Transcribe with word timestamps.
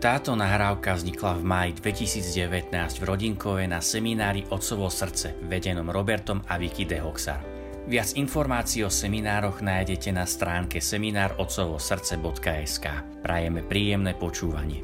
Táto 0.00 0.32
nahrávka 0.32 0.96
vznikla 0.96 1.36
v 1.36 1.44
máji 1.44 1.76
2019 1.76 2.72
v 2.72 3.04
Rodinkove 3.04 3.68
na 3.68 3.84
seminári 3.84 4.48
Otcovo 4.48 4.88
srdce, 4.88 5.36
vedenom 5.44 5.92
Robertom 5.92 6.40
a 6.48 6.56
Vicky 6.56 6.88
de 6.88 7.04
Hoxar. 7.04 7.44
Viac 7.84 8.16
informácií 8.16 8.80
o 8.80 8.88
seminároch 8.88 9.60
nájdete 9.60 10.08
na 10.16 10.24
stránke 10.24 10.80
seminárotcovosrdce.sk. 10.80 12.86
Prajeme 13.20 13.60
príjemné 13.60 14.16
počúvanie. 14.16 14.80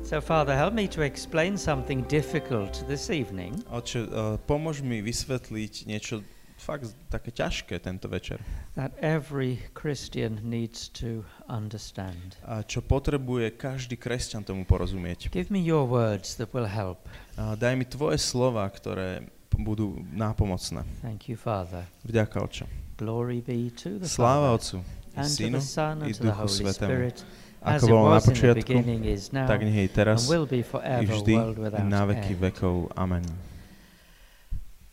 So, 0.00 0.24
Father, 0.24 0.56
help 0.56 0.72
me 0.72 0.88
to 0.88 1.04
explain 1.04 1.60
something 1.60 2.08
difficult 2.08 2.88
this 2.88 3.12
evening. 3.12 3.52
Oče, 3.68 4.08
uh, 4.08 4.40
pomôž 4.48 4.80
mi 4.80 5.04
vysvetliť 5.04 5.92
niečo 5.92 6.24
fakt 6.62 6.94
také 7.10 7.34
ťažké 7.34 7.82
tento 7.82 8.06
večer. 8.06 8.38
That 8.78 8.94
every 9.02 9.58
Christian 9.74 10.38
needs 10.46 10.86
to 11.02 11.26
understand. 11.50 12.38
A 12.46 12.62
čo 12.62 12.78
potrebuje 12.78 13.58
každý 13.58 13.98
kresťan 13.98 14.46
tomu 14.46 14.62
porozumieť. 14.62 15.34
Give 15.34 15.50
me 15.50 15.58
your 15.58 15.90
words 15.90 16.38
that 16.38 16.54
will 16.54 16.70
help. 16.70 17.10
A 17.34 17.58
daj 17.58 17.74
mi 17.74 17.82
tvoje 17.82 18.22
slova, 18.22 18.70
ktoré 18.70 19.26
budú 19.58 20.00
nápomocné. 20.14 20.86
Thank 21.02 21.28
you, 21.28 21.36
Father. 21.36 21.84
Vďaka, 22.06 22.40
Oče. 22.40 22.64
Glory 22.96 23.42
be 23.42 23.68
to 23.74 23.98
the 23.98 24.06
Sláva 24.06 24.54
Otcu, 24.54 24.80
i 25.18 25.26
Synu, 25.26 25.58
i 26.06 26.12
Duchu 26.14 26.30
Holy 26.30 26.54
Svetému. 26.62 26.90
Spirit, 26.92 27.18
Ako 27.62 27.84
bolo 27.86 28.10
na 28.10 28.20
počiatku, 28.22 28.62
beginning, 28.62 29.06
is 29.06 29.30
now, 29.30 29.46
tak 29.46 29.62
nech 29.62 29.74
je 29.74 29.86
and 29.86 29.94
teraz, 29.94 30.26
will 30.26 30.50
be 30.50 30.62
i 30.62 30.66
forever, 30.66 31.06
vždy, 31.06 31.34
i 31.78 31.82
na 31.86 32.02
veky 32.10 32.34
vekov. 32.34 32.90
Amen. 32.98 33.22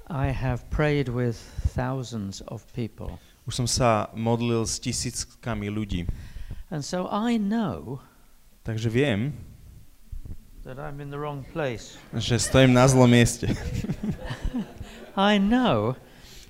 I 0.10 0.34
have 0.34 0.66
prayed 0.70 1.08
with 1.10 1.38
thousands 1.76 2.42
of 2.50 2.66
people, 2.74 3.20
Už 3.46 3.62
som 3.62 3.68
sa 3.70 4.10
modlil 4.14 4.66
s 4.66 4.78
tisíckami 4.82 5.70
ľudí, 5.70 6.06
and 6.74 6.82
so 6.82 7.06
I 7.10 7.38
know 7.38 8.02
takže 8.66 8.90
viem, 8.90 9.34
that 10.66 10.78
I'm 10.78 11.02
in 11.02 11.10
the 11.10 11.18
wrong 11.18 11.46
place. 11.54 11.98
že 12.14 12.38
stojím 12.42 12.74
na 12.74 12.86
zlom 12.90 13.10
mieste. 13.10 13.50
I 15.16 15.38
know 15.38 15.96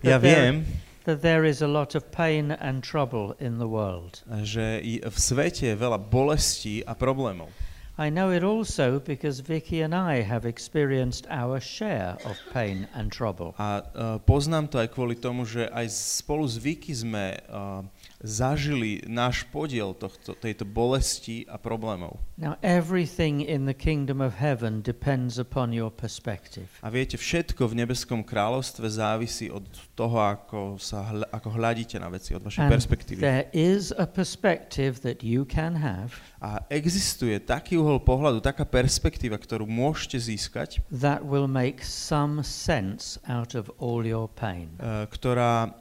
Ja 0.03 0.15
viem, 0.19 0.63
that 1.03 1.19
there 1.19 1.43
is 1.43 1.59
a 1.59 1.67
lot 1.67 1.95
of 1.95 2.07
pain 2.11 2.52
and 2.63 2.80
trouble 2.83 3.35
in 3.39 3.59
the 3.59 3.67
world. 3.67 4.23
že 4.43 4.80
i 4.80 5.03
v 5.03 5.15
svete 5.19 5.71
je 5.71 5.75
veľa 5.75 5.99
bolestí 5.99 6.80
a 6.83 6.95
problémov. 6.95 7.52
I 8.00 8.08
know 8.08 8.31
it 8.31 8.45
also 8.45 9.03
because 9.03 9.42
Vicky 9.42 9.81
and 9.81 9.94
I 9.94 10.22
have 10.22 10.45
experienced 10.45 11.28
our 11.30 11.59
share 11.59 12.16
of 12.23 12.39
pain 12.53 12.88
and 12.95 13.11
trouble. 13.11 13.52
A 13.59 13.83
uh, 13.92 14.16
poznám 14.23 14.72
to 14.72 14.80
aj 14.80 14.95
kvôli 14.95 15.19
tomu, 15.19 15.44
že 15.44 15.67
aj 15.67 15.92
spolu 16.23 16.47
s 16.47 16.55
Vicky 16.55 16.95
sme 16.95 17.36
uh, 17.52 17.83
zažili 18.19 18.99
náš 19.07 19.47
podiel 19.47 19.95
tohto, 19.95 20.35
tejto 20.35 20.67
bolesti 20.67 21.47
a 21.47 21.55
problémov. 21.55 22.19
Now, 22.35 22.59
everything 22.59 23.39
in 23.39 23.63
the 23.63 23.75
kingdom 23.75 24.19
of 24.19 24.35
heaven 24.39 24.83
depends 24.83 25.39
upon 25.39 25.71
your 25.71 25.91
perspective. 25.91 26.67
A 26.83 26.91
viete, 26.91 27.15
všetko 27.15 27.67
v 27.71 27.83
nebeskom 27.83 28.23
kráľovstve 28.23 28.87
závisí 28.91 29.47
od 29.47 29.63
toho, 29.95 30.19
ako, 30.19 30.75
sa 30.79 31.03
hľa, 31.07 31.27
ako 31.31 31.49
hľadíte 31.55 31.95
na 31.99 32.11
veci, 32.11 32.35
od 32.35 32.43
vašej 32.43 32.63
And 32.67 32.71
perspektívy. 32.71 33.19
there 33.23 33.47
is 33.55 33.95
a 33.95 34.03
perspective 34.03 34.99
that 35.03 35.23
you 35.23 35.47
can 35.47 35.79
have 35.79 36.11
A 36.43 36.63
existuje 36.71 37.35
taký 37.39 37.75
uhol 37.75 37.99
pohľadu, 37.99 38.39
taká 38.39 38.63
perspektíva, 38.63 39.35
ktorú 39.35 39.67
môžete 39.67 40.19
získať, 40.19 40.79
that 40.91 41.23
will 41.23 41.47
make 41.47 41.83
some 41.83 42.39
sense 42.43 43.19
out 43.27 43.55
of 43.55 43.67
all 43.79 44.03
your 44.03 44.27
pain. 44.31 44.71
uh, 44.79 45.03
ktorá 45.11 45.71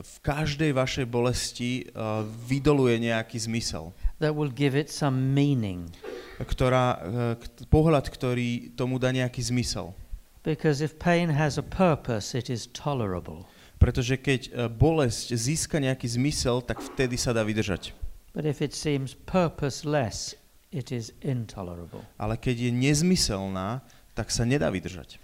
v 0.00 0.16
každej 0.24 0.72
vašej 0.72 1.04
bolesti 1.04 1.84
uh, 1.92 2.24
vydoluje 2.24 2.96
nejaký 2.96 3.36
zmysel. 3.36 3.92
That 4.24 4.32
will 4.32 4.48
give 4.48 4.72
it 4.72 4.88
some 4.88 5.36
meaning. 5.36 5.92
Ktorá, 6.40 6.98
k- 7.36 7.68
pohľad, 7.68 8.08
ktorý 8.08 8.72
tomu 8.72 8.96
dá 8.96 9.12
nejaký 9.12 9.44
zmysel. 9.44 9.92
Because 10.42 10.80
if 10.80 10.96
pain 10.96 11.28
has 11.28 11.60
a 11.60 11.64
purpose, 11.64 12.32
it 12.32 12.48
is 12.48 12.66
tolerable. 12.72 13.44
Pretože 13.76 14.16
keď 14.16 14.70
bolesť 14.72 15.36
získa 15.36 15.76
nejaký 15.76 16.08
zmysel, 16.08 16.64
tak 16.64 16.80
vtedy 16.80 17.20
sa 17.20 17.36
dá 17.36 17.44
vydržať. 17.44 17.92
But 18.32 18.48
if 18.48 18.64
it 18.64 18.72
seems 18.72 19.12
purposeless, 19.14 20.34
it 20.72 20.90
is 20.90 21.14
intolerable. 21.22 22.02
Ale 22.18 22.34
keď 22.40 22.66
je 22.66 22.72
nezmyselná, 22.72 23.84
tak 24.16 24.32
sa 24.32 24.42
nedá 24.48 24.72
vydržať. 24.72 25.22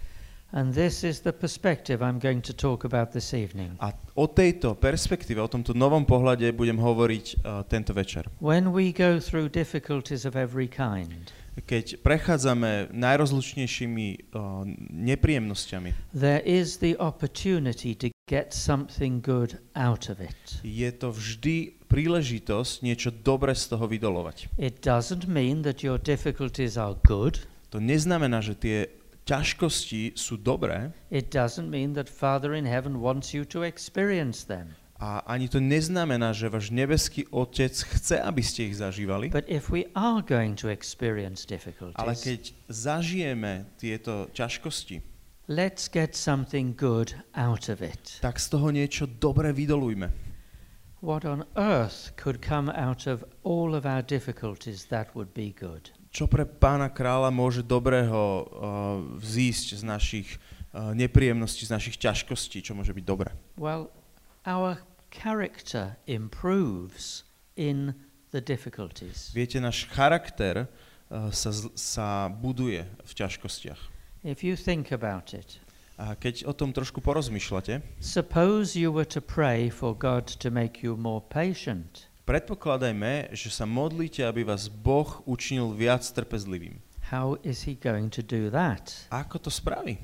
And 0.51 0.75
this 0.75 1.03
is 1.07 1.23
the 1.23 1.31
perspective 1.31 2.03
I'm 2.03 2.19
going 2.19 2.43
to 2.43 2.53
talk 2.53 2.83
about 2.83 3.15
this 3.15 3.31
evening. 3.31 3.79
A 3.79 3.95
o 4.19 4.27
tejto 4.27 4.75
perspektíve, 4.75 5.39
o 5.39 5.47
tomto 5.47 5.71
novom 5.71 6.03
pohľade 6.03 6.51
budem 6.51 6.75
hovoriť 6.75 7.25
uh, 7.39 7.63
tento 7.63 7.95
večer. 7.95 8.27
When 8.43 8.75
we 8.75 8.91
go 8.91 9.23
through 9.23 9.47
difficulties 9.47 10.27
of 10.27 10.35
every 10.35 10.67
kind, 10.67 11.31
Keď 11.51 11.99
prechádzame 11.99 12.95
najrozlučnejšími 12.95 14.07
uh, 14.31 14.63
nepríjemnosťami, 14.91 16.15
there 16.15 16.39
is 16.47 16.79
the 16.79 16.95
opportunity 16.95 17.91
to 17.95 18.07
get 18.27 18.55
something 18.55 19.19
good 19.19 19.59
out 19.75 20.07
of 20.07 20.23
it. 20.23 20.63
je 20.63 20.87
to 20.95 21.11
vždy 21.11 21.75
príležitosť 21.91 22.87
niečo 22.87 23.11
dobre 23.11 23.51
z 23.51 23.67
toho 23.67 23.83
vydolovať. 23.83 24.47
It 24.55 24.79
doesn't 24.79 25.27
mean 25.27 25.63
that 25.67 25.83
your 25.83 25.99
difficulties 25.99 26.79
are 26.79 26.95
good. 27.03 27.43
To 27.75 27.83
neznamená, 27.83 28.39
že 28.39 28.55
tie 28.55 28.77
ťažkosti 29.25 30.17
sú 30.17 30.37
dobré 30.37 30.91
It 31.11 31.29
doesn't 31.29 31.69
mean 31.69 31.93
that 31.93 32.09
Father 32.09 32.53
in 32.53 32.65
heaven 32.65 32.99
wants 33.01 33.33
you 33.33 33.45
to 33.49 33.63
experience 33.63 34.43
them. 34.45 34.73
a 35.01 35.25
ani 35.25 35.49
to 35.49 35.57
neznamená, 35.57 36.29
že 36.29 36.45
váš 36.45 36.69
nebeský 36.69 37.25
Otec 37.33 37.73
chce, 37.73 38.21
aby 38.21 38.45
ste 38.45 38.69
ich 38.69 38.77
zažívali, 38.77 39.33
But 39.33 39.49
if 39.49 39.73
we 39.73 39.89
are 39.97 40.21
going 40.21 40.53
to 40.61 40.69
experience 40.69 41.41
ale 41.49 41.57
difficulties, 41.57 42.21
keď 42.21 42.41
zažijeme 42.69 43.65
tieto 43.81 44.29
ťažkosti, 44.29 45.01
let's 45.49 45.89
get 45.89 46.13
something 46.13 46.77
good 46.77 47.17
out 47.33 47.65
of 47.69 47.81
it. 47.81 48.21
tak 48.21 48.37
z 48.37 48.53
toho 48.53 48.69
niečo 48.69 49.09
dobre 49.09 49.49
vydolujme. 49.49 50.13
What 51.01 51.25
on 51.25 51.49
earth 51.57 52.13
could 52.13 52.45
come 52.45 52.69
out 52.69 53.09
of 53.09 53.25
all 53.41 53.73
of 53.73 53.89
our 53.89 54.05
difficulties 54.05 54.85
that 54.93 55.17
would 55.17 55.33
be 55.33 55.49
good? 55.49 55.89
Čo 56.11 56.27
pre 56.27 56.43
pána 56.43 56.91
kráľa 56.91 57.31
môže 57.31 57.63
dobrého 57.63 58.19
uh, 58.19 58.43
vzísť 59.15 59.79
z 59.79 59.83
našich 59.87 60.27
uh, 60.35 60.91
nepríjemností, 60.91 61.63
z 61.63 61.71
našich 61.71 61.95
ťažkostí, 61.95 62.59
čo 62.59 62.75
môže 62.75 62.91
byť 62.91 63.05
dobré? 63.07 63.31
Well, 63.55 63.87
our 64.43 64.83
character 65.07 65.95
improves 66.11 67.23
in 67.55 67.95
the 68.35 68.43
difficulties. 68.43 69.31
Viete, 69.31 69.63
náš 69.63 69.87
charakter 69.87 70.67
uh, 70.67 71.31
sa, 71.31 71.55
sa 71.79 72.27
buduje 72.27 72.83
v 73.07 73.11
ťažkostiach. 73.15 73.79
If 74.27 74.43
you 74.43 74.59
think 74.59 74.91
about 74.91 75.31
it, 75.31 75.63
A 76.01 76.17
keď 76.17 76.49
o 76.49 76.53
tom 76.57 76.73
trošku 76.73 76.97
porozmýšľate, 76.97 78.01
suppose 78.01 78.73
you 78.73 78.89
were 78.89 79.05
to 79.05 79.21
pray 79.21 79.69
for 79.69 79.93
God 79.93 80.25
to 80.41 80.49
make 80.49 80.81
you 80.81 80.97
more 80.97 81.21
patient. 81.21 82.10
Predpokladajme, 82.31 83.35
že 83.35 83.51
sa 83.51 83.67
modlíte, 83.67 84.23
aby 84.23 84.47
vás 84.47 84.71
Boh 84.71 85.19
učinil 85.27 85.75
viac 85.75 85.99
trpezlivým. 86.07 86.79
How 87.11 87.35
is 87.43 87.67
He 87.67 87.75
going 87.75 88.07
to 88.07 88.23
do 88.23 88.47
that? 88.55 89.11
Ako 89.11 89.35
to 89.43 89.51
spraví? 89.51 89.99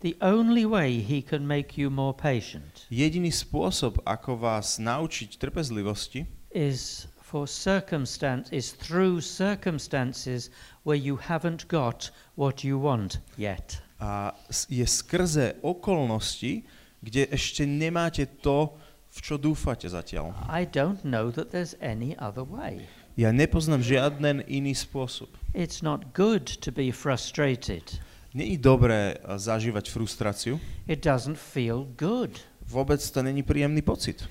The 0.00 0.16
only 0.24 0.64
way 0.64 1.04
He 1.04 1.20
can 1.20 1.44
make 1.44 1.76
you 1.76 1.92
more 1.92 2.16
patient 2.16 2.88
Jediný 2.88 3.28
spôsob, 3.28 4.00
ako 4.08 4.40
vás 4.40 4.80
naučiť 4.80 5.36
trpezlivosti, 5.36 6.24
is 6.56 7.04
for 7.20 7.44
circumstance 7.44 8.48
is 8.48 8.72
through 8.72 9.20
circumstances 9.20 10.48
where 10.88 10.96
you 10.96 11.20
haven't 11.20 11.68
got 11.68 12.08
what 12.32 12.64
you 12.64 12.80
want 12.80 13.20
yet. 13.36 13.84
a 14.00 14.32
je 14.72 14.88
skrze 14.88 15.60
okolnosti, 15.60 16.64
kde 17.04 17.28
ešte 17.28 17.68
nemáte 17.68 18.24
to, 18.40 18.72
v 19.12 19.18
čo 19.20 19.36
dúfate 19.36 19.84
zatiaľ. 19.92 20.32
I 20.48 20.64
don't 20.64 21.04
know 21.04 21.28
that 21.28 21.52
there's 21.52 21.76
any 21.84 22.16
other 22.16 22.42
way. 22.48 22.88
Ja 23.12 23.28
nepoznám 23.28 23.84
žiaden 23.84 24.40
iný 24.48 24.72
spôsob. 24.72 25.28
It's 25.52 25.84
not 25.84 26.16
good 26.16 26.48
to 26.64 26.72
be 26.72 26.88
frustrated. 26.88 28.00
Je 28.32 28.56
dobré 28.56 29.20
a, 29.20 29.36
zažívať 29.36 29.92
frustráciu, 29.92 30.56
It 30.88 31.04
doesn't 31.04 31.36
feel 31.36 31.84
good. 32.00 32.40
vôbec 32.64 33.04
to 33.04 33.20
není 33.20 33.44
príjemný 33.44 33.84
pocit. 33.84 34.24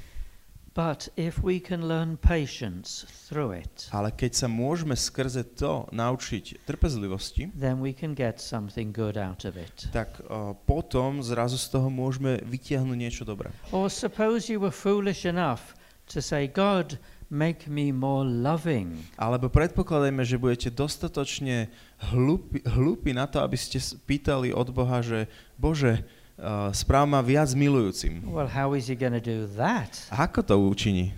But 0.71 1.11
if 1.19 1.43
we 1.43 1.59
can 1.59 1.83
learn 1.91 2.15
patience 2.15 3.03
through 3.27 3.59
it, 3.59 3.91
Ale 3.91 4.15
keď 4.15 4.31
sa 4.31 4.47
môžeme 4.47 4.95
skrze 4.95 5.43
to 5.59 5.83
naučiť 5.91 6.63
trpezlivosti, 6.63 7.51
then 7.51 7.83
we 7.83 7.91
can 7.91 8.15
get 8.15 8.39
something 8.39 8.95
good 8.95 9.19
out 9.19 9.43
of 9.43 9.59
it. 9.59 9.91
tak 9.91 10.23
uh, 10.31 10.55
potom 10.63 11.19
zrazu 11.19 11.59
z 11.59 11.75
toho 11.75 11.91
môžeme 11.91 12.39
vytiahnuť 12.47 12.95
niečo 12.95 13.23
dobré. 13.27 13.51
Or 13.75 13.91
suppose 13.91 14.47
you 14.47 14.63
were 14.63 14.71
foolish 14.71 15.27
enough 15.27 15.75
to 16.07 16.23
say, 16.23 16.47
God, 16.47 16.95
make 17.27 17.67
me 17.67 17.91
more 17.91 18.23
loving. 18.23 18.95
Alebo 19.19 19.51
predpokladajme, 19.51 20.23
že 20.23 20.39
budete 20.39 20.71
dostatočne 20.71 21.67
hlúpi, 22.15 22.63
hlúpi 22.63 23.11
na 23.11 23.27
to, 23.27 23.43
aby 23.43 23.59
ste 23.59 23.79
pýtali 24.07 24.55
od 24.55 24.71
Boha, 24.71 25.03
že 25.03 25.27
Bože, 25.59 26.07
uh, 26.41 26.73
správ 26.73 27.05
ma 27.05 27.21
viac 27.21 27.53
milujúcim. 27.53 28.19
Well, 28.25 28.49
how 28.49 28.73
is 28.73 28.89
he 28.89 28.97
going 28.97 29.13
to 29.13 29.21
do 29.21 29.45
that? 29.55 30.09
A 30.09 30.25
Ako 30.25 30.41
to 30.41 30.57
učiní? 30.57 31.13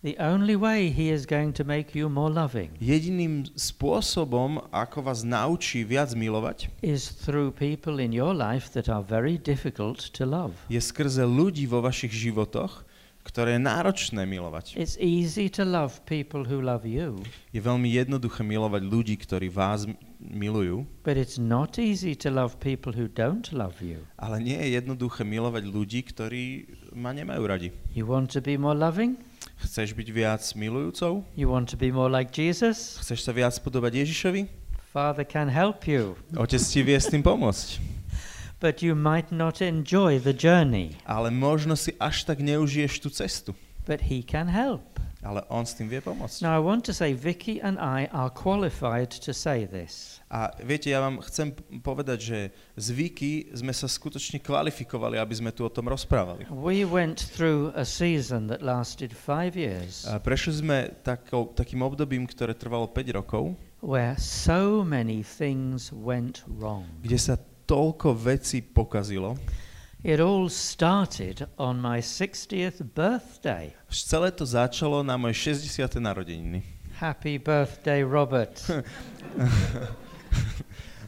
The 0.00 0.16
only 0.16 0.56
way 0.56 0.88
he 0.88 1.12
is 1.12 1.28
going 1.28 1.52
to 1.52 1.64
make 1.64 1.92
you 1.92 2.08
more 2.08 2.32
loving 2.32 2.72
Jediným 2.80 3.44
spôsobom, 3.52 4.64
ako 4.72 5.04
vás 5.04 5.20
naučí 5.28 5.84
viac 5.84 6.16
milovať, 6.16 6.72
is 6.80 7.12
through 7.12 7.52
people 7.52 8.00
in 8.00 8.08
your 8.08 8.32
life 8.32 8.72
that 8.72 8.88
are 8.88 9.04
very 9.04 9.36
difficult 9.36 10.00
to 10.16 10.24
love. 10.24 10.56
je 10.72 10.80
skrze 10.80 11.20
ľudí 11.20 11.68
vo 11.68 11.84
vašich 11.84 12.16
životoch, 12.16 12.88
ktoré 13.30 13.54
je 13.54 13.62
náročné 13.62 14.26
milovať. 14.26 14.74
It's 14.74 14.98
easy 14.98 15.46
to 15.54 15.62
love 15.62 16.02
people 16.02 16.42
who 16.42 16.58
love 16.58 16.82
you, 16.82 17.22
Je 17.54 17.62
veľmi 17.62 17.86
jednoduché 17.86 18.42
milovať 18.42 18.82
ľudí, 18.82 19.14
ktorí 19.14 19.46
vás 19.46 19.86
milujú, 20.18 20.82
but 21.06 21.14
it's 21.14 21.38
not 21.38 21.78
easy 21.78 22.18
to 22.18 22.26
love 22.28 22.58
people 22.58 22.90
who 22.90 23.06
don't 23.06 23.54
love 23.54 23.78
you. 23.78 24.02
ale 24.18 24.42
nie 24.42 24.58
je 24.58 24.74
jednoduché 24.82 25.22
milovať 25.22 25.62
ľudí, 25.70 26.02
ktorí 26.10 26.66
ma 26.90 27.14
nemajú 27.14 27.42
radi. 27.46 27.68
You 27.94 28.10
want 28.10 28.34
to 28.34 28.42
be 28.42 28.58
more 28.58 28.74
loving? 28.74 29.14
Chceš 29.62 29.94
byť 29.94 30.08
viac 30.10 30.42
milujúcou? 30.58 31.22
You 31.38 31.48
want 31.48 31.70
to 31.70 31.78
be 31.78 31.94
more 31.94 32.10
like 32.10 32.34
Jesus? 32.34 32.98
Chceš 32.98 33.22
sa 33.24 33.32
viac 33.32 33.54
podobať 33.62 34.04
Ježišovi? 34.04 34.42
Father 34.90 35.22
can 35.22 35.46
help 35.46 35.86
you, 35.86 36.18
Otec 36.34 36.58
ti 36.58 36.82
vie 36.82 36.98
s 36.98 37.06
tým 37.06 37.22
pomôcť. 37.22 37.78
But 38.60 38.84
you 38.84 38.94
might 38.94 39.32
not 39.32 39.60
enjoy 39.64 40.20
the 40.20 40.36
journey. 40.36 40.94
Ale 41.08 41.32
možno 41.32 41.74
si 41.74 41.96
až 41.96 42.28
tak 42.28 42.44
neužiješ 42.44 43.00
tú 43.00 43.08
cestu. 43.10 43.50
But 43.88 44.06
he 44.12 44.22
can 44.22 44.46
help. 44.46 45.00
Ale 45.20 45.44
on 45.52 45.68
s 45.68 45.76
tým 45.76 45.84
vie 45.84 46.00
pomôcť. 46.00 46.40
Now, 46.40 46.56
I 46.56 46.64
want 46.64 46.80
to 46.88 46.96
say 46.96 47.12
Vicky 47.12 47.60
and 47.60 47.76
I 47.76 48.08
are 48.08 48.32
qualified 48.32 49.12
to 49.20 49.36
say 49.36 49.68
this. 49.68 50.16
A 50.32 50.48
viete, 50.64 50.88
ja 50.88 50.96
vám 51.04 51.20
chcem 51.20 51.52
povedať, 51.84 52.18
že 52.24 52.38
z 52.80 52.86
Viki 52.96 53.32
sme 53.52 53.76
sa 53.76 53.84
skutočne 53.84 54.40
kvalifikovali, 54.40 55.20
aby 55.20 55.34
sme 55.36 55.52
tu 55.52 55.68
o 55.68 55.68
tom 55.68 55.92
rozprávali. 55.92 56.48
We 56.48 56.88
went 56.88 57.20
through 57.36 57.76
a 57.76 57.84
season 57.84 58.48
that 58.48 58.64
lasted 58.64 59.12
five 59.12 59.60
years 59.60 60.08
A 60.08 60.16
prešli 60.24 60.64
sme 60.64 60.88
takou, 61.04 61.52
takým 61.52 61.84
obdobím, 61.84 62.24
ktoré 62.24 62.56
trvalo 62.56 62.88
5 62.88 63.18
rokov, 63.20 63.52
where 63.84 64.16
so 64.16 64.80
many 64.80 65.20
things 65.20 65.92
went 65.92 66.48
wrong. 66.48 66.88
kde 67.04 67.20
sa 67.20 67.36
toľko 67.70 68.18
vecí 68.18 68.58
pokazilo. 68.66 69.38
It 70.02 70.18
all 70.18 70.48
started 70.50 71.46
on 71.54 71.78
my 71.78 72.02
60th 72.02 72.82
birthday. 72.96 73.70
Celé 73.92 74.34
to 74.34 74.42
začalo 74.48 75.06
na 75.06 75.14
moje 75.14 75.54
60. 75.54 76.02
narodeniny. 76.02 76.66
Happy 76.98 77.38
birthday, 77.38 78.02
Robert. 78.02 78.58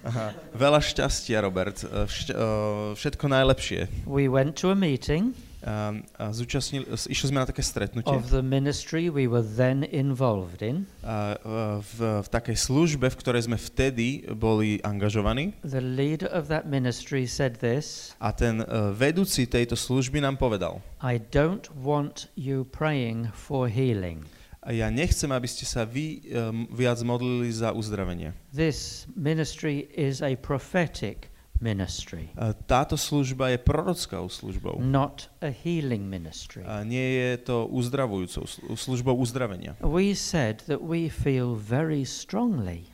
Aha. 0.02 0.34
Veľa 0.54 0.80
šťastia, 0.82 1.42
Robert. 1.42 1.82
E, 1.82 1.86
e, 1.86 2.46
všetko 2.94 3.24
najlepšie. 3.26 4.06
we 4.06 4.28
went 4.30 4.54
to 4.58 4.70
a 4.70 4.76
meeting 4.78 5.34
A, 5.62 5.94
a 6.18 6.34
zúčastnili, 6.34 6.90
išli 6.90 7.26
sme 7.30 7.42
na 7.42 7.46
také 7.46 7.62
stretnutie 7.62 8.10
of 8.10 8.34
the 8.34 8.42
ministry 8.42 9.06
we 9.06 9.30
were 9.30 9.46
then 9.46 9.86
involved 9.94 10.58
in. 10.58 10.90
a, 11.06 11.38
e, 11.38 11.82
v, 11.82 11.98
v 12.22 12.28
takej 12.28 12.58
službe, 12.58 13.06
v 13.06 13.16
ktorej 13.16 13.46
sme 13.46 13.58
vtedy 13.58 14.26
boli 14.34 14.82
angažovaní. 14.82 15.54
The 15.62 15.82
leader 15.82 16.26
of 16.34 16.50
that 16.50 16.66
ministry 16.66 17.30
said 17.30 17.62
this 17.62 18.18
A 18.18 18.34
ten 18.34 18.62
e, 18.62 18.66
vedúci 18.90 19.46
tejto 19.46 19.78
služby 19.78 20.18
nám 20.18 20.42
povedal, 20.42 20.82
I 20.98 21.18
don't 21.18 21.70
want 21.78 22.30
you 22.34 22.66
praying 22.66 23.30
for 23.30 23.70
healing. 23.70 24.26
a 24.62 24.70
ja 24.70 24.86
nechcem, 24.94 25.26
aby 25.34 25.50
ste 25.50 25.66
sa 25.66 25.82
vy 25.82 26.22
um, 26.30 26.70
viac 26.70 27.02
modlili 27.02 27.50
za 27.50 27.74
uzdravenie. 27.74 28.30
This 28.54 29.10
ministry 29.18 29.90
is 29.90 30.22
a 30.22 30.38
prophetic 30.38 31.31
ministry, 31.62 32.28
táto 32.66 32.98
služba 32.98 33.54
je 33.54 33.58
prorockou 33.62 34.26
službou. 34.26 34.82
not 34.82 35.30
a 35.38 35.48
healing 35.48 36.04
ministry. 36.04 36.66
A 36.66 36.82
nie 36.82 37.16
je 37.22 37.46
to 37.46 37.70
uzdravujúcou 37.70 38.44
slu- 38.44 38.74
službou 38.74 39.14
uzdravenia. 39.14 39.78
We 39.80 40.12
said 40.18 40.66
that 40.66 40.82
we 40.82 41.06
feel 41.06 41.54
very 41.54 42.02
strongly 42.02 42.90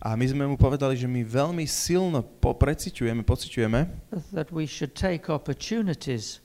A 0.00 0.16
my 0.16 0.24
sme 0.24 0.48
mu 0.48 0.56
povedali, 0.56 0.96
že 0.96 1.04
my 1.04 1.20
veľmi 1.20 1.68
silno 1.68 2.24
preciťujeme, 2.40 3.20
pociťujeme, 3.20 3.80
that 4.32 4.48
we 4.48 4.64
should 4.64 4.96
take 4.96 5.28
opportunities 5.28 6.40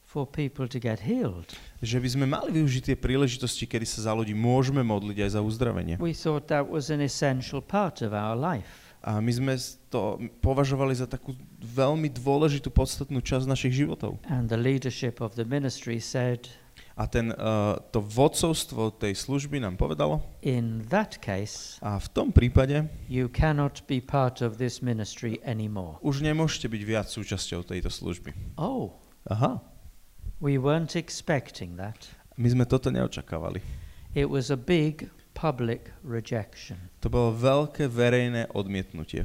for 0.00 0.24
people 0.24 0.64
to 0.64 0.80
get 0.80 1.04
healed. 1.04 1.52
že 1.84 2.00
by 2.00 2.08
sme 2.08 2.24
mali 2.24 2.56
využiť 2.56 2.82
tie 2.88 2.96
príležitosti, 2.96 3.68
kedy 3.68 3.84
sa 3.84 4.08
za 4.08 4.12
ľudí 4.16 4.32
môžeme 4.32 4.80
modliť 4.80 5.28
aj 5.28 5.30
za 5.36 5.40
uzdravenie. 5.44 6.00
We 6.00 6.16
thought 6.16 6.48
that 6.48 6.72
was 6.72 6.88
an 6.88 7.04
essential 7.04 7.60
part 7.60 8.00
of 8.00 8.16
our 8.16 8.32
life. 8.32 8.79
A 9.00 9.16
my 9.16 9.32
sme 9.32 9.56
to 9.88 10.20
považovali 10.44 10.92
za 10.92 11.08
takú 11.08 11.32
veľmi 11.58 12.12
dôležitú, 12.12 12.68
podstatnú 12.68 13.24
časť 13.24 13.48
našich 13.48 13.72
životov. 13.72 14.20
And 14.28 14.52
the 14.52 14.60
leadership 14.60 15.24
of 15.24 15.40
the 15.40 15.48
ministry 15.48 15.96
said, 15.96 16.52
A 17.00 17.08
ten, 17.08 17.32
uh, 17.32 17.80
to 17.96 18.04
vodcovstvo 18.04 18.92
tej 18.92 19.16
služby 19.16 19.56
nám 19.56 19.80
povedalo, 19.80 20.20
in 20.44 20.84
that 20.92 21.16
case, 21.24 21.80
a 21.80 21.96
v 21.96 22.08
tom 22.12 22.28
prípade 22.28 22.92
you 23.08 23.24
cannot 23.32 23.80
be 23.88 24.04
part 24.04 24.44
of 24.44 24.60
this 24.60 24.84
ministry 24.84 25.40
anymore. 25.40 25.96
už 26.04 26.20
nemôžete 26.20 26.68
byť 26.68 26.82
viac 26.84 27.08
súčasťou 27.08 27.64
tejto 27.64 27.88
služby. 27.88 28.36
Oh, 28.60 28.92
Aha, 29.32 29.64
we 30.44 30.60
weren't 30.60 30.92
expecting 30.92 31.80
that. 31.80 32.04
my 32.36 32.48
sme 32.52 32.64
toto 32.68 32.92
neočakávali. 32.92 33.64
It 34.12 34.28
was 34.28 34.52
a 34.52 34.60
big 34.60 35.08
public 35.40 35.80
rejection. 36.04 36.76
To 37.00 37.08
bolo 37.08 37.32
veľké 37.32 37.88
verejné 37.88 38.52
odmietnutie. 38.52 39.24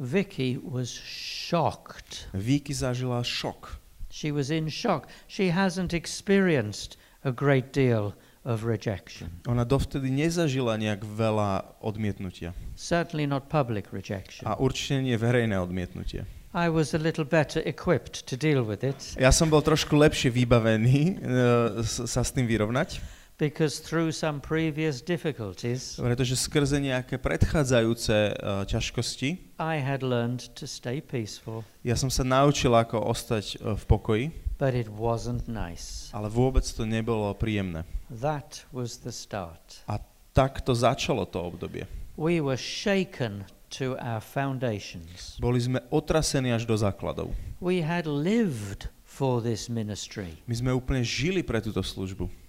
Vicky 0.00 0.56
was 0.56 0.88
shocked. 1.04 2.26
Víky 2.32 2.72
zažila 2.72 3.20
šok. 3.20 3.76
She 4.08 4.32
was 4.32 4.48
in 4.48 4.72
shock. 4.72 5.06
She 5.28 5.52
hasn't 5.52 5.92
experienced 5.92 6.96
a 7.22 7.30
great 7.30 7.72
deal 7.76 8.16
of 8.44 8.64
rejection, 8.64 9.32
Ona 9.48 9.64
dovtedy 9.64 10.12
nezažila 10.12 10.76
nejak 10.76 11.00
veľa 11.00 11.80
odmietnutia. 11.80 12.52
certainly 12.76 13.24
not 13.24 13.48
public 13.48 13.88
rejection. 13.92 14.44
A 14.44 14.60
určite 14.60 15.00
nie 15.00 15.16
verejné 15.16 15.56
odmietnutie. 15.56 16.28
I 16.54 16.68
was 16.68 16.94
a 16.94 17.00
little 17.00 17.24
better 17.24 17.64
equipped 17.66 18.28
to 18.28 18.36
deal 18.36 18.62
with 18.62 18.84
it 18.84 19.16
Ja 19.18 19.34
som 19.34 19.50
bol 19.50 19.58
trošku 19.64 19.96
lepšie 19.96 20.30
vybavený 20.30 21.18
uh, 21.18 21.82
sa 21.82 22.20
s 22.22 22.30
tým 22.30 22.44
vyrovnať, 22.46 23.00
because 23.38 23.82
through 23.82 24.14
some 24.14 24.38
previous 24.38 25.02
difficulties, 25.02 25.98
pretože 25.98 26.38
skrze 26.38 26.78
nejaké 26.78 27.18
predchádzajúce 27.18 28.16
uh, 28.38 28.62
ťažkosti 28.62 29.58
I 29.58 29.82
had 29.82 30.02
learned 30.06 30.54
to 30.54 30.66
stay 30.70 31.02
peaceful, 31.02 31.66
ja 31.82 31.98
som 31.98 32.10
sa 32.10 32.22
naučil, 32.22 32.70
ako 32.74 33.02
ostať 33.10 33.58
uh, 33.58 33.74
v 33.74 33.82
pokoji, 33.90 34.24
but 34.54 34.74
it 34.74 34.86
wasn't 34.86 35.50
nice. 35.50 36.14
ale 36.14 36.30
vôbec 36.30 36.62
to 36.62 36.86
nebolo 36.86 37.34
príjemné. 37.34 37.82
That 38.06 38.62
was 38.70 39.02
the 39.02 39.10
start. 39.10 39.82
A 39.90 39.98
tak 40.30 40.62
to 40.62 40.74
začalo 40.74 41.26
to 41.26 41.42
obdobie. 41.42 41.86
We 42.14 42.38
were 42.38 42.58
shaken 42.58 43.50
to 43.82 43.98
our 43.98 44.22
foundations. 44.22 45.34
Boli 45.42 45.58
sme 45.58 45.82
otrasení 45.90 46.54
až 46.54 46.62
do 46.62 46.78
základov. 46.78 47.34
We 47.58 47.82
had 47.82 48.06
lived 48.06 48.86
for 49.02 49.42
this 49.42 49.66
ministry. 49.66 50.38
My 50.46 50.54
sme 50.54 50.70
úplne 50.70 51.02
žili 51.02 51.42
pre 51.42 51.58
túto 51.58 51.82
službu. 51.82 52.43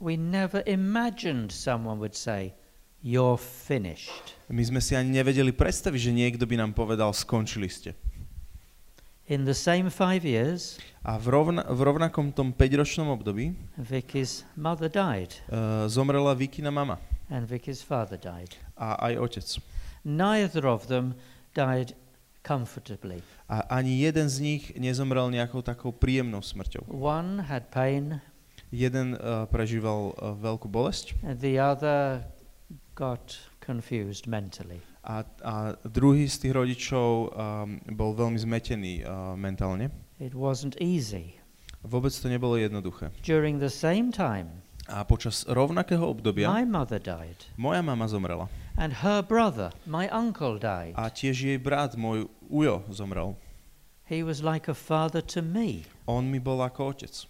We 0.00 0.16
never 0.16 0.64
imagined 0.64 1.52
someone 1.52 2.00
would 2.00 2.16
say, 2.16 2.56
You're 3.02 3.36
finished. 3.40 4.36
My 4.48 4.60
sme 4.60 4.80
si 4.80 4.92
ani 4.92 5.12
nevedeli 5.16 5.52
predstaviť, 5.52 6.00
že 6.00 6.12
niekto 6.12 6.44
by 6.44 6.56
nám 6.60 6.72
povedal, 6.76 7.12
skončili 7.16 7.68
ste. 7.68 7.96
In 9.30 9.46
the 9.46 9.54
same 9.56 9.88
five 9.88 10.26
years, 10.26 10.76
A 11.00 11.16
v, 11.16 11.32
rovna, 11.32 11.62
v 11.64 11.80
rovnakom 11.80 12.28
tom 12.34 12.52
5-ročnom 12.52 13.08
období 13.14 13.54
Vicky's 13.78 14.42
mother 14.52 14.90
died 14.90 15.32
uh, 15.48 15.86
zomrela 15.88 16.36
Vikina 16.36 16.68
mama 16.68 17.00
and 17.30 17.46
Vicky's 17.48 17.80
father 17.80 18.18
died. 18.20 18.58
a 18.76 18.98
aj 19.06 19.14
otec. 19.16 19.46
Neither 20.04 20.66
of 20.66 20.90
them 20.90 21.14
died 21.54 21.94
comfortably. 22.42 23.22
A 23.48 23.64
ani 23.80 24.02
jeden 24.02 24.28
z 24.28 24.36
nich 24.42 24.62
nezomrel 24.76 25.30
nejakou 25.30 25.62
takou 25.62 25.94
príjemnou 25.94 26.42
smrťou. 26.42 26.90
One 26.90 27.46
had 27.46 27.70
pain, 27.70 28.18
Jeden 28.70 29.18
uh, 29.18 29.50
prežíval 29.50 30.14
uh, 30.14 30.30
veľkú 30.38 30.70
bolesť 30.70 31.18
the 31.42 31.58
other 31.58 32.22
got 32.94 33.34
confused 33.58 34.30
mentally. 34.30 34.78
a, 35.02 35.26
a 35.42 35.54
druhý 35.82 36.28
z 36.30 36.46
tých 36.46 36.54
rodičov 36.54 37.08
um, 37.28 37.28
bol 37.90 38.14
veľmi 38.14 38.38
zmetený 38.38 39.02
uh, 39.02 39.34
mentálne. 39.34 39.90
It 40.20 40.36
wasn't 40.36 40.76
easy. 40.78 41.40
Vôbec 41.80 42.12
to 42.12 42.28
nebolo 42.28 42.60
jednoduché. 42.60 43.08
During 43.24 43.56
the 43.58 43.72
same 43.72 44.12
time, 44.12 44.62
A 44.90 45.06
počas 45.06 45.46
rovnakého 45.46 46.02
obdobia 46.02 46.50
my 46.50 46.66
mother 46.66 46.98
died, 47.00 47.38
moja 47.56 47.80
mama 47.80 48.04
zomrela. 48.10 48.50
and 48.76 49.02
her 49.06 49.22
brother, 49.22 49.70
my 49.86 50.06
uncle, 50.12 50.58
died. 50.60 50.92
A 50.94 51.08
tiež 51.08 51.42
jej 51.42 51.58
brat, 51.58 51.94
môj 51.96 52.28
ujo, 52.46 52.84
zomrel. 52.92 53.34
He 54.10 54.26
was 54.26 54.42
like 54.42 54.66
a 54.66 54.74
father 54.74 55.22
to 55.30 55.40
me. 55.40 55.86
On 56.10 56.26
mi 56.26 56.42
bol 56.42 56.58
ako 56.60 56.90
otec. 56.90 57.29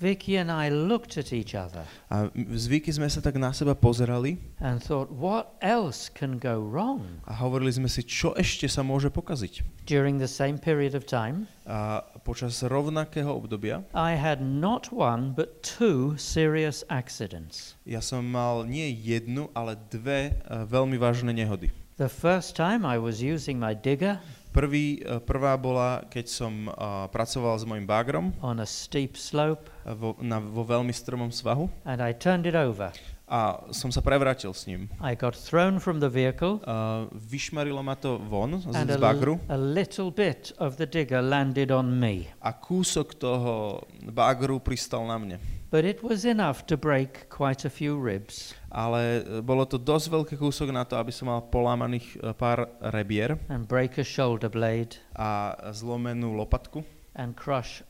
Vicky 0.00 0.40
and 0.40 0.48
I 0.50 0.72
looked 0.72 1.20
at 1.20 1.28
each 1.30 1.52
other 1.54 1.84
A 2.08 2.32
m- 2.32 2.56
zvyky 2.56 2.88
sme 2.88 3.04
sa 3.12 3.20
tak 3.20 3.36
na 3.36 3.52
seba 3.52 3.76
pozerali 3.76 4.40
and 4.56 4.80
thought, 4.80 5.12
what 5.12 5.60
else 5.60 6.08
can 6.08 6.40
go 6.40 6.56
wrong? 6.56 7.04
a 7.28 7.36
hovorili 7.36 7.68
sme 7.68 7.84
si, 7.84 8.00
čo 8.00 8.32
ešte 8.32 8.64
sa 8.64 8.80
môže 8.80 9.12
pokaziť. 9.12 9.84
During 9.84 10.16
the 10.16 10.30
same 10.30 10.56
period 10.56 10.96
of 10.96 11.04
time, 11.04 11.44
A 11.68 12.00
počas 12.24 12.64
rovnakého 12.64 13.28
obdobia 13.28 13.84
I 13.92 14.16
had 14.16 14.40
not 14.40 14.88
one 14.88 15.36
but 15.36 15.60
two 15.60 16.16
serious 16.16 16.80
accidents. 16.88 17.76
ja 17.84 18.00
som 18.00 18.24
mal 18.24 18.64
nie 18.64 18.88
jednu, 18.88 19.52
ale 19.52 19.76
dve 19.92 20.40
uh, 20.48 20.64
veľmi 20.64 20.96
vážne 20.96 21.36
nehody. 21.36 21.68
The 22.00 22.08
first 22.08 22.56
time 22.56 22.88
I 22.88 22.96
was 22.96 23.20
using 23.20 23.60
my 23.60 23.76
digger 23.76 24.16
Prvý, 24.50 24.98
uh, 25.06 25.22
prvá 25.22 25.54
bola, 25.54 26.02
keď 26.10 26.26
som 26.26 26.66
uh, 26.66 27.06
pracoval 27.06 27.54
s 27.54 27.62
mojim 27.62 27.86
bagrom 27.86 28.34
on 28.42 28.58
a 28.58 28.66
steep 28.66 29.14
slope 29.14 29.70
vo, 29.86 30.18
na, 30.18 30.42
vo 30.42 30.66
veľmi 30.66 30.90
stromom 30.90 31.30
svahu 31.30 31.70
and 31.86 32.02
I 32.02 32.10
turned 32.10 32.50
it 32.50 32.58
over. 32.58 32.90
a 33.30 33.62
som 33.70 33.94
sa 33.94 34.02
prevrátil 34.02 34.50
s 34.50 34.66
ním. 34.66 34.90
I 34.98 35.14
got 35.14 35.38
thrown 35.38 35.78
from 35.78 36.02
the 36.02 36.10
vehicle 36.10 36.58
Uh, 36.66 37.06
vyšmarilo 37.14 37.78
ma 37.78 37.94
to 37.94 38.18
von 38.18 38.58
z, 38.58 38.74
and 38.74 38.90
z 38.90 38.98
bagru 38.98 39.38
a 39.46 39.54
little 39.54 40.10
bit 40.10 40.50
of 40.58 40.82
the 40.82 40.86
digger 40.90 41.22
landed 41.22 41.70
on 41.70 41.94
me. 41.94 42.26
a 42.42 42.50
kúsok 42.50 43.22
toho 43.22 43.86
bagru 44.10 44.58
pristal 44.58 45.06
na 45.06 45.14
mne. 45.14 45.38
But 45.70 45.86
it 45.86 46.02
was 46.02 46.26
enough 46.26 46.66
to 46.66 46.74
break 46.74 47.30
quite 47.30 47.62
a 47.62 47.70
few 47.70 47.94
ribs 47.94 48.58
Ale 48.70 49.02
e, 49.20 49.42
bolo 49.42 49.66
to 49.66 49.76
dosť 49.76 50.06
veľký 50.08 50.34
kúsok 50.38 50.70
na 50.70 50.86
to, 50.86 50.94
aby 50.94 51.10
som 51.10 51.26
mal 51.26 51.42
polámaných 51.42 52.06
e, 52.16 52.30
pár 52.32 52.70
rebier 52.94 53.34
and 53.50 53.66
break 53.66 53.98
a 53.98 54.06
shoulder 54.06 54.46
blade 54.46 54.96
a 55.12 55.52
zlomenú 55.74 56.32
lopatku 56.38 56.86
and 57.18 57.34
crush 57.34 57.82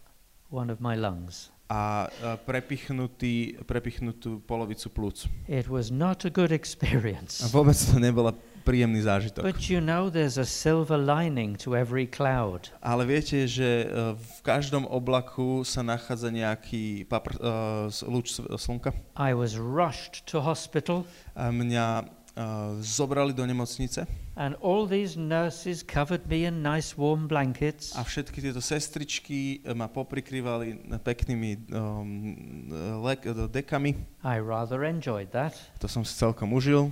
one 0.48 0.72
of 0.72 0.80
my 0.80 0.96
lungs. 0.96 1.52
a 1.70 2.10
prepichnutý, 2.50 3.62
prepichnutú 3.62 4.42
polovicu 4.42 4.90
plúc. 4.90 5.30
It 5.46 5.70
was 5.70 5.94
not 5.94 6.26
a 6.26 6.30
good 6.32 6.50
A 6.50 6.58
experience. 6.58 7.46
vôbec 7.46 7.78
to 7.78 8.02
nebola 8.02 8.34
príjemný 8.70 9.02
zážitok. 9.02 9.42
But 9.42 9.66
you 9.66 9.82
know, 9.82 10.06
there's 10.06 10.38
a 10.38 10.46
silver 10.46 10.94
lining 10.94 11.58
to 11.66 11.74
every 11.74 12.06
cloud. 12.06 12.70
Ale 12.78 13.02
viete, 13.02 13.50
že 13.50 13.90
e, 13.90 14.14
v 14.14 14.38
každom 14.46 14.86
oblaku 14.86 15.66
sa 15.66 15.82
nachádza 15.82 16.30
nejaký 16.30 17.10
papr, 17.10 17.34
uh, 17.42 17.90
lúč 18.06 18.38
slnka. 18.38 18.94
I 19.18 19.34
was 19.34 19.58
rushed 19.58 20.22
to 20.30 20.38
hospital, 20.38 21.02
A 21.34 21.50
mňa 21.50 22.06
uh, 22.06 22.78
zobrali 22.78 23.34
do 23.34 23.42
nemocnice 23.42 24.06
and 24.40 24.56
all 24.62 24.86
these 24.86 25.16
nurses 25.20 25.82
covered 25.82 26.26
me 26.26 26.44
in 26.44 26.62
nice 26.62 26.96
warm 26.96 27.28
blankets. 27.28 27.92
a 27.92 28.00
všetky 28.00 28.40
tieto 28.40 28.64
sestričky 28.64 29.60
ma 29.76 29.84
poprikrývali 29.90 30.96
peknými 31.04 31.68
um, 31.76 33.50
dekami. 33.52 34.00
I 34.24 34.40
rather 34.40 34.86
enjoyed 34.88 35.28
that. 35.36 35.52
To 35.84 35.88
som 35.90 36.08
si 36.08 36.16
celkom 36.16 36.56
užil. 36.56 36.88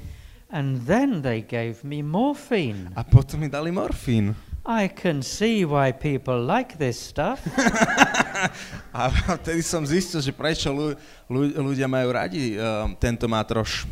And 0.50 0.80
then 0.86 1.20
they 1.20 1.44
gave 1.44 1.84
me 1.84 2.00
morphine. 2.00 2.88
A 2.96 3.04
potom 3.04 3.40
mi 3.40 3.48
dali 3.48 3.68
morfín. 3.68 4.34
I 4.64 4.88
can 4.88 5.22
see 5.22 5.64
why 5.64 5.92
people 5.92 6.40
like 6.40 6.76
this 6.76 7.00
stuff. 7.00 7.40
A 8.92 9.08
vtedy 9.40 9.64
som 9.64 9.84
zistil, 9.84 10.20
že 10.20 10.32
prečo 10.32 10.68
ľu, 10.68 10.96
ľu, 11.28 11.42
ľudia 11.72 11.88
majú 11.88 12.12
radi 12.12 12.56
um, 12.56 12.92
tento 12.96 13.28
matroš. 13.28 13.88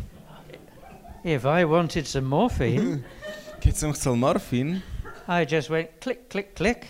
if 1.27 1.45
I 1.45 1.65
wanted 1.65 2.07
some 2.07 2.29
morphine, 2.29 3.03
Keď 3.61 3.75
som 3.75 3.91
chcel 3.91 4.15
morfín, 4.15 4.79
I 5.27 5.43
just 5.43 5.73
went 5.73 5.99
click, 5.99 6.31
click, 6.31 6.55
click. 6.55 6.87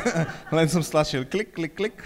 len 0.56 0.66
som 0.72 0.80
stlačil 0.80 1.28
klik, 1.28 1.52
klik, 1.52 1.76
klik. 1.76 2.00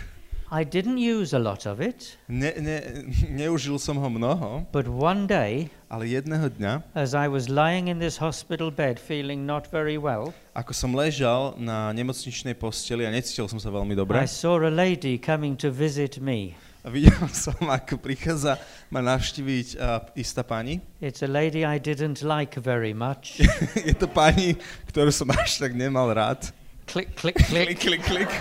I 0.48 0.64
didn't 0.64 0.96
use 0.96 1.36
a 1.36 1.38
lot 1.38 1.68
of 1.68 1.76
it, 1.80 2.16
Ne, 2.24 2.52
ne, 2.56 2.80
neužil 3.44 3.76
som 3.76 4.00
ho 4.00 4.08
mnoho, 4.08 4.64
but 4.72 4.88
one 4.88 5.28
day, 5.28 5.68
ale 5.92 6.08
jedného 6.08 6.48
dňa, 6.48 6.72
as 6.96 7.12
I 7.12 7.28
was 7.28 7.52
lying 7.52 7.92
in 7.92 8.00
this 8.00 8.16
hospital 8.16 8.72
bed 8.72 8.96
feeling 8.96 9.44
not 9.44 9.68
very 9.68 10.00
well, 10.00 10.32
ako 10.56 10.72
som 10.72 10.96
ležal 10.96 11.52
na 11.60 11.92
nemocničnej 11.92 12.56
posteli 12.56 13.04
a 13.04 13.12
necítil 13.12 13.44
som 13.44 13.60
sa 13.60 13.68
veľmi 13.68 13.92
dobre, 13.92 14.16
I 14.16 14.24
saw 14.24 14.56
a 14.64 14.72
lady 14.72 15.20
coming 15.20 15.52
to 15.60 15.68
visit 15.68 16.16
me. 16.16 16.56
a 16.80 16.88
videl 16.88 17.28
som, 17.44 17.52
ako 17.68 18.00
prichádza 18.00 18.56
ma 18.88 19.04
navštíviť 19.04 19.68
uh, 19.76 20.00
istá 20.16 20.40
pani. 20.40 20.80
It's 21.04 21.20
a 21.20 21.28
lady 21.28 21.60
I 21.68 21.76
didn't 21.76 22.24
like 22.24 22.56
very 22.56 22.96
much. 22.96 23.36
Je 23.88 23.92
to 23.92 24.08
pani, 24.08 24.56
ktorú 24.88 25.12
som 25.12 25.28
až 25.28 25.60
tak 25.60 25.76
nemal 25.76 26.08
rád. 26.08 26.48
click, 26.88 27.12
click, 27.20 27.36
Klik, 27.36 27.76
click. 27.76 28.00
klik, 28.00 28.02
klik. 28.24 28.32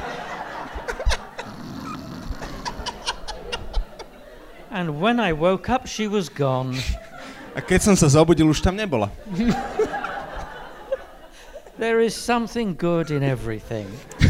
And 4.72 5.00
when 5.00 5.20
I 5.20 5.32
woke 5.32 5.70
up, 5.70 5.88
she 5.88 6.08
was 6.08 6.28
gone. 6.28 6.76
A 7.56 7.64
keď 7.64 7.80
som 7.82 7.96
sa 7.96 8.12
zobudil, 8.12 8.46
už 8.46 8.62
tam 8.62 8.76
nebola. 8.76 9.10
There 11.78 12.02
is 12.02 12.18
something 12.18 12.74
good 12.74 13.14
in 13.14 13.22
everything. 13.22 13.86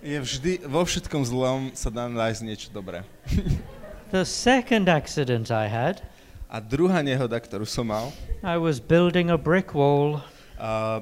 Je 0.00 0.16
vždy, 0.16 0.64
vo 0.64 0.80
všetkom 0.88 1.20
zlom 1.28 1.68
sa 1.76 1.92
dá 1.92 2.08
nájsť 2.08 2.40
niečo 2.40 2.68
dobré. 2.72 3.04
The 4.14 4.24
second 4.24 4.88
accident 4.88 5.52
I 5.52 5.68
had, 5.68 6.00
A 6.46 6.62
druhá 6.62 7.02
nehoda, 7.02 7.36
ktorú 7.42 7.66
som 7.66 7.90
mal, 7.90 8.14
I 8.40 8.54
was 8.54 8.78
building 8.78 9.34
a 9.34 9.36
brick 9.36 9.74
wall 9.74 10.22
a 10.58 11.00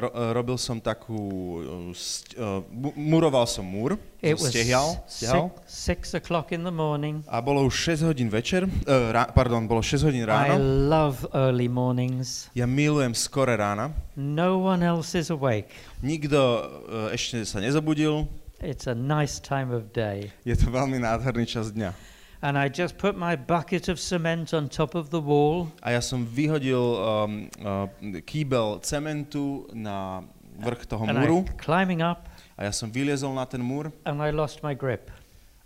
ro, 0.00 0.08
robil 0.32 0.58
som 0.58 0.78
takú, 0.80 1.18
uh, 1.62 1.90
uh, 2.38 2.62
muroval 2.94 3.46
som 3.46 3.64
múr, 3.66 3.98
It 4.22 4.38
stehial, 4.38 5.02
stiahal, 5.10 5.50
six, 5.66 6.14
six 6.14 6.30
in 6.54 6.62
the 6.62 6.70
morning. 6.70 7.24
a 7.26 7.40
bolo 7.42 7.66
už 7.66 7.98
6 7.98 8.02
hodín 8.06 8.30
večer, 8.30 8.64
uh, 8.64 9.10
rá, 9.10 9.26
pardon, 9.34 9.66
bolo 9.66 9.82
6 9.82 10.02
hodín 10.06 10.22
I 10.22 10.26
ráno. 10.30 10.54
love 10.88 11.26
early 11.34 11.68
mornings. 11.68 12.46
Ja 12.54 12.66
milujem 12.66 13.14
skore 13.14 13.56
rána. 13.56 13.90
No 14.16 14.58
one 14.62 14.86
else 14.86 15.18
is 15.18 15.30
awake. 15.30 15.72
Nikto 16.02 16.38
uh, 16.38 17.14
ešte 17.14 17.42
sa 17.46 17.58
nezobudil, 17.58 18.28
It's 18.62 18.86
a 18.86 18.94
nice 18.94 19.42
time 19.42 19.74
of 19.74 19.90
day. 19.90 20.30
je 20.46 20.54
to 20.54 20.70
veľmi 20.70 21.02
nádherný 21.02 21.50
čas 21.50 21.74
dňa. 21.74 22.11
And 22.42 22.58
I 22.58 22.66
just 22.68 22.98
put 22.98 23.14
my 23.14 23.36
bucket 23.36 23.86
of 23.88 24.00
cement 24.02 24.50
on 24.52 24.68
top 24.68 24.94
of 24.98 25.10
the 25.14 25.20
wall. 25.22 25.70
A 25.78 25.94
ja 25.94 26.02
som 26.02 26.26
vyhodil 26.26 26.74
um, 26.98 27.46
uh, 27.62 27.86
kýbel 28.26 28.82
cementu 28.82 29.70
na 29.70 30.26
vrch 30.58 30.90
toho 30.90 31.06
and 31.06 31.22
múru 31.22 31.46
I 31.46 31.54
climbing 31.54 32.02
up. 32.02 32.26
A 32.58 32.66
ja 32.66 32.72
som 32.74 32.90
vyliezol 32.90 33.30
na 33.30 33.46
ten 33.46 33.62
múr 33.62 33.94
and 34.02 34.18
I 34.18 34.34
lost 34.34 34.66
my 34.66 34.74
grip. 34.74 35.14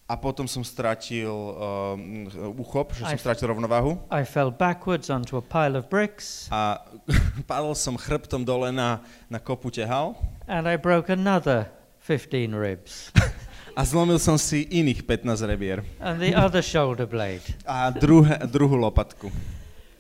a 0.07 0.15
potom 0.15 0.47
som 0.47 0.63
stratil 0.63 1.27
um, 1.33 2.31
uchop, 2.63 2.95
že 2.95 3.03
som 3.03 3.11
Aj- 3.11 3.19
stratil 3.19 3.51
rovnováhu. 3.51 3.99
I 4.07 4.23
fell 4.23 4.53
backwards 4.55 5.11
onto 5.11 5.35
a 5.35 5.43
pile 5.43 5.75
of 5.81 5.91
bricks. 5.91 6.47
A 6.53 6.79
padol 7.51 7.75
som 7.75 7.97
chrbtom 7.99 8.45
dole 8.47 8.71
na, 8.71 9.01
na 9.27 9.41
kopu 9.41 9.73
tehal 9.73 10.15
and 10.47 10.69
I 10.69 10.77
broke 10.77 11.09
another 11.11 11.67
15 12.05 12.55
ribs 12.55 13.11
a 13.77 13.85
zlomil 13.85 14.17
som 14.17 14.41
si 14.41 14.65
iných 14.73 15.05
15 15.05 15.37
rebier 15.45 15.85
and 16.01 16.17
the 16.17 16.33
other 16.33 16.65
shoulder 16.65 17.05
blade. 17.05 17.45
a 17.69 17.93
druhé, 17.93 18.41
druhú 18.49 18.77
lopatku. 18.81 19.29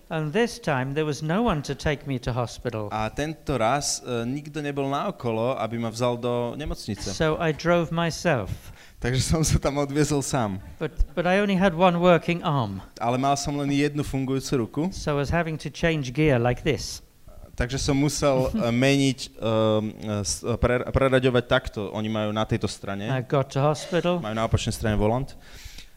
And 0.08 0.30
this 0.30 0.62
time 0.62 0.94
there 0.94 1.04
was 1.04 1.18
no 1.20 1.42
one 1.42 1.60
to 1.66 1.74
take 1.74 2.06
me 2.06 2.16
to 2.22 2.30
hospital. 2.32 2.88
A 2.94 3.10
tento 3.10 3.58
raz 3.58 3.98
uh, 4.06 4.22
nikto 4.22 4.62
nebol 4.62 4.86
naokolo, 4.86 5.58
aby 5.58 5.82
ma 5.82 5.90
vzal 5.90 6.14
do 6.14 6.54
nemocnice. 6.54 7.10
So 7.10 7.34
I 7.42 7.50
drove 7.50 7.90
myself. 7.90 8.54
Takže 9.02 9.18
som 9.20 9.42
sa 9.42 9.58
tam 9.58 9.76
odviezol 9.82 10.22
sám. 10.22 10.62
But, 10.78 10.94
but 11.12 11.26
I 11.26 11.42
only 11.42 11.58
had 11.58 11.74
one 11.74 11.98
working 11.98 12.40
arm, 12.46 12.80
Ale 13.02 13.18
mal 13.18 13.34
som 13.36 13.58
len 13.58 13.68
jednu 13.68 14.06
fungujúcu 14.06 14.52
ruku, 14.56 14.82
so 14.94 15.10
I 15.12 15.18
was 15.18 15.28
having 15.28 15.58
to 15.58 15.68
change 15.68 16.14
gear 16.14 16.38
like 16.38 16.62
this. 16.62 17.02
Takže 17.56 17.80
som 17.80 17.96
musel 17.96 18.52
uh, 18.52 18.70
meniť, 18.84 19.18
um, 19.40 19.90
pre, 20.60 20.84
preraďovať 20.92 21.44
takto. 21.48 21.88
Oni 21.96 22.12
majú 22.12 22.30
na 22.30 22.44
tejto 22.44 22.68
strane, 22.68 23.08
I 23.08 23.24
got 23.24 23.50
to 23.56 23.64
hospital. 23.64 24.20
majú 24.20 24.36
na 24.36 24.44
opačnej 24.44 24.76
strane 24.76 24.94
volant. 24.94 25.32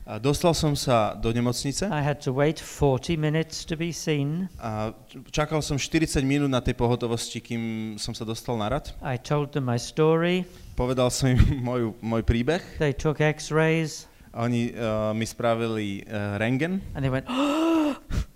A 0.10 0.18
dostal 0.18 0.58
som 0.58 0.74
sa 0.74 1.14
do 1.14 1.30
nemocnice 1.30 1.86
I 1.86 2.02
had 2.02 2.18
to 2.26 2.34
wait 2.34 2.58
40 2.58 3.14
minutes 3.14 3.62
to 3.62 3.78
be 3.78 3.94
seen. 3.94 4.50
a 4.58 4.90
čakal 5.30 5.62
som 5.62 5.78
40 5.78 6.26
minút 6.26 6.50
na 6.50 6.66
tej 6.66 6.74
pohotovosti, 6.74 7.38
kým 7.38 7.94
som 8.02 8.18
sa 8.18 8.26
dostal 8.26 8.58
na 8.58 8.74
rad. 8.74 8.90
I 9.06 9.22
told 9.22 9.54
them 9.54 9.70
my 9.70 9.78
story. 9.78 10.50
Povedal 10.74 11.14
som 11.14 11.30
im 11.30 11.38
moju, 11.68 11.94
môj 12.02 12.26
príbeh. 12.26 12.82
They 12.82 12.90
took 12.90 13.22
x 13.22 13.54
rays 13.54 14.10
A 14.34 14.50
Oni 14.50 14.74
uh, 14.74 15.14
mi 15.14 15.30
spravili 15.30 16.06
uh, 16.10 16.42
rengen 16.42 16.82
and 16.98 17.06
they 17.06 17.14
went, 17.14 17.30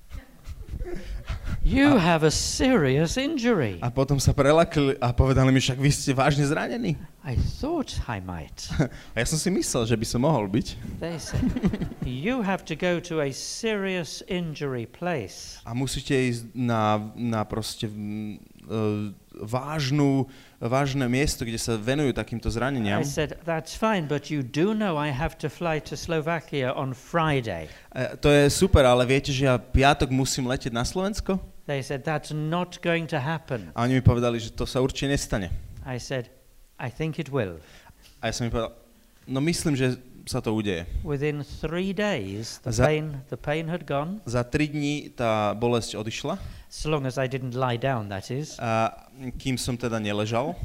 You 1.63 1.96
have 1.96 2.27
a 2.27 2.32
serious 2.32 3.15
injury. 3.15 3.79
a 3.79 3.88
potom 3.88 4.20
sa 4.20 4.36
prelakli 4.36 5.00
a 5.00 5.15
povedali 5.15 5.48
mi, 5.48 5.63
však 5.63 5.79
vy 5.79 5.91
ste 5.96 6.12
vážne 6.12 6.43
zranení. 6.43 7.00
I 7.24 7.39
thought 7.39 8.03
I 8.03 8.20
might. 8.20 8.67
A 9.15 9.24
ja 9.24 9.24
som 9.24 9.39
si 9.39 9.48
myslel, 9.48 9.88
že 9.88 9.96
by 9.96 10.03
som 10.03 10.27
mohol 10.27 10.51
byť. 10.51 10.67
They 11.00 11.15
said, 11.15 11.48
You 12.03 12.43
have 12.43 12.67
to 12.67 12.75
go 12.75 13.00
to 13.08 13.24
a 13.24 13.32
serious 13.32 14.20
injury 14.27 14.91
place. 14.91 15.63
A 15.63 15.72
musíte 15.72 16.12
ísť 16.12 16.51
na, 16.51 17.00
na 17.15 17.48
proste 17.48 17.88
uh, 17.88 19.15
vážnu, 19.32 20.27
vážne 20.60 21.08
miesto, 21.08 21.48
kde 21.48 21.63
sa 21.63 21.79
venujú 21.79 22.12
takýmto 22.12 22.51
zraneniam. 22.51 23.00
I 23.00 23.08
said, 23.08 23.39
That's 23.48 23.72
fine, 23.72 24.12
but 24.12 24.27
you 24.27 24.43
do 24.43 24.75
know 24.75 25.00
I 25.00 25.15
have 25.15 25.39
to 25.39 25.48
fly 25.48 25.79
to 25.88 25.96
Slovakia 25.96 26.75
on 26.75 26.91
Friday. 26.91 27.72
E, 27.96 28.20
to 28.20 28.27
je 28.27 28.51
super, 28.51 28.84
ale 28.84 29.08
viete, 29.08 29.32
že 29.32 29.48
ja 29.48 29.55
piatok 29.55 30.12
musím 30.12 30.51
letieť 30.51 30.75
na 30.75 30.84
Slovensko? 30.84 31.52
They 31.65 31.79
said, 31.82 32.03
That's 32.03 32.36
not 32.36 32.84
going 32.84 33.08
to 33.08 33.20
happen. 33.24 33.72
A 33.75 33.88
oni 33.88 34.00
mi 34.00 34.03
povedali, 34.03 34.36
že 34.39 34.51
to 34.51 34.67
sa 34.67 34.84
určite 34.84 35.08
nestane. 35.08 35.48
I 35.88 35.96
said, 35.96 36.27
I 36.79 36.91
think 36.91 37.20
it 37.20 37.32
will. 37.32 37.60
A 38.20 38.27
ja 38.27 38.34
som 38.36 38.48
mi 38.48 38.51
povedal, 38.51 38.75
no 39.27 39.39
myslím, 39.39 39.75
že 39.75 39.96
sa 40.24 40.39
to 40.39 40.55
udeje. 40.55 40.88
Within 41.03 41.43
three 41.43 41.91
days, 41.91 42.60
the 42.63 42.72
Za- 42.72 42.88
pain, 42.88 43.20
the 43.27 43.39
pain 43.39 43.67
had 43.67 43.84
gone, 43.84 44.20
Za 44.24 44.43
tri 44.48 44.72
dní 44.72 45.12
tá 45.12 45.51
bolesť 45.55 46.00
odišla, 46.00 46.36
so 46.72 46.88
long 46.88 47.03
as 47.03 47.20
I 47.20 47.27
didn't 47.27 47.55
lie 47.55 47.75
down, 47.75 48.08
that 48.08 48.32
is. 48.32 48.55
a 48.60 48.91
kým 49.36 49.60
som 49.60 49.75
teda 49.75 50.00
neležal, 50.00 50.55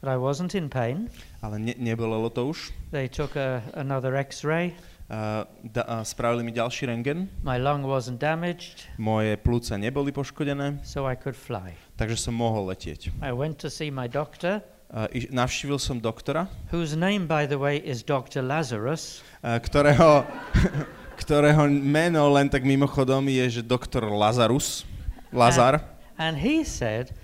But 0.00 0.12
I 0.12 0.16
wasn't 0.20 0.52
in 0.52 0.68
pain. 0.68 1.08
ale 1.40 1.56
ne, 1.60 1.72
nebolelo 1.76 2.28
to 2.28 2.52
už. 2.52 2.72
They 2.92 3.08
took 3.08 3.36
a, 3.36 3.64
another 3.76 4.12
x-ray. 4.16 4.76
A, 5.06 5.46
da, 5.62 5.82
a 5.86 5.96
spravili 6.02 6.42
mi 6.42 6.50
ďalší 6.50 6.90
rengen, 6.90 7.30
My 7.46 7.62
lung 7.62 7.86
wasn't 7.86 8.18
damaged, 8.18 8.90
moje 8.98 9.38
plúca 9.38 9.78
neboli 9.78 10.10
poškodené, 10.10 10.82
so 10.82 11.06
I 11.06 11.14
could 11.14 11.38
fly. 11.38 11.78
takže 11.94 12.18
som 12.18 12.34
mohol 12.34 12.74
letieť. 12.74 13.14
I 13.22 13.30
went 13.30 13.62
to 13.62 13.70
see 13.70 13.94
my 13.94 14.10
doctor, 14.10 14.66
A, 14.90 15.06
iš- 15.10 15.30
navštívil 15.30 15.78
som 15.78 16.02
doktora, 16.02 16.50
whose 16.74 16.98
name, 16.98 17.26
by 17.30 17.46
the 17.46 17.54
way, 17.54 17.78
is 17.78 18.02
Dr. 18.02 18.42
Lazarus. 18.42 19.22
a, 19.46 19.62
ktorého, 19.62 20.26
ktorého 21.22 21.70
meno 21.70 22.26
len 22.34 22.50
tak 22.50 22.66
mimochodom 22.66 23.30
je, 23.30 23.58
že 23.58 23.62
doktor 23.62 24.06
Lazarus. 24.10 24.82
Lazar. 25.30 25.82
And 26.18 26.34
he 26.38 26.66
said, 26.66 27.14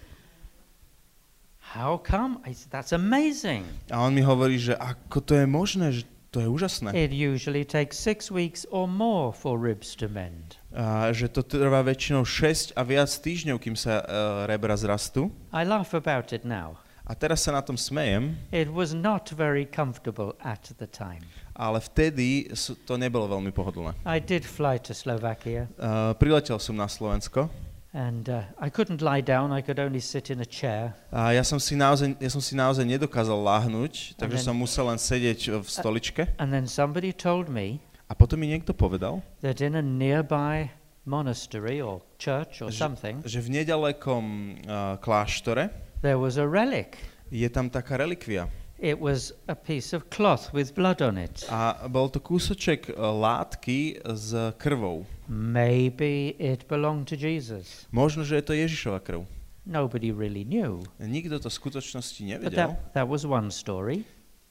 How 1.75 1.97
come? 1.97 2.39
I 2.45 2.53
said, 2.53 2.71
That's 2.71 2.93
amazing. 2.93 3.65
A 3.89 4.05
on 4.05 4.13
mi 4.13 4.21
hovorí, 4.21 4.61
že 4.61 4.77
ako 4.77 5.19
to 5.25 5.33
je 5.35 5.47
možné, 5.49 5.87
že 5.91 6.03
to 6.33 6.41
je 6.41 6.49
úžasné. 6.49 6.97
It 6.97 7.13
usually 7.13 7.63
takes 7.69 8.01
six 8.01 8.33
weeks 8.33 8.65
or 8.73 8.89
more 8.89 9.37
for 9.37 9.61
ribs 9.61 9.93
to 10.01 10.09
mend. 10.09 10.57
A, 10.73 11.13
že 11.13 11.29
to 11.29 11.45
trvá 11.45 11.85
väčšinou 11.85 12.25
6 12.25 12.73
a 12.73 12.81
viac 12.83 13.13
týždňov, 13.13 13.61
kým 13.61 13.77
sa 13.77 14.01
uh, 14.01 14.05
rebra 14.49 14.73
zrastú. 14.81 15.29
I 15.53 15.69
laugh 15.69 15.93
about 15.93 16.33
it 16.33 16.49
now. 16.49 16.81
A 17.05 17.13
teraz 17.13 17.45
sa 17.45 17.53
na 17.53 17.61
tom 17.61 17.77
smejem, 17.77 18.39
It 18.49 18.73
was 18.73 18.97
not 18.97 19.29
very 19.37 19.69
comfortable 19.69 20.33
at 20.41 20.73
the 20.81 20.89
time. 20.89 21.21
ale 21.53 21.85
vtedy 21.85 22.49
to 22.89 22.97
nebolo 22.97 23.29
veľmi 23.29 23.53
pohodlné. 23.53 23.93
I 24.09 24.17
did 24.17 24.49
fly 24.49 24.81
to 24.89 24.97
Slovakia, 24.97 25.69
Uh, 25.77 26.17
priletel 26.17 26.57
som 26.57 26.73
na 26.73 26.89
Slovensko 26.89 27.53
and 27.93 28.29
uh, 28.29 28.43
I 28.59 28.69
couldn't 28.73 29.01
lie 29.01 29.21
down, 29.21 29.53
I 29.53 29.61
could 29.61 29.79
only 29.79 30.01
sit 30.01 30.31
in 30.31 30.41
a 30.41 30.49
chair. 30.49 30.97
a 31.13 31.33
ja 31.33 31.45
som 31.45 31.61
si 31.61 31.77
naozaj, 31.77 32.17
ja 32.17 32.31
som 32.33 32.41
si 32.41 32.57
naozaj 32.57 32.85
nedokázal 32.89 33.37
láhnuť, 33.37 34.17
takže 34.17 34.37
then- 34.41 34.47
som 34.49 34.55
musel 34.57 34.89
len 34.89 34.97
sedieť 34.97 35.61
v 35.61 35.67
stoličke. 35.69 36.23
And 36.41 36.49
then 36.53 36.65
somebody 36.67 37.13
told 37.13 37.49
me 37.53 37.81
A 38.09 38.15
potom 38.15 38.41
mi 38.41 38.49
niekto 38.49 38.73
povedal, 38.77 39.21
that 39.41 39.61
in 39.65 39.73
a 39.77 39.85
nearby 39.85 40.69
monastery 41.05 41.81
or 41.81 42.01
church 42.19 42.61
or 42.63 42.69
Že- 42.73 42.79
something, 42.79 43.17
že 43.25 43.41
v 43.41 43.49
nedalekom 43.61 44.25
uh, 44.65 44.97
kláštore 45.01 45.69
there 46.01 46.17
was 46.21 46.37
a 46.41 46.45
relic. 46.49 46.97
je 47.33 47.49
tam 47.49 47.69
taká 47.69 47.97
relikvia. 48.01 48.49
It 48.83 48.99
was 48.99 49.31
a 49.47 49.55
piece 49.55 49.95
of 49.95 50.11
cloth 50.11 50.51
with 50.51 50.75
blood 50.75 50.99
on 51.07 51.15
it. 51.15 51.47
A 51.47 51.87
bol 51.87 52.11
to 52.11 52.19
kúsoček 52.19 52.91
uh, 52.91 52.99
látky 53.15 54.03
s 54.03 54.35
krvou. 54.59 55.07
Maybe 55.33 56.37
it 56.37 56.69
belonged 56.69 57.09
to 57.09 57.17
Jesus. 57.17 57.89
Možno, 57.89 58.21
že 58.21 58.37
je 58.37 58.45
to 58.45 58.53
Ježišova 58.53 59.01
krv. 59.01 59.25
Nobody 59.65 60.13
really 60.13 60.45
knew. 60.45 60.85
Nikto 61.01 61.41
to 61.41 61.49
v 61.49 61.55
skutočnosti 61.57 62.21
But 62.21 62.29
nevedel, 62.29 62.69
that, 62.77 62.93
that 62.93 63.07
was 63.09 63.25
one 63.25 63.49
story. 63.49 64.05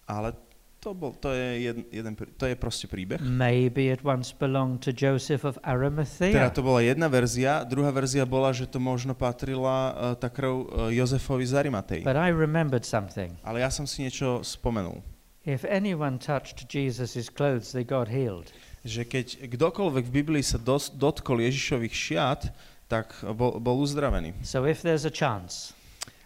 ale 0.09 0.33
to, 0.81 0.97
bol, 0.97 1.13
to, 1.13 1.29
je 1.29 1.69
jeden, 1.69 1.85
jeden, 1.93 2.13
to 2.17 2.50
je 2.50 2.55
proste 2.57 2.89
príbeh. 2.89 3.21
Maybe 3.21 3.93
it 3.93 4.01
once 4.01 4.33
belonged 4.33 4.81
to 4.81 4.89
Joseph 4.89 5.45
of 5.45 5.61
Teda 5.61 5.69
Arimathea. 5.77 6.50
to 6.50 6.65
bola 6.65 6.81
jedna 6.81 7.05
verzia, 7.05 7.61
druhá 7.61 7.93
verzia 7.93 8.25
bola, 8.25 8.50
že 8.50 8.65
to 8.65 8.81
možno 8.81 9.13
patrila 9.13 9.93
uh, 9.93 10.17
tá 10.17 10.33
krv 10.33 10.65
uh, 10.65 10.89
Jozefovi 10.89 11.45
z 11.45 11.53
Arimatej. 11.61 12.01
But 12.01 12.17
I 12.17 12.33
remembered 12.33 12.81
something. 12.81 13.38
Ale 13.45 13.61
ja 13.61 13.69
som 13.69 13.85
si 13.85 14.01
niečo 14.01 14.41
spomenul. 14.41 15.05
If 15.45 15.61
anyone 15.69 16.17
touched 16.17 16.65
Jesus' 16.69 17.29
clothes, 17.29 17.73
they 17.77 17.85
got 17.85 18.09
healed. 18.09 18.50
Že 18.81 19.01
keď 19.05 19.27
kdokoľvek 19.45 20.03
v 20.09 20.13
Biblii 20.13 20.43
sa 20.45 20.57
dos, 20.57 20.89
dotkol 20.89 21.45
Ježišových 21.45 21.93
šiat, 21.93 22.41
tak 22.89 23.13
bol, 23.38 23.61
bol 23.61 23.77
uzdravený. 23.79 24.33
So 24.41 24.65
if 24.65 24.81
there's 24.81 25.05
a 25.05 25.13
chance, 25.13 25.77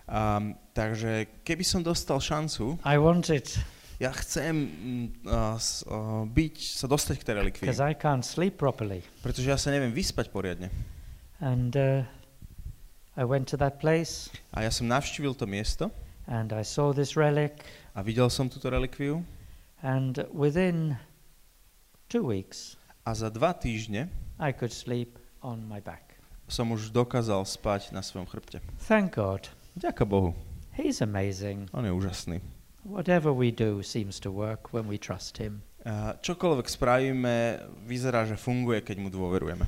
Um, 0.05 0.53
takže 0.77 1.41
keby 1.41 1.65
som 1.65 1.81
dostal 1.81 2.21
šancu, 2.21 2.77
I 2.85 3.01
want 3.01 3.33
it 3.33 3.57
ja 3.97 4.13
chcem 4.13 4.69
uh, 5.25 5.57
uh, 5.57 6.29
byť, 6.29 6.55
sa 6.61 6.85
dostať 6.85 7.15
k 7.17 7.23
tej 7.25 7.35
relikvii, 7.41 7.65
because 7.65 7.81
I 7.81 7.97
can't 7.97 8.21
sleep 8.21 8.53
properly. 8.61 9.01
pretože 9.25 9.49
ja 9.49 9.57
sa 9.57 9.73
neviem 9.73 9.89
vyspať 9.89 10.29
poriadne. 10.29 10.69
And 11.41 11.73
uh, 11.73 12.05
I 13.17 13.25
went 13.25 13.49
to 13.49 13.57
that 13.57 13.81
place 13.81 14.29
A 14.53 14.61
ja 14.61 14.69
som 14.69 14.85
navštívil 14.85 15.33
to 15.33 15.49
miesto 15.49 15.89
and 16.29 16.53
I 16.53 16.61
saw 16.61 16.93
this 16.93 17.17
relic. 17.17 17.65
a 17.97 18.05
videl 18.05 18.29
som 18.29 18.45
túto 18.45 18.69
relikviu 18.69 19.25
And 19.81 20.21
within 20.29 21.01
two 22.15 22.23
weeks, 22.23 22.79
a 23.03 23.11
za 23.11 23.27
dva 23.27 23.51
týždne 23.51 24.07
I 24.39 24.55
could 24.55 24.71
sleep 24.71 25.19
on 25.43 25.67
my 25.67 25.83
back. 25.83 26.15
som 26.47 26.71
už 26.71 26.95
dokázal 26.95 27.43
spať 27.43 27.91
na 27.91 27.99
svojom 27.99 28.23
chrbte. 28.23 28.63
Thank 28.87 29.19
God. 29.19 29.51
Ďaká 29.75 30.07
Bohu. 30.07 30.31
He's 30.79 31.03
amazing. 31.03 31.67
On 31.75 31.83
je 31.83 31.91
úžasný. 31.91 32.39
Whatever 32.87 33.35
we 33.35 33.51
do 33.51 33.83
seems 33.83 34.21
to 34.23 34.31
work 34.31 34.71
when 34.71 34.87
we 34.87 34.95
trust 34.95 35.35
Him. 35.41 35.59
A 35.83 36.15
čokoľvek 36.17 36.67
spravíme, 36.71 37.35
vyzerá, 37.83 38.23
že 38.23 38.39
funguje, 38.39 38.79
keď 38.81 38.95
mu 39.03 39.09
dôverujeme. 39.11 39.67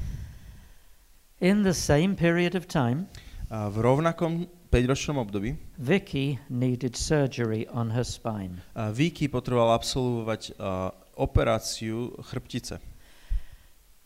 In 1.44 1.62
the 1.68 1.76
same 1.76 2.16
period 2.16 2.56
of 2.56 2.66
time, 2.72 3.12
A 3.48 3.70
v 3.72 3.80
rovnakom 3.80 4.44
5-ročnom 4.68 5.24
období 5.24 5.56
Vicky 5.80 6.36
needed 6.52 7.00
surgery 7.00 7.64
on 7.72 7.96
her 7.96 8.04
spine. 8.04 8.60
a 8.76 8.92
Vicky 8.92 9.32
potreboval 9.32 9.78
absolvovať 9.78 10.58
a, 10.60 10.92
operáciu 11.17 12.13
chrbtice. 12.21 12.80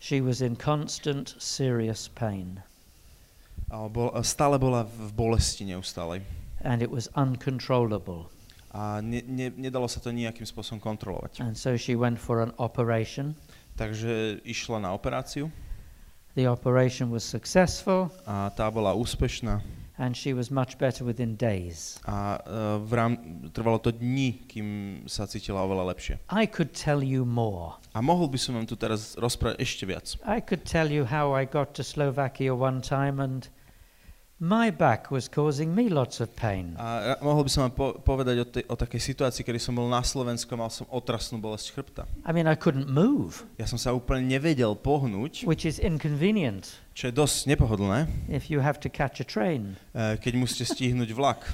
She 0.02 0.18
was 0.24 0.42
in 0.42 0.58
constant 0.58 1.36
serious 1.38 2.10
pain 2.10 2.64
A 3.70 3.86
bol, 3.88 4.10
stále 4.26 4.58
bola 4.58 4.84
v 4.84 5.14
bolesti 5.14 5.64
neustálej. 5.64 6.26
and 6.66 6.82
it 6.82 6.90
was 6.90 7.08
uncontrollable. 7.16 8.30
A 8.72 9.02
ne, 9.02 9.22
ne, 9.28 9.52
nedalo 9.52 9.88
sa 9.88 10.00
to 10.00 10.12
nejakým 10.16 10.48
spôsobom 10.48 10.80
kontrolovať. 10.80 11.44
And 11.44 11.56
so 11.58 11.76
she 11.76 11.96
went 11.96 12.18
for 12.20 12.40
an 12.40 12.56
operation. 12.58 13.36
Takže 13.76 14.44
išla 14.44 14.80
na 14.84 14.92
operáciu 14.92 15.48
The 16.36 16.48
operation 16.48 17.12
was 17.12 17.28
successful 17.28 18.08
a 18.24 18.48
tá 18.56 18.72
bola 18.72 18.96
úspešná 18.96 19.60
and 20.02 20.18
she 20.18 20.34
was 20.34 20.50
much 20.50 20.82
better 20.82 21.06
within 21.06 21.38
days. 21.38 22.02
a 22.10 22.42
e, 22.42 22.82
v 22.82 22.92
rám, 22.98 23.14
trvalo 23.54 23.78
to 23.78 23.94
dní, 23.94 24.42
kým 24.50 24.68
sa 25.06 25.30
cítila 25.30 25.62
oveľa 25.62 25.94
lepšie. 25.94 26.16
I 26.34 26.50
could 26.50 26.74
tell 26.74 27.06
you 27.06 27.22
more. 27.22 27.78
A 27.94 28.02
mohol 28.02 28.26
by 28.34 28.42
som 28.42 28.58
vám 28.58 28.66
tu 28.66 28.74
teraz 28.74 29.14
rozprávať 29.14 29.62
ešte 29.62 29.86
viac. 29.86 30.18
I 30.26 30.42
could 30.42 30.66
tell 30.66 30.90
you 30.90 31.06
how 31.06 31.38
I 31.38 31.46
got 31.46 31.78
to 31.78 31.86
Slovakia 31.86 32.58
one 32.58 32.82
time 32.82 33.22
and 33.22 33.46
my 34.42 34.74
back 34.74 35.14
was 35.14 35.30
causing 35.30 35.70
me 35.70 35.86
lots 35.86 36.18
of 36.18 36.34
pain. 36.34 36.74
A 36.82 37.14
mohol 37.22 37.46
by 37.46 37.52
som 37.54 37.62
vám 37.70 37.74
po- 37.78 37.96
povedať 38.02 38.36
o, 38.42 38.46
tej, 38.50 38.64
o 38.66 38.74
takej 38.74 38.98
situácii, 38.98 39.46
kedy 39.46 39.62
som 39.62 39.78
bol 39.78 39.86
na 39.86 40.02
Slovensku 40.02 40.50
a 40.58 40.66
mal 40.66 40.74
som 40.74 40.90
otrasnú 40.90 41.38
bolesť 41.38 41.78
chrbta. 41.78 42.10
I 42.26 42.34
mean, 42.34 42.50
I 42.50 42.58
couldn't 42.58 42.90
move, 42.90 43.46
Ja 43.62 43.70
som 43.70 43.78
sa 43.78 43.94
úplne 43.94 44.26
nevedel 44.26 44.74
pohnúť, 44.74 45.46
which 45.46 45.62
is 45.62 45.78
inconvenient 45.78 46.82
čo 46.92 47.08
je 47.08 47.14
dosť 47.16 47.48
nepohodlné, 47.48 48.10
if 48.28 48.50
you 48.50 48.60
have 48.66 48.82
to 48.82 48.90
catch 48.90 49.22
a 49.22 49.28
train. 49.30 49.78
e, 49.94 50.18
keď 50.18 50.34
musíte 50.36 50.66
stihnúť 50.68 51.14
vlak. 51.14 51.46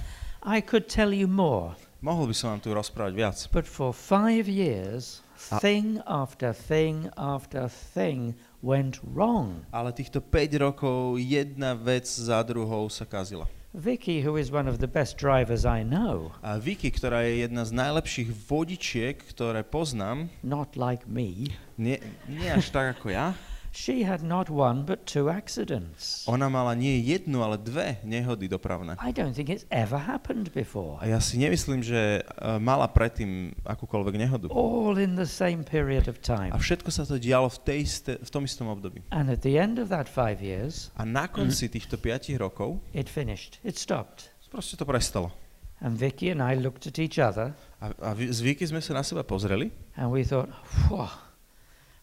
I 0.48 0.64
could 0.64 0.88
tell 0.88 1.12
you 1.12 1.28
more, 1.28 1.76
Mohol 2.00 2.32
by 2.32 2.36
som 2.40 2.48
vám 2.56 2.62
tu 2.64 2.72
rozprávať 2.72 3.14
viac. 3.14 3.36
but 3.52 3.68
for 3.68 3.92
five 3.92 4.48
years, 4.48 5.20
thing 5.60 6.00
after 6.08 6.56
thing 6.56 7.12
after 7.20 7.68
thing 7.68 8.32
went 8.62 9.00
wrong. 9.04 9.66
Ale 9.72 9.94
týchto 9.94 10.22
5 10.22 10.64
rokov 10.64 11.22
jedna 11.22 11.78
vec 11.78 12.08
za 12.08 12.42
druhou 12.44 12.90
sa 12.90 13.06
kazila. 13.06 13.46
Vicky, 13.78 14.26
who 14.26 14.42
is 14.42 14.50
one 14.50 14.66
of 14.66 14.82
the 14.82 14.90
best 14.90 15.22
drivers 15.22 15.62
I 15.62 15.86
know, 15.86 16.34
A 16.42 16.58
Vicky, 16.58 16.90
ktorá 16.90 17.22
je 17.30 17.46
jedna 17.46 17.62
z 17.62 17.78
najlepších 17.78 18.30
vodičiek, 18.50 19.22
ktoré 19.22 19.62
poznám, 19.62 20.34
not 20.42 20.74
like 20.74 21.06
me, 21.06 21.54
nie, 21.78 22.02
nie 22.26 22.50
až 22.50 22.74
tak 22.74 22.98
ako 22.98 23.14
ja, 23.14 23.38
she 23.78 24.02
had 24.02 24.26
not 24.26 24.50
one 24.50 24.82
but 24.82 25.06
two 25.06 25.30
accidents. 25.30 26.26
ona 26.26 26.50
mala 26.50 26.74
nie 26.74 26.98
jednu, 26.98 27.46
ale 27.46 27.62
dve 27.62 28.02
nehody 28.02 28.50
dopravné. 28.50 28.98
I 28.98 29.14
don't 29.14 29.38
think 29.38 29.54
it's 29.54 29.70
ever 29.70 30.02
happened 30.02 30.50
before. 30.50 30.98
A 30.98 31.06
ja 31.06 31.22
si 31.22 31.38
nemyslím, 31.38 31.86
že 31.86 32.26
e, 32.26 32.58
mala 32.58 32.90
predtým 32.90 33.54
akúkoľvek 33.62 34.16
nehodu. 34.18 34.46
All 34.50 34.98
in 34.98 35.14
the 35.14 35.30
same 35.30 35.62
period 35.62 36.10
of 36.10 36.18
A 36.18 36.26
time. 36.26 36.52
všetko 36.58 36.90
sa 36.90 37.06
to 37.06 37.22
dialo 37.22 37.54
v, 37.54 37.58
tej 37.62 37.80
iste, 37.86 38.14
v 38.18 38.30
tom 38.34 38.50
istom 38.50 38.74
období. 38.74 39.06
And 39.14 39.30
at 39.30 39.46
the 39.46 39.62
end 39.62 39.78
of 39.78 39.94
that 39.94 40.10
five 40.10 40.42
years, 40.42 40.90
A 40.98 41.06
na 41.06 41.30
konci 41.30 41.70
týchto 41.70 42.02
5 42.02 42.34
rokov 42.42 42.82
it 42.98 43.06
finished. 43.06 43.62
It 43.62 43.78
stopped. 43.78 44.34
proste 44.50 44.74
to 44.80 44.90
prestalo. 44.90 45.30
And 45.78 45.94
Vicky 45.94 46.34
and 46.34 46.42
I 46.42 46.58
looked 46.58 46.90
at 46.90 46.98
each 46.98 47.22
other 47.22 47.54
A, 47.78 47.94
a 48.02 48.18
z 48.18 48.42
Vicky 48.42 48.66
sme 48.66 48.82
sa 48.82 48.98
na 48.98 49.06
seba 49.06 49.22
pozreli. 49.22 49.70
and 49.94 50.10
we 50.10 50.26
thought, 50.26 50.50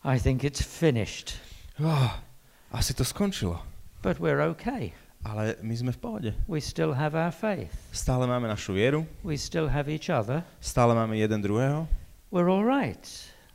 I 0.06 0.22
think 0.22 0.44
it's 0.46 0.62
finished. 0.62 1.34
Oh, 1.80 2.22
asi 2.70 2.94
to 2.94 3.02
skončilo. 3.02 3.58
But 4.02 4.20
we're 4.20 4.40
okay. 4.54 4.94
Ale 5.24 5.56
my 5.64 5.72
sme 5.74 5.90
v 5.90 5.98
pohode. 5.98 6.30
We 6.46 6.60
still 6.60 6.92
have 6.94 7.16
our 7.16 7.32
faith. 7.32 7.72
Stále 7.90 8.28
máme 8.28 8.44
našu 8.46 8.76
vieru, 8.76 9.08
We 9.24 9.34
still 9.40 9.66
have 9.72 9.88
each 9.88 10.12
other. 10.12 10.44
stále 10.60 10.92
máme 10.94 11.16
jeden 11.16 11.40
druhého 11.42 11.88
We're 12.30 12.46
all 12.52 12.62
right. 12.62 13.00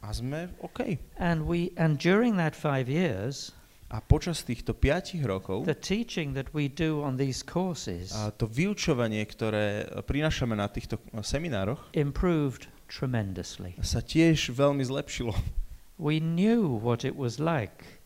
a 0.02 0.10
sme 0.12 0.50
OK. 0.66 0.98
And 1.22 1.46
we 1.46 1.70
and 1.78 1.96
during 2.02 2.36
that 2.42 2.58
five 2.58 2.90
years, 2.90 3.54
A 3.90 4.02
počas 4.06 4.46
týchto 4.46 4.74
piatich 4.78 5.26
rokov 5.26 5.66
the 5.66 5.74
teaching 5.78 6.34
that 6.38 6.54
we 6.54 6.70
do 6.70 7.02
on 7.02 7.18
these 7.18 7.42
courses 7.42 8.14
a 8.14 8.30
to 8.36 8.46
vyučovanie, 8.46 9.22
ktoré 9.26 9.90
prinášame 10.06 10.54
na 10.54 10.70
týchto 10.70 11.02
seminároch, 11.26 11.82
improved 11.98 12.70
tremendously. 12.86 13.74
sa 13.82 14.02
tiež 14.04 14.54
veľmi 14.54 14.86
zlepšilo. 14.86 15.34
We 15.98 16.18
knew 16.22 16.70
what 16.70 17.02
it 17.06 17.14
was 17.18 17.38
like 17.42 17.99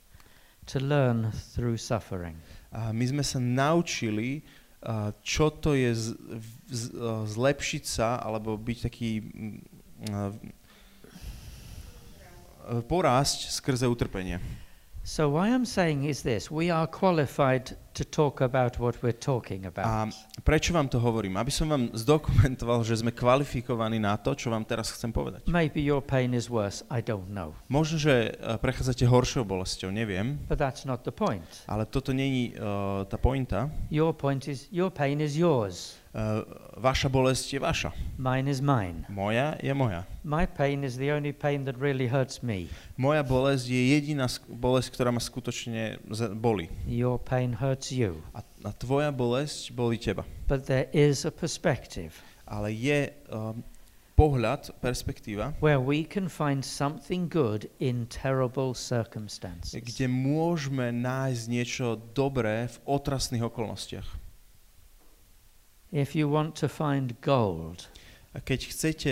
to 0.65 0.79
learn 0.79 1.31
through 1.53 1.77
suffering. 1.77 2.37
A 2.71 2.93
my 2.93 3.05
sme 3.05 3.23
sa 3.23 3.39
naučili, 3.39 4.41
a, 4.81 5.13
čo 5.21 5.53
to 5.53 5.73
je 5.77 5.91
z, 5.93 6.05
z, 6.69 6.83
a, 6.95 7.23
zlepšiť 7.27 7.83
sa, 7.85 8.19
alebo 8.19 8.57
byť 8.57 8.77
taký 8.89 9.11
a, 10.09 10.31
porásť 12.87 13.51
skrze 13.51 13.87
utrpenie. 13.87 14.39
So 15.05 15.27
why 15.27 15.49
I'm 15.51 15.65
saying 15.65 16.05
is 16.05 16.23
this, 16.23 16.49
we 16.49 16.71
are 16.71 16.87
qualified 16.87 17.75
to 17.93 18.05
talk 18.07 18.39
about 18.39 18.79
what 18.79 18.95
we're 19.03 19.11
talking 19.11 19.65
A 19.65 19.67
about. 19.67 20.15
prečo 20.47 20.71
vám 20.71 20.87
to 20.87 20.95
hovorím? 20.95 21.35
Aby 21.35 21.51
som 21.51 21.67
vám 21.67 21.91
zdokumentoval, 21.91 22.87
že 22.87 23.03
sme 23.03 23.11
kvalifikovaní 23.11 23.99
na 23.99 24.15
to, 24.15 24.31
čo 24.31 24.47
vám 24.47 24.63
teraz 24.63 24.95
chcem 24.95 25.11
povedať. 25.11 25.43
Maybe 25.51 25.83
your 25.83 25.99
pain 25.99 26.31
is 26.31 26.47
worse, 26.47 26.87
I 26.87 27.03
don't 27.03 27.27
know. 27.27 27.51
Možno, 27.67 27.99
že 27.99 28.31
a, 28.39 28.55
prechádzate 28.55 29.03
horšou 29.03 29.43
bolesťou, 29.43 29.91
neviem, 29.91 30.39
But 30.47 30.63
that's 30.63 30.87
not 30.87 31.03
the 31.03 31.11
point. 31.11 31.43
ale 31.67 31.83
toto 31.83 32.15
není 32.15 32.55
uh, 32.55 33.03
tá 33.03 33.19
pointa. 33.19 33.67
Your 33.91 34.15
point 34.15 34.47
is 34.47 34.71
your 34.71 34.87
pain 34.87 35.19
is 35.19 35.35
yours. 35.35 35.99
Uh, 36.13 36.45
vaša 36.77 37.09
bolesť 37.09 37.57
je 37.57 37.59
vaša. 37.59 37.89
Mine 38.21 38.45
is 38.45 38.61
mine. 38.61 39.01
Moja 39.09 39.57
je 39.57 39.73
moja. 39.73 40.05
My 40.21 40.45
pain 40.45 40.85
is 40.85 40.93
the 41.01 41.09
only 41.09 41.33
pain 41.33 41.65
that 41.65 41.73
really 41.81 42.05
hurts 42.05 42.45
me. 42.45 42.69
Moja 43.01 43.25
bolesť 43.25 43.65
je 43.65 43.81
jediná 43.97 44.29
bolesť, 44.45 44.93
ktorá 44.93 45.09
ma 45.09 45.17
skutočne 45.17 45.97
boli. 46.37 46.69
Your 46.85 47.17
pain 47.17 47.57
hurts 47.57 47.89
you. 47.89 48.21
A, 48.37 48.45
a 48.45 48.71
tvoja 48.77 49.09
bolesť 49.09 49.73
boli 49.73 49.97
teba. 49.97 50.21
But 50.45 50.69
there 50.69 50.85
is 50.93 51.25
a 51.25 51.33
perspective 51.33 52.13
Ale 52.45 52.69
je 52.69 53.09
um, 53.33 53.65
pohľad, 54.13 54.69
perspektíva, 54.85 55.57
where 55.65 55.81
we 55.81 56.05
can 56.05 56.29
find 56.29 56.61
something 56.61 57.25
good 57.25 57.65
in 57.81 58.05
terrible 58.05 58.77
circumstances. 58.77 59.73
kde 59.81 60.05
môžeme 60.05 60.93
nájsť 60.93 61.43
niečo 61.49 61.97
dobré 62.13 62.69
v 62.69 62.77
otrasných 62.85 63.49
okolnostiach. 63.49 64.22
If 65.93 66.17
you 66.17 66.25
want 66.25 66.57
to 66.57 66.67
find 66.67 67.13
gold, 67.21 67.85
A 68.33 68.41
keď 68.41 68.59
chcete 68.73 69.11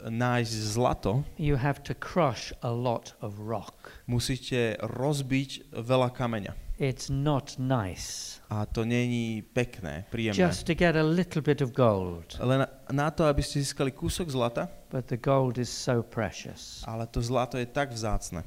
nájsť 0.00 0.52
zlato, 0.72 1.28
you 1.36 1.60
have 1.60 1.84
to 1.84 1.92
crush 1.92 2.56
a 2.64 2.72
lot 2.72 3.12
of 3.20 3.36
rock. 3.36 3.92
musíte 4.08 4.80
rozbiť 4.80 5.76
veľa 5.76 6.08
kameňa. 6.16 6.56
It's 6.80 7.12
not 7.12 7.60
nice. 7.60 8.40
A 8.48 8.64
to 8.64 8.88
není 8.88 9.44
pekné, 9.44 10.08
príjemné. 10.08 10.40
Just 10.40 10.64
to 10.66 10.74
get 10.74 10.96
a 10.96 11.04
little 11.04 11.44
bit 11.44 11.60
of 11.60 11.76
gold. 11.76 12.32
Len 12.40 12.64
na 12.90 13.12
to, 13.12 13.28
aby 13.28 13.44
ste 13.44 13.60
získali 13.60 13.92
kúsok 13.92 14.32
zlata, 14.32 14.72
But 14.88 15.12
the 15.12 15.20
gold 15.20 15.60
is 15.60 15.68
so 15.68 16.00
precious. 16.00 16.80
ale 16.88 17.04
to 17.12 17.20
zlato 17.20 17.60
je 17.60 17.68
tak 17.68 17.92
vzácne. 17.92 18.40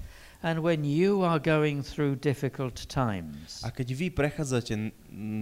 And 0.45 0.61
when 0.61 0.85
you 0.85 1.25
are 1.25 1.41
going 1.41 1.81
through 1.81 2.21
difficult 2.21 2.85
times, 2.85 3.65
A 3.65 3.73
keď 3.73 3.87
vy 3.97 4.07
prechádzate 4.13 4.93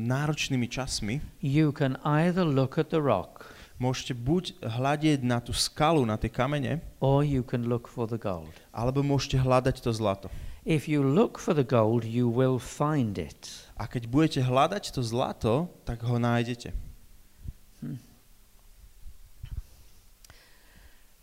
náročnými 0.07 0.71
časmi, 0.71 1.19
you 1.43 1.75
can 1.75 1.99
either 2.07 2.47
look 2.47 2.79
at 2.79 2.87
the 2.87 3.03
rock 3.03 3.51
môžete 3.83 4.13
buď 4.15 4.43
hľadieť 4.63 5.19
na 5.27 5.43
tú 5.43 5.51
skalu, 5.51 6.07
na 6.07 6.15
tie 6.15 6.31
kamene, 6.31 6.79
or 7.03 7.19
you 7.25 7.43
can 7.43 7.67
look 7.67 7.91
for 7.91 8.07
the 8.07 8.15
gold. 8.15 8.53
alebo 8.71 9.03
môžete 9.03 9.43
hľadať 9.43 9.83
to 9.83 9.91
zlato. 9.91 10.31
If 10.63 10.87
you 10.87 11.03
look 11.03 11.35
for 11.35 11.51
the 11.51 11.67
gold, 11.67 12.07
you 12.07 12.31
will 12.31 12.55
find 12.55 13.19
it. 13.19 13.67
A 13.75 13.83
keď 13.91 14.07
budete 14.07 14.41
hľadať 14.47 14.95
to 14.95 15.03
zlato, 15.03 15.67
tak 15.83 15.99
ho 16.07 16.15
nájdete. 16.15 16.71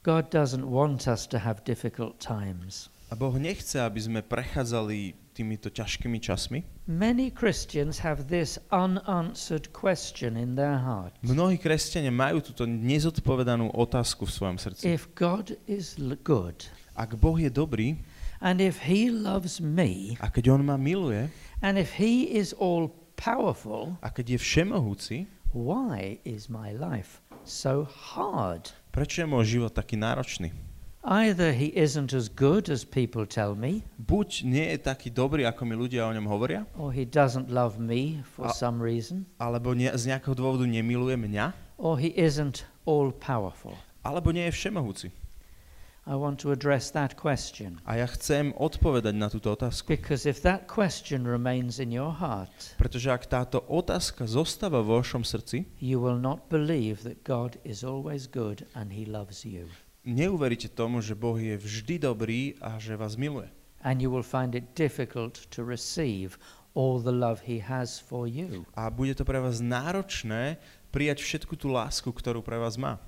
God 0.00 0.32
doesn't 0.32 0.64
want 0.64 1.08
us 1.08 1.28
to 1.28 1.40
have 1.40 1.64
difficult 1.64 2.20
times. 2.20 2.88
A 3.10 3.18
Boh 3.18 3.34
nechce, 3.34 3.74
aby 3.82 3.98
sme 3.98 4.20
prechádzali 4.22 5.18
týmito 5.34 5.66
ťažkými 5.66 6.22
časmi. 6.22 6.62
Many 6.86 7.34
Christians 7.34 8.06
have 8.06 8.30
this 8.30 8.54
unanswered 8.70 9.74
question 9.74 10.38
in 10.38 10.54
their 10.54 10.78
heart. 10.78 11.10
Mnohí 11.26 11.58
kresťania 11.58 12.14
majú 12.14 12.38
túto 12.38 12.70
nezodpovedanú 12.70 13.74
otázku 13.74 14.30
v 14.30 14.30
svojom 14.30 14.58
srdci. 14.62 14.86
If 14.86 15.10
God 15.18 15.58
is 15.66 15.98
good, 16.22 16.70
Ak 16.94 17.18
Boh 17.18 17.34
je 17.34 17.50
dobrý 17.50 17.98
and 18.38 18.62
if 18.62 18.86
He 18.86 19.10
loves 19.10 19.58
me, 19.58 20.14
a 20.22 20.30
keď 20.30 20.54
On 20.54 20.62
ma 20.62 20.78
miluje 20.78 21.34
and 21.66 21.82
if 21.82 21.98
He 21.98 22.30
is 22.30 22.54
all 22.54 22.94
powerful, 23.18 23.98
a 24.06 24.14
keď 24.14 24.38
je 24.38 24.38
všemohúci, 24.38 25.16
why 25.50 26.22
is 26.22 26.46
my 26.46 26.70
life 26.70 27.18
so 27.42 27.90
hard? 27.90 28.70
prečo 28.94 29.22
je 29.22 29.26
môj 29.26 29.58
život 29.58 29.74
taký 29.74 29.98
náročný? 29.98 30.54
Either 31.02 31.52
He 31.56 31.72
isn't 31.74 32.12
as 32.12 32.28
good 32.28 32.68
as 32.68 32.84
people 32.84 33.24
tell 33.24 33.54
me, 33.56 33.80
Buď 33.96 34.44
nie 34.44 34.66
je 34.76 34.78
taký 34.84 35.08
dobrý, 35.08 35.48
ako 35.48 35.64
mi 35.64 35.72
ľudia 35.72 36.04
o 36.04 36.12
ňom 36.12 36.28
hovoria, 36.28 36.68
or 36.76 36.92
He 36.92 37.08
doesn't 37.08 37.48
love 37.48 37.80
me 37.80 38.20
for 38.36 38.48
A- 38.48 38.52
some 38.52 38.84
reason, 38.84 39.24
alebo 39.40 39.72
nie, 39.72 39.88
z 39.88 40.12
nejakého 40.12 40.36
dôvodu 40.36 40.68
nemiluje 40.68 41.16
mňa, 41.16 41.56
or 41.80 41.96
He 41.96 42.12
isn't 42.12 42.68
all 42.84 43.16
powerful. 43.16 43.80
alebo 44.04 44.28
nie 44.28 44.44
je 44.48 44.52
všemohúci. 44.52 45.08
I 46.08 46.16
want 46.16 46.40
to 46.40 46.50
address 46.52 46.90
that 46.92 47.16
question. 47.16 47.80
A 47.84 48.00
ja 48.00 48.08
chcem 48.08 48.52
odpovedať 48.56 49.14
na 49.16 49.28
túto 49.32 49.52
otázku. 49.52 49.88
Because 49.96 50.24
if 50.28 50.40
that 50.44 50.64
question 50.68 51.24
remains 51.28 51.76
in 51.80 51.92
your 51.92 52.12
heart, 52.12 52.76
Pretože 52.76 53.08
ak 53.08 53.24
táto 53.24 53.64
otázka 53.68 54.24
zostáva 54.28 54.80
vo 54.84 55.00
vašom 55.00 55.24
srdci, 55.24 55.64
you 55.80 55.96
will 56.00 56.16
not 56.20 56.48
believe 56.52 57.04
that 57.08 57.24
God 57.24 57.56
is 57.64 57.84
always 57.84 58.28
good 58.28 58.64
and 58.76 58.92
He 58.92 59.04
loves 59.08 59.44
you. 59.48 59.68
Neuveríte 60.04 60.68
tomu, 60.72 61.00
že 61.04 61.18
Boh 61.18 61.36
je 61.36 61.56
vždy 61.56 62.00
dobrý 62.00 62.54
a 62.60 62.80
že 62.80 62.96
vás 62.96 63.16
miluje. 63.16 63.48
And 63.80 64.00
you 64.04 64.12
will 64.12 64.26
find 64.26 64.52
it 64.54 64.76
difficult 64.76 65.48
to 65.56 65.64
receive 65.64 66.36
all 66.74 67.00
the 67.00 67.12
love 67.12 67.40
He 67.48 67.58
has 67.64 67.98
for 67.98 68.28
you. 68.28 68.68
A 68.76 68.92
bude 68.92 69.16
to 69.16 69.24
pre 69.24 69.40
vás 69.40 69.64
náročné 69.64 70.60
prijať 70.92 71.24
všetku 71.24 71.56
tú 71.56 71.72
lásku, 71.72 72.12
ktorú 72.12 72.44
pre 72.44 72.60
vás 72.60 72.76
má. 72.76 73.00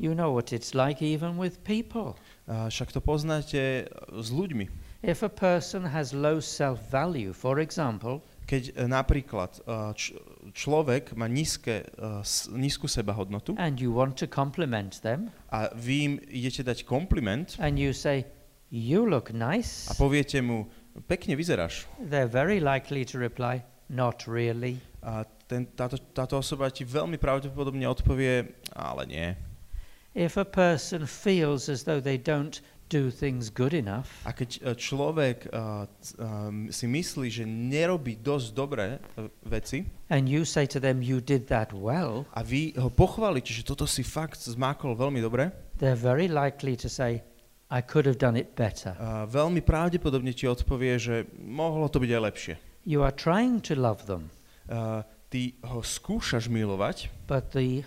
You 0.00 0.16
know 0.16 0.32
what 0.32 0.48
it's 0.48 0.72
like 0.72 1.04
even 1.04 1.36
with 1.36 1.60
people. 1.60 2.16
A 2.48 2.72
však 2.72 2.96
to 2.96 3.04
poznáte 3.04 3.84
s 4.08 4.28
ľuďmi. 4.32 4.70
If 5.04 5.20
a 5.20 5.28
person 5.28 5.84
has 5.84 6.16
low 6.16 6.40
self 6.40 6.80
value, 6.88 7.36
for 7.36 7.60
example, 7.60 8.24
Keď 8.50 8.74
e, 8.74 8.90
napríklad 8.90 9.62
e, 9.62 9.94
č- 9.94 10.10
človek 10.50 11.14
má 11.14 11.30
nízke, 11.30 11.86
e, 11.86 12.06
nízku 12.50 12.90
sebahodnotu 12.90 13.54
and 13.62 13.78
you 13.78 13.94
want 13.94 14.18
to 14.18 14.26
compliment 14.26 14.98
them, 15.06 15.30
a 15.54 15.70
vy 15.70 15.94
im 16.10 16.14
idete 16.26 16.66
dať 16.66 16.82
kompliment 16.82 17.54
and 17.62 17.78
you 17.78 17.94
say, 17.94 18.26
You 18.70 19.06
look 19.06 19.30
nice, 19.30 19.86
a 19.86 19.94
poviete 19.94 20.42
mu, 20.42 20.66
pekne 21.06 21.38
vyzeráš. 21.38 21.86
they're 22.02 22.26
very 22.30 22.58
likely 22.58 23.06
to 23.06 23.22
reply, 23.22 23.62
Not 23.86 24.26
really. 24.26 24.78
A 25.02 25.22
ten, 25.46 25.66
táto, 25.74 25.98
táto 26.14 26.38
osoba 26.38 26.70
ti 26.70 26.86
veľmi 26.86 27.18
pravdepodobne 27.18 27.82
odpovie, 27.86 28.50
ale 28.74 29.02
nie. 29.06 29.28
If 30.14 30.34
a 30.38 30.46
person 30.46 31.06
feels 31.06 31.70
as 31.70 31.86
though 31.86 32.02
they 32.02 32.18
don't 32.18 32.62
do 32.90 33.08
things 33.08 33.54
good 33.54 33.70
enough, 33.70 34.10
A 34.26 34.34
keď 34.34 34.50
e, 34.58 34.74
človek 34.74 35.46
uh, 35.48 35.86
um, 36.18 36.66
si 36.68 36.90
myslí, 36.90 37.30
že 37.30 37.46
nerobí 37.46 38.18
dosť 38.18 38.48
dobré 38.50 38.98
veci 39.46 39.86
and 40.10 40.26
you 40.26 40.42
say 40.42 40.66
to 40.66 40.82
them, 40.82 40.98
You 40.98 41.22
did 41.22 41.46
that 41.48 41.70
well, 41.70 42.26
a 42.34 42.42
vy 42.42 42.74
ho 42.74 42.90
pochválite, 42.90 43.54
že 43.54 43.62
toto 43.62 43.86
si 43.86 44.02
fakt 44.02 44.42
zmákol 44.42 44.98
veľmi 44.98 45.22
dobre, 45.22 45.54
they're 45.78 45.94
very 45.94 46.26
likely 46.26 46.74
to 46.74 46.90
say, 46.90 47.22
I 47.70 47.78
could 47.86 48.10
have 48.10 48.18
done 48.18 48.34
it 48.34 48.58
better. 48.58 48.98
uh, 48.98 49.30
veľmi 49.30 49.62
pravdepodobne 49.62 50.34
ti 50.34 50.50
odpovie, 50.50 50.98
že 50.98 51.30
mohlo 51.38 51.86
to 51.86 52.02
byť 52.02 52.10
aj 52.10 52.22
lepšie. 52.26 52.54
You 52.82 53.06
are 53.06 53.14
trying 53.14 53.62
to 53.70 53.78
love 53.78 54.10
them, 54.10 54.34
Uh, 54.70 55.02
ty 55.26 55.58
ho 55.66 55.82
skúšaš 55.82 56.46
milovať, 56.46 57.10
but 57.26 57.50
the 57.54 57.82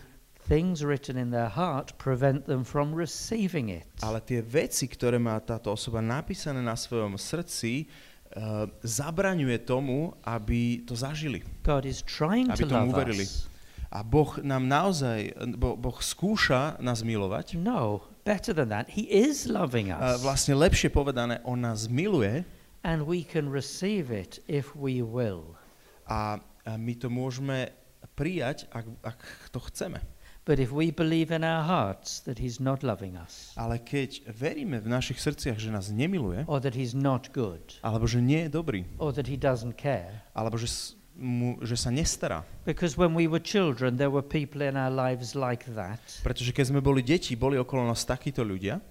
things 0.48 0.84
written 0.84 1.16
in 1.16 1.32
their 1.32 1.48
heart 1.48 1.96
prevent 1.98 2.46
them 2.46 2.64
from 2.64 2.92
receiving 2.92 3.70
it. 3.72 3.88
ale 4.04 4.20
tie 4.20 4.44
veci, 4.44 4.88
ktoré 4.88 5.16
má 5.16 5.40
táto 5.40 5.72
osoba 5.72 6.04
napísané 6.04 6.60
na 6.60 6.76
svojom 6.76 7.16
srdci, 7.16 7.88
uh, 8.36 8.68
zabraňuje 8.84 9.64
tomu, 9.64 10.12
aby 10.22 10.84
to 10.84 10.94
zažili. 10.94 11.42
God 11.64 11.88
is 11.88 12.04
trying 12.04 12.52
Aby 12.52 12.64
to 12.64 12.68
tomu 12.68 12.92
love 12.92 13.00
uverili. 13.00 13.24
us. 13.24 13.48
A 13.94 14.02
Boh 14.02 14.42
nám 14.42 14.66
naozaj, 14.66 15.38
bo, 15.54 15.78
Boh 15.78 16.02
skúša 16.02 16.82
nás 16.82 17.06
milovať. 17.06 17.62
No, 17.62 18.02
better 18.26 18.50
than 18.52 18.74
that, 18.74 18.90
He 18.90 19.06
is 19.06 19.46
loving 19.46 19.94
A 19.94 20.18
us. 20.18 20.26
vlastne 20.26 20.58
lepšie 20.58 20.90
povedané, 20.90 21.40
on 21.46 21.62
nás 21.62 21.86
miluje 21.88 22.42
And 22.84 23.08
we 23.08 23.24
can 23.24 23.48
receive 23.48 24.12
it 24.12 24.44
if 24.50 24.76
we 24.76 25.00
will. 25.00 25.56
a 26.04 26.42
A 26.64 26.80
my 26.80 26.96
to 26.96 27.12
môžeme 27.12 27.76
prijať, 28.16 28.72
ak, 28.72 28.88
ak 29.04 29.20
to 29.52 29.60
chceme. 29.68 30.00
But 30.44 30.60
if 30.60 30.76
we 30.76 30.92
believe 30.92 31.32
in 31.32 31.40
our 31.40 31.64
hearts 31.64 32.20
that 32.28 32.36
He's 32.36 32.60
not 32.60 32.84
loving 32.84 33.16
us, 33.16 33.56
Ale 33.56 33.80
keď 33.80 34.28
veríme 34.28 34.84
v 34.84 34.92
našich 34.92 35.16
srdciach, 35.16 35.56
že 35.56 35.72
nás 35.72 35.88
nemiluje, 35.88 36.44
or 36.52 36.60
that 36.60 36.76
He's 36.76 36.92
not 36.92 37.32
good, 37.32 37.80
alebo 37.80 38.04
že 38.04 38.20
nie 38.20 38.44
je 38.48 38.50
dobrý, 38.52 38.84
or 39.00 39.16
that 39.16 39.32
He 39.32 39.40
doesn't 39.40 39.80
care, 39.80 40.20
alebo 40.36 40.60
že, 40.60 40.68
mu, 41.16 41.56
že 41.64 41.80
sa 41.80 41.96
nestará. 41.96 42.44
because 42.68 43.00
when 43.00 43.16
we 43.16 43.24
were 43.24 43.40
children, 43.40 43.96
there 43.96 44.12
were 44.12 44.26
people 44.26 44.60
in 44.60 44.76
our 44.76 44.92
lives 44.92 45.32
like 45.32 45.64
that, 45.72 46.04
Pretože 46.28 46.52
keď 46.52 46.76
sme 46.76 46.84
boli 46.84 47.00
deti, 47.00 47.40
boli 47.40 47.56
okolo 47.56 47.88
nás 47.88 48.04
takíto 48.04 48.44
ľudia, 48.44 48.84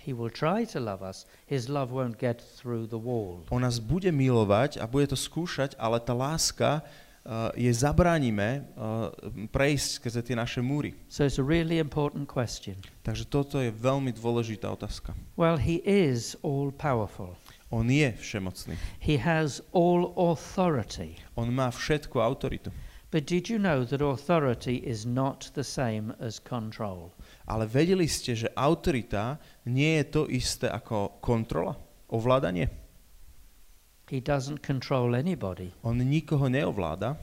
He 0.00 0.16
will 0.16 0.32
try 0.32 0.64
to 0.64 0.80
love 0.80 1.04
us. 1.04 1.28
His 1.44 1.68
love 1.68 1.92
won't 1.92 2.16
get 2.18 2.40
through 2.40 2.88
the 2.90 2.98
wall. 2.98 3.44
on 3.52 3.62
nás 3.62 3.78
bude 3.78 4.10
milovať 4.10 4.82
a 4.82 4.90
bude 4.90 5.06
to 5.06 5.14
skúšať, 5.14 5.76
ale 5.78 6.02
tá 6.02 6.16
láska 6.16 6.82
je 7.54 7.70
zabránime 7.70 8.66
uh, 8.74 9.14
prejsť 9.54 9.86
skrze 10.02 10.20
tie 10.26 10.34
naše 10.34 10.58
múry. 10.58 10.98
So 11.06 11.22
it's 11.22 11.38
a 11.38 11.46
really 11.46 11.78
important 11.78 12.26
question. 12.26 12.74
Takže 13.06 13.30
toto 13.30 13.62
je 13.62 13.70
veľmi 13.70 14.10
dôležitá 14.10 14.66
otázka. 14.66 15.14
Well, 15.38 15.54
He 15.54 15.78
is 15.86 16.34
all 16.42 16.74
powerful, 16.74 17.38
On 17.70 17.86
je 17.86 18.10
všemocný. 18.18 18.74
He 18.98 19.14
has 19.22 19.62
all 19.70 20.10
authority. 20.18 21.22
On 21.38 21.46
má 21.54 21.70
všetku 21.70 22.18
autoritu. 22.18 22.74
But 23.10 23.26
did 23.26 23.46
you 23.46 23.58
know 23.58 23.86
that 23.86 24.02
authority 24.02 24.82
is 24.82 25.06
not 25.06 25.54
the 25.54 25.62
same 25.62 26.14
as 26.18 26.42
control? 26.42 27.14
Ale 27.46 27.66
vedeli 27.66 28.10
ste, 28.10 28.34
že 28.34 28.50
autorita 28.54 29.38
nie 29.70 30.02
je 30.02 30.06
to 30.10 30.22
isté 30.30 30.66
ako 30.70 31.22
kontrola, 31.22 31.78
ovládanie. 32.10 32.70
He 34.10 34.18
doesn't 34.18 34.66
control 34.66 35.14
anybody. 35.14 35.70
On 35.86 35.94
nikoho 35.94 36.50
neovláda. 36.50 37.14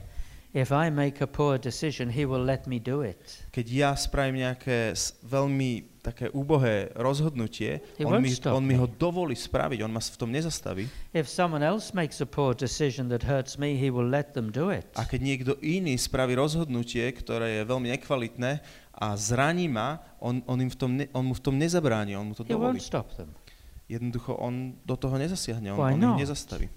If 0.56 0.72
I 0.72 0.88
make 0.88 1.20
a 1.20 1.28
poor 1.28 1.60
decision, 1.60 2.08
He 2.08 2.24
will 2.24 2.40
let 2.40 2.64
me 2.64 2.80
do 2.80 3.04
it. 3.04 3.20
Keď 3.52 3.66
ja 3.68 3.92
spravím 3.92 4.40
nejaké 4.48 4.96
veľmi 5.20 6.00
také 6.00 6.32
úbohé 6.32 6.88
rozhodnutie, 6.96 7.84
He 8.00 8.08
on 8.08 8.16
mi, 8.24 8.32
on 8.48 8.64
mi 8.64 8.72
ho 8.80 8.88
dovolí 8.88 9.36
spraviť, 9.36 9.84
on 9.84 9.92
ma 9.92 10.00
v 10.00 10.16
tom 10.16 10.32
nezastaví. 10.32 10.88
If 11.12 11.28
someone 11.28 11.60
else 11.60 11.92
makes 11.92 12.24
a 12.24 12.28
poor 12.28 12.56
decision 12.56 13.12
that 13.12 13.28
hurts 13.28 13.60
me, 13.60 13.76
He 13.76 13.92
will 13.92 14.08
let 14.08 14.32
them 14.32 14.48
do 14.48 14.72
it. 14.72 14.88
A 14.96 15.04
keď 15.04 15.20
niekto 15.20 15.52
iný 15.60 16.00
spraví 16.00 16.32
rozhodnutie, 16.32 17.04
ktoré 17.12 17.60
je 17.60 17.62
veľmi 17.68 17.92
nekvalitné 18.00 18.64
a 18.96 19.06
zraní 19.20 19.68
ma, 19.68 20.00
on, 20.16 20.40
on, 20.48 20.56
im 20.64 20.72
v 20.72 20.78
tom 20.80 20.90
ne, 20.96 21.12
on 21.12 21.28
mu 21.28 21.36
v 21.36 21.44
tom 21.44 21.60
nezabráni, 21.60 22.16
on 22.16 22.32
mu 22.32 22.34
to 22.34 22.48
He 22.48 22.56
dovolí. 22.56 22.80
won't 22.80 22.88
stop 22.88 23.12
them. 23.20 23.36
Jednoducho 23.84 24.32
on 24.40 24.80
do 24.80 24.96
toho 24.96 25.20
nezasiahne, 25.20 25.76
on, 25.76 25.80
Why 25.80 25.92
on 25.92 26.00
not? 26.00 26.16
nezastaví. 26.24 26.72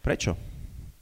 Prečo? 0.00 0.36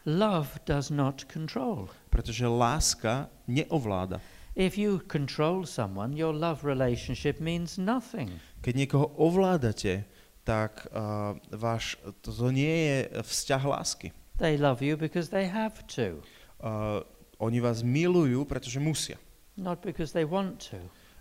Love 0.05 0.59
does 0.65 0.89
not 0.91 1.25
control. 1.29 1.89
Pretože 2.11 2.47
láska 2.49 3.29
neovláda. 3.47 4.21
If 4.59 4.75
you 4.75 4.99
control 5.07 5.67
someone, 5.67 6.17
your 6.17 6.35
love 6.35 6.67
relationship 6.67 7.39
means 7.39 7.79
nothing. 7.79 8.43
Keď 8.65 8.75
niekoho 8.75 9.07
ovládate, 9.15 10.03
tak 10.43 10.89
uh, 10.91 11.39
váš, 11.55 11.95
to, 12.25 12.35
to 12.35 12.49
nie 12.51 12.75
je 12.91 12.97
vzťah 13.23 13.63
lásky. 13.69 14.09
They 14.43 14.59
love 14.59 14.83
you 14.83 14.99
because 14.99 15.31
they 15.31 15.47
have 15.47 15.87
to, 15.95 16.23
Uh, 16.59 17.07
oni 17.39 17.63
vás 17.63 17.87
milujú, 17.87 18.43
pretože 18.43 18.83
musia. 18.83 19.15
not 19.55 19.79
because 19.79 20.11
they 20.11 20.27
want 20.27 20.59
to. 20.75 20.79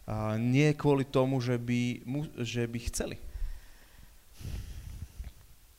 A 0.09 0.33
nie 0.33 0.73
kvôli 0.73 1.05
tomu, 1.05 1.37
že 1.37 1.61
by, 1.61 2.01
mu, 2.09 2.25
že 2.41 2.65
by 2.65 2.79
chceli. 2.89 3.21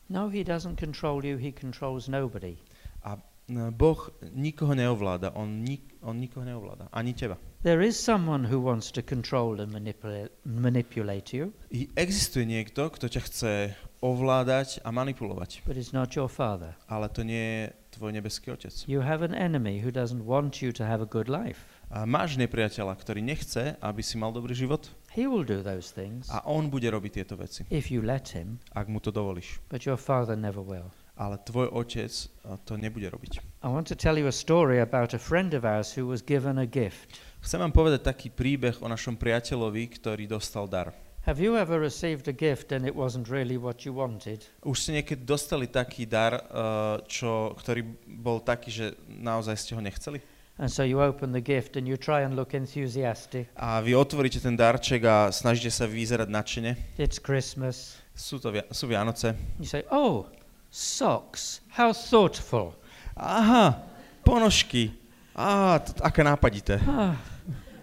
No, 0.09 0.29
he 0.29 0.43
doesn't 0.43 0.77
control 0.77 1.23
you, 1.23 1.37
he 1.37 1.51
controls 1.51 2.09
nobody. 2.09 2.57
A 3.05 3.17
no, 3.49 3.71
Boh 3.71 4.09
nikoho 4.33 4.73
neovláda, 4.73 5.31
on, 5.35 5.63
nik, 5.63 5.81
on 6.01 6.19
nikoho 6.19 6.45
neovláda, 6.45 6.89
ani 6.93 7.13
teba. 7.13 7.37
There 7.63 7.81
is 7.81 7.99
someone 7.99 8.45
who 8.45 8.59
wants 8.59 8.91
to 8.91 9.01
control 9.01 9.59
and 9.61 9.71
manipulate, 9.71 10.31
manipulate 10.45 11.33
you, 11.33 11.53
I 11.73 11.89
existuje 11.97 12.45
niekto, 12.45 12.89
kto 12.89 13.09
ťa 13.09 13.21
chce 13.25 13.53
ovládať 13.99 14.79
a 14.85 14.89
manipulovať, 14.95 15.61
but 15.67 15.75
it's 15.77 15.91
not 15.93 16.15
your 16.15 16.29
father. 16.29 16.73
ale 16.87 17.09
to 17.09 17.21
nie 17.25 17.67
je 17.67 17.73
tvoj 17.99 18.13
nebeský 18.15 18.53
otec. 18.53 18.71
You 18.87 19.01
have 19.01 19.25
an 19.25 19.35
enemy 19.35 19.81
who 19.83 19.91
doesn't 19.91 20.23
want 20.23 20.61
you 20.61 20.71
to 20.71 20.85
have 20.85 21.01
a 21.01 21.09
good 21.09 21.27
life. 21.27 21.65
A 21.89 22.05
máš 22.05 22.37
nepriateľa, 22.37 22.93
ktorý 22.93 23.25
nechce, 23.25 23.73
aby 23.81 24.05
si 24.05 24.13
mal 24.13 24.29
dobrý 24.29 24.53
život 24.53 24.93
He 25.09 25.25
will 25.25 25.41
do 25.41 25.65
those 25.65 25.89
things 25.89 26.29
a 26.29 26.45
on 26.45 26.69
bude 26.69 26.85
robiť 26.85 27.11
tieto 27.17 27.33
veci, 27.33 27.65
if 27.73 27.89
you 27.89 28.05
let 28.05 28.29
him, 28.29 28.61
ak 28.77 28.85
mu 28.85 29.01
to 29.01 29.09
dovolíš. 29.09 29.57
but 29.73 29.89
your 29.89 29.97
father 29.97 30.37
never 30.37 30.61
will. 30.61 30.93
Ale 31.17 31.41
tvoj 31.43 31.73
otec 31.73 32.13
a, 32.45 32.55
to 32.61 32.77
nebude 32.77 33.09
robiť. 33.09 33.41
I 33.65 33.67
want 33.73 33.89
to 33.89 33.97
tell 33.97 34.15
you 34.15 34.29
a 34.29 34.31
story 34.31 34.79
about 34.79 35.17
a 35.17 35.19
friend 35.19 35.51
of 35.57 35.65
ours 35.65 35.97
who 35.97 36.05
was 36.05 36.21
given 36.21 36.61
a 36.61 36.69
gift. 36.69 37.17
Chcem 37.41 37.57
vám 37.59 37.73
povedať 37.73 38.05
taký 38.05 38.29
príbeh 38.29 38.79
o 38.79 38.87
našom 38.87 39.17
priateľovi, 39.17 39.89
ktorý 39.99 40.29
dostal 40.29 40.69
dar. 40.69 40.93
Have 41.27 41.41
you 41.43 41.59
ever 41.59 41.75
received 41.81 42.29
a 42.29 42.35
gift 42.37 42.71
and 42.71 42.87
it 42.87 42.95
wasn't 42.95 43.27
really 43.27 43.59
what 43.59 43.83
you 43.83 43.91
wanted? 43.91 44.45
Už 44.63 44.79
ste 44.79 45.01
niekedy 45.01 45.25
dostali 45.27 45.67
taký 45.67 46.07
dar, 46.07 46.37
uh, 46.47 47.01
čo, 47.09 47.51
ktorý 47.59 47.83
bol 48.07 48.39
taký, 48.39 48.71
že 48.71 48.85
naozaj 49.09 49.57
ste 49.59 49.73
ho 49.75 49.81
nechceli? 49.83 50.23
And 50.59 50.67
so 50.67 50.83
you 50.83 50.99
open 50.99 51.31
the 51.31 51.39
gift 51.39 51.79
and 51.79 51.87
you 51.87 51.95
try 51.95 52.21
and 52.27 52.35
look 52.35 52.51
enthusiastic. 52.51 53.47
A 53.55 53.79
vy 53.79 53.95
otvoríte 53.95 54.43
ten 54.43 54.59
darček 54.59 55.07
a 55.07 55.31
snažíte 55.31 55.71
sa 55.71 55.87
vyzerať 55.87 56.27
nadšene. 56.27 56.71
It's 56.99 57.15
Christmas. 57.15 57.95
Sú 58.11 58.43
to 58.43 58.51
sú 58.75 58.91
Vianoce. 58.91 59.39
You 59.55 59.63
say, 59.63 59.87
Oh, 59.87 60.27
socks. 60.67 61.63
How 61.79 61.95
thoughtful. 61.95 62.75
Aha, 63.15 63.79
ponožky. 64.27 64.91
Á, 65.31 65.79
t- 65.79 65.95
aké 66.03 66.19
nápadité. 66.27 66.75
Ah, 66.83 67.15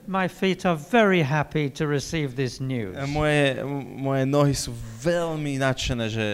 my 0.06 0.26
feet 0.26 0.64
are 0.64 0.74
very 0.74 1.22
happy 1.22 1.70
to 1.70 1.86
receive 1.86 2.34
this 2.34 2.60
news. 2.60 2.94
E, 2.94 3.06
Moje, 3.06 3.58
moje 3.98 4.22
nohy 4.24 4.54
sú 4.54 4.70
veľmi 5.02 5.58
nadšené, 5.58 6.06
že 6.06 6.24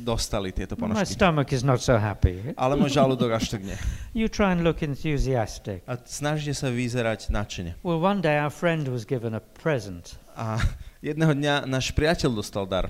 dostali 0.00 0.50
tieto 0.50 0.74
My 0.74 0.88
ponožky. 0.92 1.14
stomach 1.14 1.52
is 1.52 1.60
not 1.60 1.80
so 1.80 1.96
happy. 1.96 2.40
Ale 2.56 2.74
môj 2.74 2.96
žalúdok 2.96 3.36
až 3.36 3.52
tak 3.52 3.62
nie. 3.62 3.76
You 4.16 4.26
try 4.26 4.50
and 4.50 4.64
look 4.64 4.82
enthusiastic. 4.82 5.84
A 5.86 5.94
snažíte 6.00 6.56
sa 6.56 6.68
vyzerať 6.68 7.30
nadšene. 7.30 7.78
Well, 7.84 8.00
one 8.00 8.18
day 8.20 8.40
our 8.40 8.50
friend 8.50 8.88
was 8.88 9.04
given 9.04 9.36
a 9.36 9.42
present. 9.42 10.16
A 10.34 10.58
jedného 10.98 11.36
dňa 11.36 11.68
náš 11.68 11.92
priateľ 11.92 12.32
dostal 12.34 12.64
dar. 12.64 12.88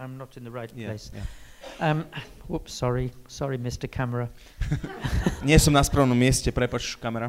I'm 0.00 0.16
not 0.16 0.34
in 0.38 0.42
the 0.46 0.50
right 0.54 0.70
Yeah, 0.72 0.94
place. 0.94 1.12
yeah. 1.12 1.26
Um, 1.78 2.06
whoops, 2.48 2.72
sorry, 2.72 3.12
sorry, 3.28 3.58
Mr. 3.58 3.84
Camera. 3.90 4.30
Nie 5.46 5.58
som 5.58 5.74
na 5.74 5.82
správnom 5.84 6.16
mieste, 6.16 6.48
prepač 6.48 6.96
kamera. 6.96 7.28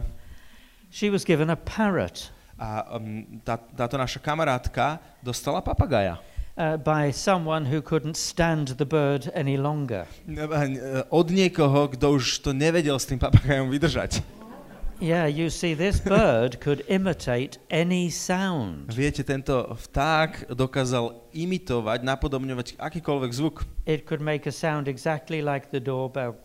She 0.89 1.09
was 1.09 1.23
given 1.23 1.49
a 1.49 1.55
parrot 1.55 2.33
A 2.59 2.99
um, 2.99 3.23
tá, 3.47 3.55
táto 3.55 3.95
naša 3.95 4.19
kamarátka 4.19 4.99
dostala 5.23 5.63
papagaja. 5.63 6.19
uh, 6.59 6.75
by 6.75 7.11
someone 7.11 7.65
who 7.65 7.81
couldn't 7.81 8.17
stand 8.17 8.75
the 8.75 8.85
bird 8.85 9.31
any 9.33 9.55
longer. 9.55 10.03
Od 11.07 11.27
niekoho, 11.31 11.87
kto 11.95 12.19
už 12.19 12.43
to 12.43 12.51
nevedel 12.51 12.99
s 12.99 13.07
tým 13.07 13.15
papagajom 13.15 13.71
vydržať. 13.71 14.19
Yeah, 14.99 15.31
you 15.31 15.47
see, 15.47 15.71
this 15.71 16.03
bird 16.11 16.59
could 16.59 16.83
imitate 16.91 17.55
any 17.71 18.11
sound. 18.11 18.91
Viete, 18.91 19.23
tento 19.23 19.71
vták 19.87 20.51
dokázal 20.51 21.15
imitovať, 21.31 22.03
napodobňovať 22.03 22.75
akýkoľvek 22.75 23.31
zvuk. 23.31 23.63
It 23.87 24.03
could 24.03 24.19
make 24.19 24.43
a 24.43 24.51
sound 24.51 24.91
exactly 24.91 25.39
like 25.39 25.71
the 25.71 25.79
doorbell. 25.79 26.35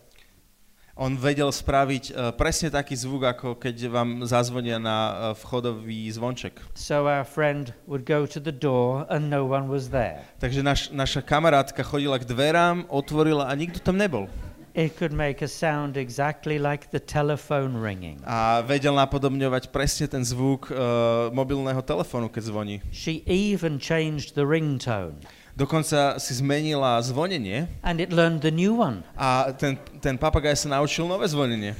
On 0.94 1.10
vedel 1.18 1.50
spraviť 1.50 2.04
uh, 2.14 2.30
presne 2.30 2.70
taký 2.70 2.94
zvuk, 2.94 3.26
ako 3.26 3.58
keď 3.58 3.90
vám 3.90 4.22
zazvonia 4.30 4.78
na 4.78 4.98
uh, 4.98 5.14
vchodový 5.34 6.06
zvonček. 6.14 6.62
So 6.78 7.10
our 7.10 7.26
friend 7.26 7.74
would 7.90 8.06
go 8.06 8.30
to 8.30 8.38
the 8.38 8.54
door 8.54 9.02
and 9.10 9.26
no 9.26 9.42
one 9.42 9.66
was 9.66 9.90
there. 9.90 10.22
Takže 10.38 10.62
naš, 10.62 10.80
naša 10.94 11.18
kamarátka 11.18 11.82
chodila 11.82 12.14
k 12.22 12.30
dverám, 12.30 12.86
otvorila 12.86 13.50
a 13.50 13.58
nikto 13.58 13.82
tam 13.82 13.98
nebol. 13.98 14.30
It 14.78 14.94
could 14.94 15.10
make 15.10 15.42
a 15.42 15.50
sound 15.50 15.98
exactly 15.98 16.62
like 16.62 16.94
the 16.94 17.02
telephone 17.02 17.74
ringing. 17.74 18.22
A 18.22 18.62
vedel 18.62 18.94
napodobňovať 18.94 19.74
presne 19.74 20.06
ten 20.06 20.22
zvuk 20.22 20.70
uh, 20.70 21.26
mobilného 21.34 21.82
telefónu, 21.82 22.30
keď 22.30 22.42
zvoní. 22.54 22.76
She 22.94 23.26
even 23.26 23.82
changed 23.82 24.38
the 24.38 24.46
ringtone 24.46 25.18
Dokonca 25.54 26.18
si 26.18 26.34
zmenila 26.34 26.98
zvonenie 26.98 27.70
and 27.86 28.02
it 28.02 28.10
learned 28.10 28.42
the 28.42 28.50
new 28.50 28.74
one. 28.74 29.06
a 29.14 29.54
ten, 29.54 29.78
ten 30.02 30.18
papagaj 30.18 30.66
sa 30.66 30.66
naučil 30.66 31.06
nové 31.06 31.30
zvonenie. 31.30 31.78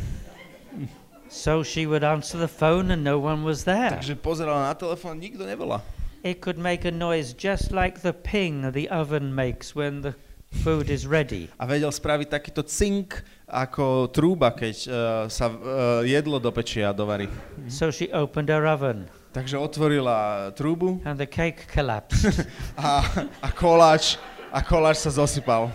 So 1.27 1.67
she 1.67 1.83
would 1.83 2.07
answer 2.07 2.39
the 2.39 2.47
phone 2.47 2.95
and 2.95 3.03
no 3.03 3.19
one 3.19 3.43
was 3.43 3.67
there. 3.67 3.91
Takže 3.91 4.15
pozerala 4.23 4.71
na 4.71 4.79
telefón, 4.79 5.19
nikto 5.19 5.43
nebola. 5.43 5.83
It 6.23 6.39
could 6.39 6.55
make 6.55 6.87
a 6.87 6.95
noise 6.95 7.35
just 7.35 7.75
like 7.75 8.07
the 8.07 8.15
ping 8.15 8.71
the 8.71 8.87
oven 8.95 9.35
makes 9.35 9.75
when 9.75 10.07
the 10.07 10.15
food 10.63 10.87
is 10.87 11.03
ready. 11.03 11.51
A 11.59 11.67
vedel 11.67 11.91
spraviť 11.91 12.31
takýto 12.31 12.63
cink 12.63 13.27
ako 13.51 14.07
trúba, 14.15 14.55
keď 14.55 14.77
uh, 14.87 14.95
sa 15.27 15.51
uh, 15.51 16.07
jedlo 16.07 16.39
do 16.39 16.55
pečia 16.55 16.95
dovarí. 16.95 17.27
So 17.67 17.91
she 17.91 18.07
opened 18.15 18.55
her 18.55 18.63
oven 18.71 19.11
Takže 19.35 19.59
otvorila 19.59 20.51
trúbu 20.55 21.03
and 21.09 21.19
the 21.19 21.27
cake 21.27 21.67
collapsed. 21.67 22.47
a, 22.79 23.03
a 23.43 23.49
koláč, 23.51 24.15
a 24.55 24.63
koláč 24.63 25.03
sa 25.03 25.11
zosypal. 25.11 25.75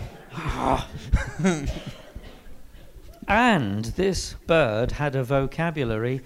And 3.30 3.84
this 3.94 4.34
bird 4.48 4.98
had 4.98 5.14
a 5.14 5.22
vocabulary 5.22 6.24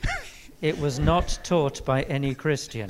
it 0.65 0.79
was 0.81 0.97
not 0.97 1.37
taught 1.45 1.85
by 1.85 2.09
any 2.09 2.33
Christian. 2.33 2.89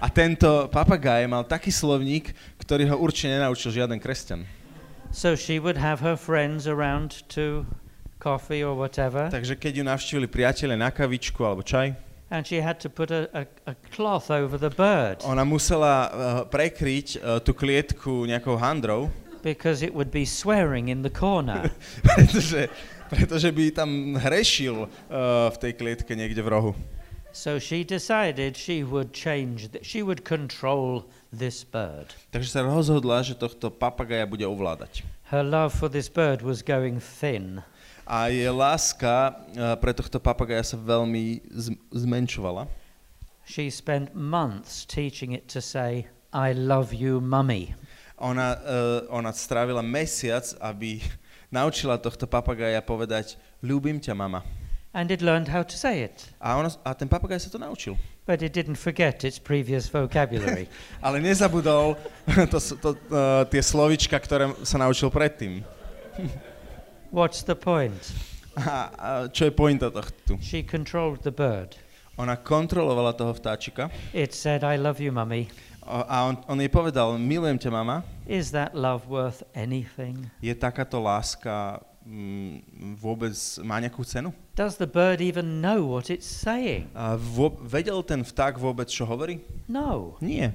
A 0.00 0.08
tento 0.08 0.64
papagaj 0.72 1.28
mal 1.28 1.44
taký 1.44 1.68
slovník, 1.68 2.32
ktorý 2.56 2.88
ho 2.88 2.96
určite 2.96 3.36
nenaučil 3.36 3.68
žiaden 3.76 4.00
kresťan. 4.00 4.48
So 5.12 5.36
she 5.36 5.60
would 5.60 5.76
have 5.76 6.00
her 6.00 6.16
friends 6.16 6.64
around 6.64 7.28
to 7.36 7.68
coffee 8.16 8.64
or 8.64 8.72
whatever, 8.72 9.28
Takže 9.28 9.60
keď 9.60 9.72
ju 9.80 9.84
navštívili 9.84 10.28
priatelia 10.32 10.80
na 10.80 10.88
kavičku 10.88 11.44
alebo 11.44 11.60
čaj, 11.60 11.92
and 12.30 12.46
she 12.46 12.62
had 12.62 12.78
to 12.78 12.88
put 12.88 13.10
a, 13.10 13.28
a, 13.34 13.42
a 13.66 13.74
cloth 13.90 14.30
over 14.30 14.56
the 14.56 14.70
bird 14.70 15.18
ona 15.26 15.42
musela 15.44 15.94
uh, 16.06 16.10
prekryť 16.46 17.06
uh, 17.18 17.38
tú 17.42 17.52
klietku 17.52 18.24
nejakou 18.26 18.56
handrou, 18.56 19.10
because 19.42 19.82
it 19.82 19.92
would 19.92 20.10
be 20.10 20.24
swearing 20.24 20.88
in 20.88 21.02
the 21.02 21.12
corner. 21.12 21.70
pretože, 22.06 22.68
pretože 23.08 23.48
by 23.50 23.64
tam 23.72 23.90
hrešil 24.16 24.86
uh, 24.86 25.48
v 25.50 25.56
tej 25.58 25.72
klietke 25.74 26.12
niekde 26.14 26.40
v 26.44 26.48
rohu. 26.48 26.72
so 27.32 27.58
she 27.58 27.84
decided 27.84 28.56
she 28.56 28.82
would 28.82 29.12
change, 29.12 29.70
th- 29.70 29.84
she 29.86 30.02
would 30.02 30.24
control 30.24 31.06
this 31.32 31.62
bird. 31.62 32.10
Takže 32.34 32.50
sa 32.50 32.60
rozhodla, 32.66 33.22
že 33.22 33.38
tohto 33.38 33.70
papagaja 33.70 34.26
bude 34.26 34.42
ovládať. 34.42 35.06
Her 35.30 35.46
love 35.46 35.70
for 35.70 35.86
this 35.86 36.10
bird 36.10 36.42
was 36.42 36.62
going 36.62 36.98
thin. 36.98 37.62
A 38.10 38.26
jej 38.26 38.50
láska 38.50 39.30
uh, 39.54 39.78
pre 39.78 39.94
tohto 39.94 40.18
papagaja 40.18 40.74
sa 40.74 40.76
veľmi 40.76 41.46
zmenšovala. 41.94 42.66
She 43.46 43.70
spent 43.70 44.10
months 44.18 44.82
teaching 44.82 45.30
it 45.30 45.46
to 45.54 45.62
say, 45.62 46.10
I 46.34 46.50
love 46.50 46.90
you, 46.90 47.22
mummy. 47.22 47.70
Ona, 48.18 48.58
uh, 48.58 49.06
ona 49.14 49.30
strávila 49.30 49.78
mesiac, 49.78 50.42
aby 50.58 50.98
naučila 51.54 52.02
tohto 52.02 52.26
papagaja 52.26 52.82
povedať 52.82 53.38
ľúbim 53.62 54.02
ťa, 54.02 54.18
mama. 54.18 54.42
And 54.90 55.14
it 55.14 55.22
learned 55.22 55.46
how 55.46 55.62
to 55.62 55.76
say 55.78 56.02
it, 56.02 56.34
A, 56.42 56.58
ona, 56.58 56.74
a 56.82 56.90
ten 56.98 57.06
papagaj 57.06 57.46
sa 57.46 57.50
to 57.54 57.62
naučil. 57.62 57.94
but 58.26 58.42
it 58.42 58.50
didn't 58.50 58.74
forget 58.74 59.22
its 59.22 59.38
previous 59.38 59.86
vocabulary. 59.86 60.66
Ale 61.06 61.22
nezabudol 61.22 61.94
to, 62.52 62.58
to, 62.58 62.88
uh, 63.14 63.46
tie 63.46 63.62
slovička, 63.62 64.18
ktoré 64.18 64.50
sa 64.66 64.82
naučil 64.82 65.14
predtým. 65.14 65.62
What's 67.10 67.42
the 67.42 67.54
point? 67.58 68.12
A, 68.56 68.90
a 68.98 69.10
čo 69.30 69.46
je 69.46 69.52
pointa 69.54 69.90
tohto? 69.90 70.38
She 70.42 70.62
controlled 70.62 71.22
the 71.22 71.30
bird. 71.34 71.74
Ona 72.18 72.36
kontrolovala 72.36 73.14
toho 73.16 73.32
vtáčika 73.32 73.88
It 74.12 74.34
said, 74.34 74.62
I 74.62 74.76
love 74.76 75.00
you, 75.00 75.10
mummy. 75.14 75.48
a 75.90 76.28
on, 76.28 76.36
on 76.46 76.60
jej 76.60 76.68
povedal, 76.70 77.18
milujem 77.18 77.58
ťa, 77.58 77.70
mama. 77.72 78.06
Is 78.30 78.54
that 78.54 78.76
love 78.78 79.08
worth 79.10 79.42
anything? 79.58 80.30
Je 80.38 80.54
takáto 80.54 81.02
láska 81.02 81.82
mm, 82.06 82.94
vôbec, 83.00 83.34
má 83.66 83.80
nejakú 83.82 84.06
cenu? 84.06 84.30
Does 84.54 84.76
the 84.78 84.86
bird 84.86 85.18
even 85.18 85.58
know 85.58 85.82
what 85.82 86.12
it's 86.12 86.28
saying? 86.28 86.86
A 86.94 87.16
vo, 87.18 87.50
vedel 87.64 88.04
ten 88.06 88.22
vták 88.22 88.54
vôbec, 88.60 88.86
čo 88.86 89.02
hovorí? 89.08 89.42
No. 89.66 90.14
Nie. 90.22 90.54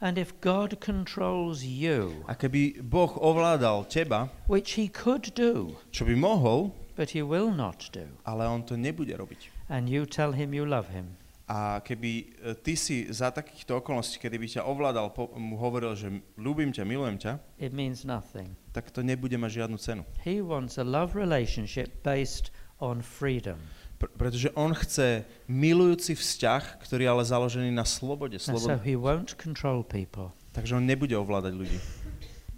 And 0.00 0.14
if 0.16 0.30
God 0.40 0.78
controls 0.80 1.64
you, 1.66 2.22
A 2.30 2.34
keby 2.38 2.78
Boh 2.86 3.10
ovládal 3.18 3.90
teba, 3.90 4.30
which 4.46 4.78
he 4.78 4.86
could 4.86 5.34
do, 5.34 5.74
čo 5.90 6.06
by 6.06 6.14
mohol, 6.14 6.70
but 6.94 7.10
he 7.18 7.22
will 7.22 7.50
not 7.50 7.90
do, 7.90 8.06
ale 8.22 8.46
on 8.46 8.62
to 8.62 8.78
nebude 8.78 9.10
robiť. 9.10 9.50
and 9.68 9.90
you 9.90 10.06
tell 10.06 10.30
him 10.32 10.54
you 10.54 10.62
love 10.62 10.94
him, 10.94 11.18
A 11.50 11.80
keby 11.82 12.12
e, 12.44 12.54
ty 12.62 12.76
si 12.76 13.08
za 13.10 13.32
takýchto 13.34 13.80
okolností, 13.82 14.20
kedy 14.22 14.36
by 14.38 14.46
ťa 14.46 14.62
ovládal, 14.68 15.10
po, 15.16 15.32
mu 15.34 15.56
hovoril, 15.58 15.96
že 15.98 16.12
ľúbim 16.38 16.70
ťa, 16.70 16.84
milujem 16.86 17.16
ťa, 17.18 17.32
it 17.58 17.72
means 17.74 18.04
nothing. 18.06 18.54
tak 18.70 18.94
to 18.94 19.02
nebude 19.02 19.34
mať 19.34 19.64
žiadnu 19.66 19.78
cenu. 19.82 20.02
He 20.22 20.38
wants 20.38 20.78
a 20.78 20.84
love 20.86 21.18
relationship 21.18 22.04
based 22.06 22.52
on 22.78 23.02
freedom. 23.02 23.58
Pr- 23.98 24.14
pretože 24.14 24.48
on 24.54 24.70
chce 24.74 25.26
milujúci 25.50 26.14
vzťah, 26.14 26.78
ktorý 26.86 27.02
je 27.06 27.10
ale 27.10 27.24
založený 27.26 27.70
na 27.74 27.82
slobode. 27.82 28.38
So 28.38 28.54
slobode. 28.54 28.86
he 28.86 28.94
won't 28.94 29.34
control 29.34 29.82
people. 29.82 30.30
Takže 30.54 30.78
on 30.78 30.86
nebude 30.86 31.14
ovládať 31.18 31.52
ľudí. 31.54 31.78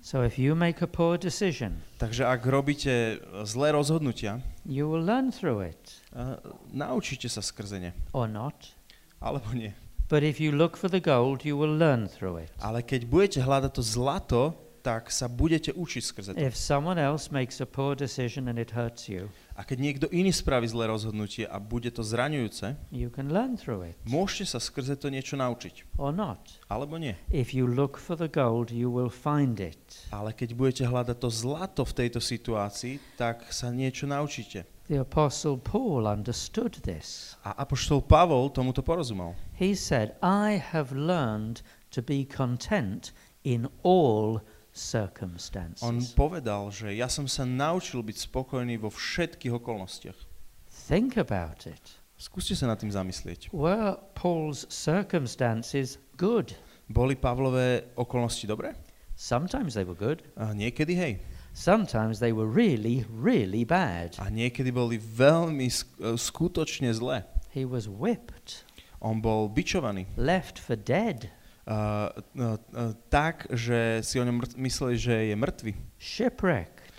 So 0.00 0.24
if 0.24 0.40
you 0.40 0.56
make 0.56 0.80
a 0.80 0.88
poor 0.88 1.20
decision, 1.20 1.84
Takže 2.00 2.24
ak 2.24 2.40
robíte 2.48 3.20
zlé 3.44 3.76
rozhodnutia, 3.76 4.40
you 4.64 4.88
will 4.88 5.04
learn 5.04 5.28
through 5.28 5.60
it 5.60 6.00
uh, 6.16 6.40
naučíte 6.72 7.28
sa 7.28 7.44
skrze 7.44 7.76
ne. 7.80 7.92
or 8.16 8.24
not. 8.24 8.72
Alebo 9.20 9.52
nie. 9.52 9.76
But 10.08 10.24
if 10.24 10.40
you 10.40 10.56
look 10.56 10.80
for 10.80 10.88
the 10.88 11.04
gold, 11.04 11.44
you 11.44 11.54
will 11.54 11.76
learn 11.76 12.08
through 12.08 12.40
it. 12.40 12.50
Ale 12.64 12.80
keď 12.80 13.04
budete 13.06 13.40
hľadať 13.44 13.72
to 13.76 13.82
zlato, 13.84 14.42
tak 14.80 15.12
sa 15.12 15.28
budete 15.28 15.76
učiť 15.76 16.02
skrze 16.02 16.30
to. 16.32 16.40
If 16.40 16.56
someone 16.56 16.96
else 16.96 17.28
makes 17.28 17.60
a 17.60 17.68
poor 17.68 17.92
decision 17.92 18.48
and 18.48 18.56
it 18.56 18.72
hurts 18.72 19.04
you, 19.04 19.28
A 19.60 19.68
keď 19.68 19.76
niekto 19.76 20.06
iný 20.08 20.32
spraví 20.32 20.64
zlé 20.64 20.88
rozhodnutie 20.88 21.44
a 21.44 21.60
bude 21.60 21.92
to 21.92 22.00
zraňujúce, 22.00 22.80
you 22.88 23.12
can 23.12 23.28
learn 23.28 23.60
through 23.60 23.84
it 23.84 24.00
môžete 24.08 24.56
sa 24.56 24.58
skrze 24.58 24.96
to 24.96 25.12
niečo 25.12 25.36
naučiť. 25.36 26.00
or 26.00 26.16
not. 26.16 26.56
Alebo 26.72 26.96
nie. 26.96 27.12
If 27.28 27.52
you 27.52 27.68
look 27.68 28.00
for 28.00 28.16
the 28.16 28.32
gold, 28.32 28.72
you 28.72 28.88
will 28.88 29.12
find 29.12 29.60
it. 29.60 30.08
Ale 30.08 30.32
keď 30.32 30.56
budete 30.56 30.84
hľadať 30.88 31.16
to 31.20 31.28
zlato 31.28 31.82
v 31.84 31.92
tejto 31.92 32.24
situácii, 32.24 33.20
tak 33.20 33.52
sa 33.52 33.68
niečo 33.68 34.08
naučíte. 34.08 34.64
The 34.88 35.04
Apostle 35.04 35.60
Paul 35.60 36.08
understood 36.08 36.80
this. 36.82 37.36
A 37.44 37.54
apoštol 37.60 38.02
Pavol 38.02 38.50
tomuto 38.50 38.82
porozumel. 38.82 39.36
He 39.54 39.76
said, 39.76 40.16
I 40.24 40.56
have 40.56 40.90
learned 40.90 41.62
to 41.94 42.00
be 42.00 42.24
content 42.24 43.12
in 43.44 43.70
all 43.84 44.40
On 44.80 45.04
circumstances. 45.04 46.16
povedal, 46.16 46.72
že 46.72 46.96
ja 46.96 47.06
som 47.06 47.28
sa 47.28 47.44
naučil 47.44 48.00
byť 48.00 48.16
spokojný 48.26 48.80
vo 48.80 48.88
všetkých 48.88 49.52
okolnostiach. 49.52 50.16
Think 50.88 51.20
about 51.20 51.68
it. 51.68 52.00
Skúste 52.16 52.56
sa 52.56 52.68
nad 52.68 52.80
tým 52.80 52.88
zamyslieť. 52.88 53.52
Were 53.52 53.96
Paul's 54.16 54.64
circumstances 54.72 56.00
good? 56.16 56.56
Boli 56.88 57.16
Pavlové 57.16 57.92
okolnosti 57.96 58.44
dobré? 58.44 58.74
Sometimes 59.16 59.76
they 59.76 59.84
were 59.84 59.96
good. 59.96 60.24
A 60.36 60.52
niekedy 60.56 60.96
hej. 60.96 61.12
Sometimes 61.52 62.20
they 62.22 62.32
were 62.32 62.46
really, 62.48 63.04
really 63.10 63.64
bad. 63.64 64.16
A 64.16 64.30
niekedy 64.32 64.72
boli 64.72 64.96
veľmi 64.96 65.66
sk- 65.68 66.16
skutočne 66.16 66.88
zlé. 66.94 67.26
He 67.52 67.66
was 67.66 67.84
whipped, 67.90 68.64
On 69.02 69.18
bol 69.18 69.50
bičovaný. 69.50 70.06
left 70.16 70.56
for 70.60 70.76
dead, 70.78 71.28
tak, 73.06 73.46
že 73.54 74.02
si 74.02 74.18
o 74.18 74.24
ňom 74.26 74.42
mysleli, 74.58 74.94
že 74.98 75.14
je 75.30 75.36
mŕtvy. 75.38 75.72
shipwrecked, 76.00 76.94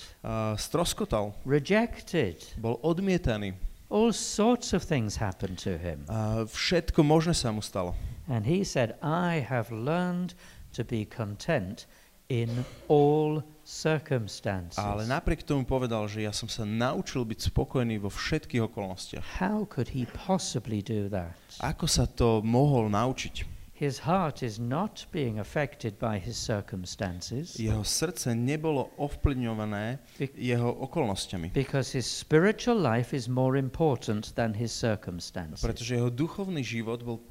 stroskotal. 0.55 1.35
rejected. 1.43 2.39
Bol 2.55 2.79
odmietaný. 2.79 3.53
All 3.91 4.15
sorts 4.15 4.71
of 4.71 4.87
things 4.87 5.19
happened 5.19 5.59
to 5.67 5.75
him. 5.75 6.07
Všetko 6.47 7.03
možné 7.03 7.35
sa 7.35 7.51
mu 7.51 7.59
stalo. 7.59 7.91
And 8.31 8.47
he 8.47 8.63
said, 8.63 8.95
I 9.03 9.43
have 9.43 9.67
learned 9.67 10.31
to 10.71 10.87
be 10.87 11.03
content 11.03 11.83
in 12.31 12.63
all 12.87 13.43
circumstances. 13.67 14.79
Ale 14.79 15.03
napriek 15.03 15.43
tomu 15.43 15.67
povedal, 15.67 16.07
že 16.07 16.23
ja 16.23 16.31
som 16.31 16.47
sa 16.47 16.63
naučil 16.63 17.27
byť 17.27 17.51
spokojný 17.51 17.99
vo 17.99 18.07
všetkých 18.07 18.71
okolnostiach. 18.71 19.43
How 19.43 19.67
could 19.67 19.91
he 19.91 20.07
possibly 20.15 20.79
do 20.79 21.11
that? 21.11 21.35
Ako 21.59 21.91
sa 21.91 22.07
to 22.07 22.39
mohol 22.39 22.87
naučiť? 22.87 23.59
His 23.81 24.05
heart 24.05 24.45
is 24.45 24.61
not 24.61 25.09
being 25.09 25.41
affected 25.41 25.97
by 25.97 26.21
his 26.21 26.37
circumstances 26.37 27.57
Jeho 27.57 27.81
srdce 27.81 28.37
nebolo 28.37 28.93
ovplyvňované 29.01 30.05
jeho 30.37 30.69
okolnostiami. 30.85 31.49
because 31.49 31.97
his 31.97 32.05
spiritual 32.05 32.77
life 32.77 33.09
is 33.09 33.25
more 33.25 33.57
important 33.57 34.37
than 34.37 34.53
his 34.53 34.69
circumstances. 34.69 35.65
Pretože 35.65 35.97
jeho 35.97 36.13
duchovný 36.13 36.61
život 36.61 37.01
bol 37.01 37.25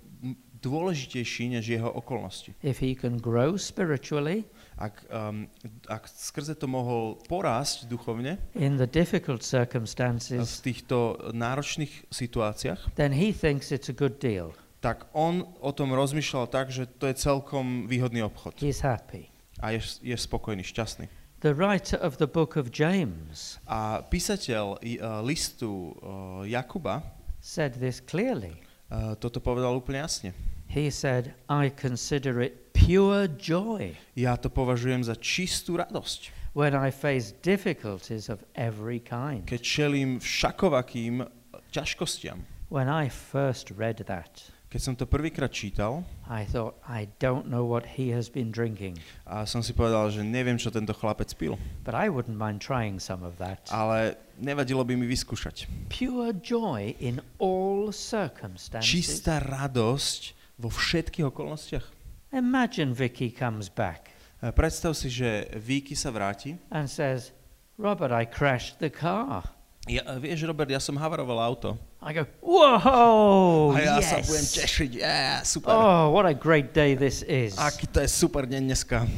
dôležitejší 0.61 1.49
než 1.57 1.69
jeho 1.69 1.93
okolnosti. 1.93 2.53
If 2.63 2.83
he 2.83 2.99
can 2.99 3.17
grow 3.17 3.57
spiritually 3.57 4.45
Ak, 4.81 5.05
um, 5.13 5.49
ak 5.89 6.09
skrze 6.09 6.57
to 6.57 6.65
mohol 6.65 7.21
porásť 7.29 7.85
duchovne 7.85 8.41
in 8.57 8.81
the 8.81 8.89
difficult 8.89 9.45
v 9.45 9.49
circumstances, 9.61 10.65
týchto 10.65 11.31
náročných 11.37 12.09
situáciách, 12.09 12.97
then 12.97 13.13
he 13.13 13.29
thinks 13.29 13.69
it's 13.73 13.93
a 13.93 13.97
good 13.97 14.17
deal. 14.17 14.57
Tak 14.81 15.07
on 15.13 15.45
o 15.61 15.71
tom 15.77 15.93
rozmýšľal 15.93 16.49
tak, 16.49 16.73
že 16.73 16.89
to 16.89 17.05
je 17.05 17.15
celkom 17.17 17.85
výhodný 17.85 18.25
obchod. 18.25 18.57
He's 18.57 18.81
happy. 18.81 19.29
A 19.61 19.77
je, 19.77 19.85
je 20.01 20.17
spokojný, 20.17 20.65
šťastný. 20.65 21.09
The 21.41 21.57
writer 21.57 21.97
of 22.01 22.21
the 22.21 22.29
book 22.29 22.57
of 22.61 22.69
James 22.69 23.57
A 23.65 24.05
písateľ 24.05 24.77
uh, 24.77 25.25
listu 25.25 25.97
uh, 25.97 26.45
Jakuba 26.45 27.01
said 27.41 27.81
this 27.81 28.01
clearly. 28.01 28.61
uh, 28.93 29.17
toto 29.17 29.41
povedal 29.41 29.73
úplne 29.73 30.05
jasne. 30.05 30.37
He 30.69 30.93
said, 30.93 31.33
I 31.49 31.73
consider 31.73 32.41
it 32.45 32.73
pure 32.77 33.27
joy 33.27 33.97
Ja 34.15 34.37
to 34.37 34.53
považujem 34.53 35.03
za 35.03 35.17
čistú 35.17 35.81
radosť, 35.81 36.53
when 36.53 36.77
I 36.77 36.93
face 36.93 37.33
difficulties 37.43 38.29
of 38.29 38.45
every 38.55 39.01
kind. 39.01 39.49
keď 39.49 39.61
čelím 39.65 40.21
všakovakým 40.21 41.25
ťažkostiam. 41.73 42.45
When 42.71 42.87
I 42.87 43.09
first 43.11 43.75
read 43.75 44.05
that, 44.07 44.53
Keď 44.71 44.81
som 44.81 44.95
to 44.95 45.03
prvýkrát 45.03 45.51
čítal, 45.51 46.07
I 46.31 46.47
thought, 46.47 46.79
I 46.87 47.11
don't 47.19 47.51
know 47.51 47.67
what 47.67 47.99
he 47.99 48.15
has 48.15 48.31
been 48.31 48.55
drinking, 48.55 49.03
a 49.27 49.43
som 49.43 49.67
si 49.67 49.75
povedal, 49.75 50.15
že 50.15 50.23
neviem, 50.23 50.55
čo 50.55 50.71
tento 50.71 50.95
chlapec 50.95 51.35
pil. 51.35 51.59
but 51.83 51.93
I 51.93 52.07
wouldn't 52.07 52.39
mind 52.39 52.63
trying 52.63 53.03
some 53.03 53.27
of 53.27 53.35
that. 53.43 53.67
Ale 53.75 54.15
nevadilo 54.39 54.87
by 54.87 54.95
mi 54.95 55.11
vyskúšať. 55.11 55.67
Pure 55.91 56.39
joy 56.39 56.95
in 57.03 57.19
all 57.43 57.91
circumstances. 57.91 58.87
Čistá 58.87 59.43
radosť 59.43 60.55
vo 60.63 60.71
všetkých 60.71 61.27
okolnostiach. 61.27 61.87
Imagine 62.31 62.95
Vicky 62.95 63.35
comes 63.35 63.67
back 63.67 64.11
Predstav 64.41 64.97
si, 64.97 65.13
že 65.13 65.53
Víky 65.61 65.93
sa 65.93 66.09
vráti. 66.09 66.57
and 66.73 66.89
says, 66.89 67.37
Robert, 67.77 68.09
I 68.09 68.25
crashed 68.25 68.81
the 68.81 68.89
car. 68.89 69.45
Ja, 69.89 70.05
vieš, 70.21 70.45
Robert, 70.45 70.69
ja 70.69 70.77
som 70.77 70.93
havaroval 71.01 71.41
auto. 71.41 71.73
I 72.05 72.13
go, 72.13 72.29
whoa, 72.45 73.73
a 73.73 73.81
ja 73.81 73.97
yes. 73.97 74.13
sa 74.13 74.17
budem 74.21 74.47
tešiť. 74.61 74.91
Yeah, 74.93 75.41
super. 75.41 75.73
Oh, 75.73 76.13
what 76.13 76.29
a 76.29 76.37
great 76.37 76.77
day 76.77 76.93
this 76.93 77.25
is. 77.25 77.57
Aký 77.57 77.89
to 77.89 78.05
je 78.05 78.09
super 78.13 78.45
deň 78.45 78.69
dneska. 78.69 79.09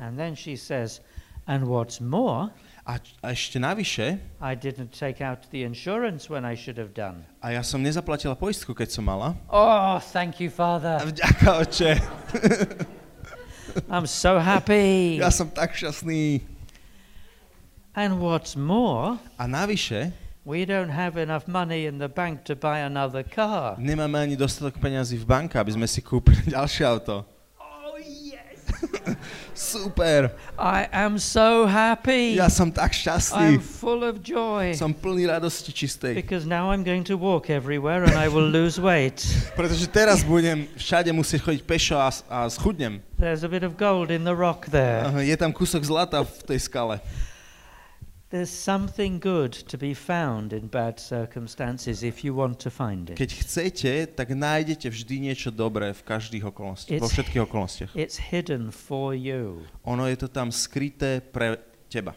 And 0.00 0.16
then 0.16 0.32
she 0.32 0.56
says, 0.56 1.04
and 1.44 1.68
what's 1.68 2.00
more, 2.00 2.48
A, 2.86 3.02
a 3.18 3.34
ešte 3.34 3.58
navyše, 3.58 4.22
I 4.38 4.54
didn't 4.54 4.94
take 4.94 5.18
out 5.18 5.42
the 5.50 5.66
insurance 5.66 6.30
when 6.30 6.46
I 6.46 6.54
should 6.54 6.78
have 6.78 6.94
done. 6.94 7.26
a 7.42 7.52
ja 7.52 7.62
som 7.66 7.82
nezaplatila 7.82 8.38
poistku, 8.38 8.72
keď 8.72 8.94
som 8.94 9.04
mala. 9.04 9.34
Oh, 9.50 9.98
thank 10.00 10.38
you, 10.38 10.48
A 10.48 10.54
Father. 10.54 10.96
vďaka, 11.02 11.48
oče. 11.66 11.92
I'm 13.92 14.06
so 14.08 14.40
happy. 14.40 15.20
Ja 15.20 15.28
som 15.28 15.50
tak 15.52 15.76
šťastný. 15.76 16.40
And 17.96 18.20
what's 18.20 18.56
more, 18.56 19.16
A 19.40 19.48
navyše, 19.48 20.12
we 20.44 20.68
don't 20.68 20.92
have 20.92 21.16
enough 21.16 21.48
money 21.48 21.86
in 21.88 21.98
the 21.98 22.08
bank 22.08 22.44
to 22.44 22.54
buy 22.54 22.84
another 22.84 23.24
car. 23.24 23.74
nemáme 23.80 24.20
ani 24.20 24.36
dostatok 24.36 24.76
peňazí 24.76 25.16
v 25.16 25.24
banke, 25.24 25.56
aby 25.56 25.72
sme 25.72 25.88
si 25.88 26.04
kúpili 26.04 26.44
ďalšie 26.56 26.84
auto. 26.84 27.24
Oh, 27.56 27.96
yes. 27.96 28.68
Super. 29.56 30.28
I 30.60 30.84
am 30.92 31.16
so 31.16 31.64
happy. 31.64 32.36
Ja 32.36 32.52
som 32.52 32.68
tak 32.68 32.92
I'm 32.92 33.00
šťastný. 33.00 33.64
full 33.64 34.04
of 34.04 34.20
joy. 34.20 34.76
Som 34.76 34.92
plný 34.92 35.24
radosti 35.32 35.72
čistej. 35.72 36.12
Because 36.20 36.44
now 36.44 36.68
I'm 36.68 36.84
going 36.84 37.08
to 37.08 37.16
walk 37.16 37.48
everywhere 37.48 38.04
and 38.04 38.12
I 38.12 38.28
will 38.28 38.44
lose 38.44 38.76
weight. 38.76 39.24
Pretože 39.58 39.88
teraz 39.88 40.20
budem 40.20 40.68
všade 40.76 41.08
musieť 41.16 41.48
chodiť 41.48 41.62
pešo 41.64 41.96
a, 41.96 42.12
a 42.28 42.38
schudnem. 42.52 43.00
There's 43.16 43.40
a 43.40 43.48
bit 43.48 43.64
of 43.64 43.80
gold 43.80 44.12
in 44.12 44.28
the 44.28 44.36
rock 44.36 44.68
there. 44.68 45.08
Je 45.24 45.32
tam 45.40 45.48
kúsok 45.56 45.80
zlata 45.80 46.20
v 46.20 46.32
tej 46.44 46.60
skale. 46.60 47.00
Keď 53.16 53.30
chcete, 53.32 53.92
tak 54.12 54.28
nájdete 54.36 54.86
vždy 54.92 55.16
niečo 55.30 55.48
dobré 55.48 55.96
v 55.96 56.02
každých 56.04 56.44
okolnostiach, 56.52 57.00
vo 57.00 57.08
všetkých 57.08 57.42
okolnostiach. 57.48 57.90
It's 57.96 58.18
hidden 58.18 58.68
for 58.68 59.16
you. 59.16 59.64
Ono 59.88 60.04
je 60.10 60.20
to 60.20 60.28
tam 60.28 60.52
skryté 60.52 61.24
pre 61.24 61.56
teba. 61.88 62.12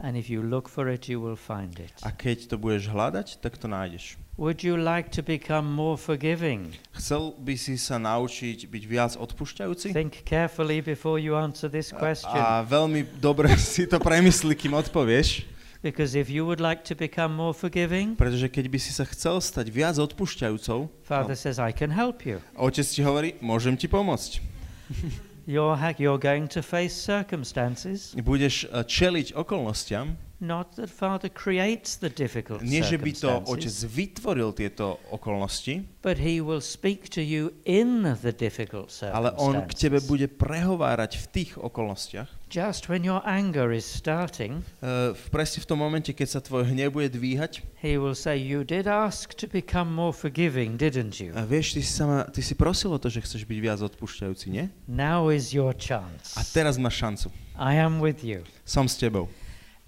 And 0.00 0.16
if 0.16 0.32
you 0.32 0.40
look 0.40 0.68
for 0.68 0.88
it, 0.88 1.08
you 1.08 1.20
will 1.20 1.36
find 1.36 1.76
it. 1.76 1.92
A 2.00 2.08
keď 2.08 2.48
to 2.48 2.56
budeš 2.56 2.88
hľadať, 2.88 3.44
tak 3.44 3.60
to 3.60 3.68
nájdeš. 3.68 4.16
Would 4.40 4.64
you 4.64 4.80
like 4.80 5.12
to 5.12 5.20
become 5.20 5.68
more 5.68 6.00
forgiving? 6.00 6.72
Chcel 6.96 7.36
by 7.36 7.52
si 7.60 7.76
sa 7.76 8.00
naučiť 8.00 8.64
byť 8.64 8.84
viac 8.88 9.12
odpúšťajúci? 9.20 9.92
Think 9.92 10.24
carefully 10.24 10.80
before 10.80 11.20
you 11.20 11.36
answer 11.36 11.68
this 11.68 11.92
question. 11.92 12.32
A 12.32 12.64
veľmi 12.64 13.20
dobre 13.20 13.52
si 13.60 13.84
to 13.84 14.00
premysli, 14.00 14.56
kým 14.56 14.72
odpovieš. 14.72 15.44
Because 15.80 16.12
if 16.12 16.28
you 16.28 16.44
would 16.44 16.60
like 16.60 16.84
to 16.84 16.94
become 16.94 17.32
more 17.32 17.56
forgiving, 17.56 18.12
Pretože 18.12 18.52
keď 18.52 18.68
by 18.68 18.78
si 18.78 18.92
sa 18.92 19.08
chcel 19.08 19.40
stať 19.40 19.72
viac 19.72 19.96
odpúšťajúcou, 19.96 20.92
Father 21.00 21.32
says, 21.32 21.56
I 21.56 21.72
can 21.72 21.88
help 21.88 22.28
you. 22.28 22.44
otec 22.52 22.84
ti 22.84 23.00
hovorí, 23.00 23.40
môžem 23.40 23.80
ti 23.80 23.88
pomôcť. 23.88 24.44
You're, 25.48 25.74
you're 25.98 26.20
going 26.20 26.46
to 26.52 26.60
face 26.60 26.92
circumstances, 26.94 28.12
Budeš 28.12 28.68
eh, 28.68 28.84
čeliť 28.84 29.32
okolnostiam, 29.34 30.14
not 30.40 30.74
that 30.76 30.88
Father 30.88 31.28
creates 31.28 31.96
the 32.00 32.08
difficult 32.08 32.64
nie 32.64 32.80
že 32.80 32.96
by 32.96 33.12
to 33.12 33.28
otec 33.44 33.74
vytvoril 33.86 34.56
tieto 34.56 34.96
okolnosti, 35.12 35.84
but 36.00 36.16
He 36.16 36.40
will 36.40 36.64
speak 36.64 37.12
to 37.12 37.20
you 37.20 37.52
in 37.68 38.02
the 38.24 38.32
difficult 38.32 38.88
ale 39.04 39.36
on 39.36 39.64
k 39.68 39.72
tebe 39.76 40.00
bude 40.00 40.26
prehovárať 40.26 41.20
v 41.20 41.26
tých 41.30 41.50
okolnostiach. 41.60 42.40
Just 42.50 42.90
when 42.90 43.06
your 43.06 43.22
anger 43.22 43.70
is 43.70 43.86
starting, 43.86 44.66
Uh, 44.82 45.14
presne 45.30 45.62
v 45.62 45.66
tom 45.70 45.78
momente, 45.78 46.10
keď 46.10 46.26
sa 46.26 46.40
tvoj 46.42 46.66
hnev 46.66 46.90
bude 46.90 47.06
dvíhať, 47.14 47.62
He 47.78 47.94
will 47.94 48.18
say, 48.18 48.34
You 48.34 48.66
did 48.66 48.90
ask 48.90 49.38
to 49.38 49.46
become 49.46 49.94
more 49.94 50.10
forgiving, 50.10 50.74
didn't 50.74 51.22
you? 51.22 51.30
a 51.36 51.46
vieš, 51.46 51.78
ty 51.78 51.80
si, 51.86 51.92
sa 51.94 52.04
ma, 52.10 52.18
ty 52.26 52.42
si 52.42 52.58
prosil 52.58 52.90
o 52.90 52.98
to, 52.98 53.06
že 53.06 53.22
chceš 53.22 53.46
byť 53.46 53.58
viac 53.62 53.78
odpúšťajúci, 53.86 54.50
nie? 54.50 54.66
Now 54.90 55.30
is 55.30 55.54
your 55.54 55.70
chance. 55.78 56.34
A 56.34 56.42
teraz 56.42 56.74
máš 56.74 56.98
šancu. 56.98 57.30
I 57.54 57.78
am 57.78 58.02
with 58.02 58.26
you. 58.26 58.42
Som 58.66 58.90
s 58.90 58.98
tebou. 58.98 59.30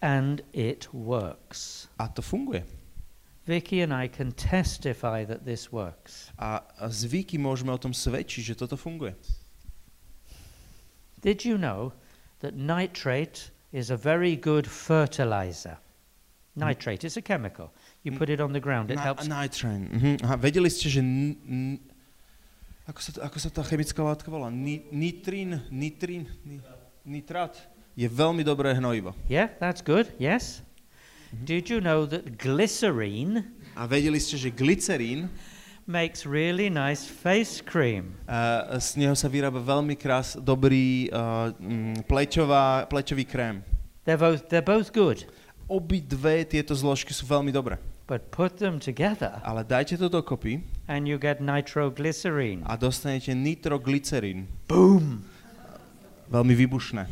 And 0.02 0.42
it 0.52 0.90
works. 0.92 1.86
A 1.98 2.08
to 2.10 2.22
funguje. 2.22 2.66
Vicky 3.46 3.82
and 3.82 3.94
I 3.94 4.06
can 4.10 4.30
testify 4.34 5.24
that 5.26 5.44
this 5.46 5.70
works. 5.70 6.30
A, 6.38 6.62
zvyky 6.90 7.38
môžeme 7.38 7.70
o 7.70 7.78
tom 7.78 7.90
svedčiť, 7.94 8.42
že 8.42 8.54
toto 8.54 8.74
funguje. 8.78 9.14
Did 11.22 11.46
you 11.46 11.58
know 11.58 11.92
that 12.42 12.54
nitrate 12.54 13.50
is 13.70 13.90
a 13.90 13.96
very 13.98 14.34
good 14.34 14.66
fertilizer? 14.66 15.78
Nitrate 16.54 17.06
is 17.06 17.16
a 17.16 17.22
chemical. 17.22 17.70
You 18.04 18.12
Mm. 18.12 18.18
put 18.18 18.28
it 18.28 18.40
on 18.42 18.52
the 18.52 18.60
ground, 18.60 18.90
it 18.90 18.96
Na, 18.98 19.02
helps. 19.14 19.26
nitrate. 19.26 19.88
Mhm. 19.88 20.20
Aha, 20.26 20.36
vedeli 20.36 20.68
ste, 20.70 20.90
že... 20.90 21.00
Ako, 22.90 23.00
sa, 23.00 23.10
to- 23.14 23.22
ako 23.22 23.38
sa 23.38 23.48
tá 23.54 23.62
chemická 23.62 24.02
látka 24.02 24.26
volá? 24.28 24.50
Ni, 24.50 24.82
nitrín, 24.90 25.62
nitrín, 25.70 26.26
ni, 26.44 26.58
nitrát 27.06 27.54
je 27.92 28.08
veľmi 28.08 28.40
dobré 28.42 28.72
hnojivo. 28.72 29.12
Yeah, 29.28 29.52
that's 29.60 29.82
good. 29.84 30.08
Yes. 30.16 30.60
Mm-hmm. 31.32 31.44
Did 31.44 31.64
you 31.68 31.80
know 31.80 32.04
that 32.08 32.36
glycerine 32.36 33.44
A 33.72 33.88
vedeli 33.88 34.20
ste, 34.20 34.36
že 34.36 34.52
glycerín, 34.52 35.32
makes 35.88 36.28
really 36.28 36.68
nice 36.68 37.08
face 37.08 37.64
cream? 37.64 38.16
uh, 38.28 38.76
z 38.76 39.00
neho 39.00 39.16
sa 39.16 39.32
vyrába 39.32 39.58
veľmi 39.58 39.96
krás, 39.96 40.36
dobrý 40.36 41.08
uh, 41.08 41.50
mm, 41.56 42.04
plečová, 42.04 42.84
plečový 42.84 43.24
krém. 43.24 43.64
They're 44.04 44.20
both, 44.20 44.44
they're 44.52 44.60
both 44.64 44.92
good, 44.92 45.24
Obi 45.72 46.04
dve 46.04 46.44
tieto 46.44 46.76
zložky 46.76 47.16
sú 47.16 47.24
veľmi 47.24 47.48
dobré. 47.48 47.80
but 48.04 48.28
put 48.28 48.60
them 48.60 48.76
together 48.76 49.40
Ale 49.40 49.64
dajte 49.64 49.96
to 49.96 50.12
dokopy 50.12 50.60
and 50.84 51.08
you 51.08 51.16
get 51.16 51.40
nitroglycerine. 51.40 52.60
a 52.68 52.76
dostanete 52.76 53.32
nitroglycerín. 53.32 54.44
Boom! 54.68 55.24
Veľmi 56.28 56.52
vybušné. 56.52 57.08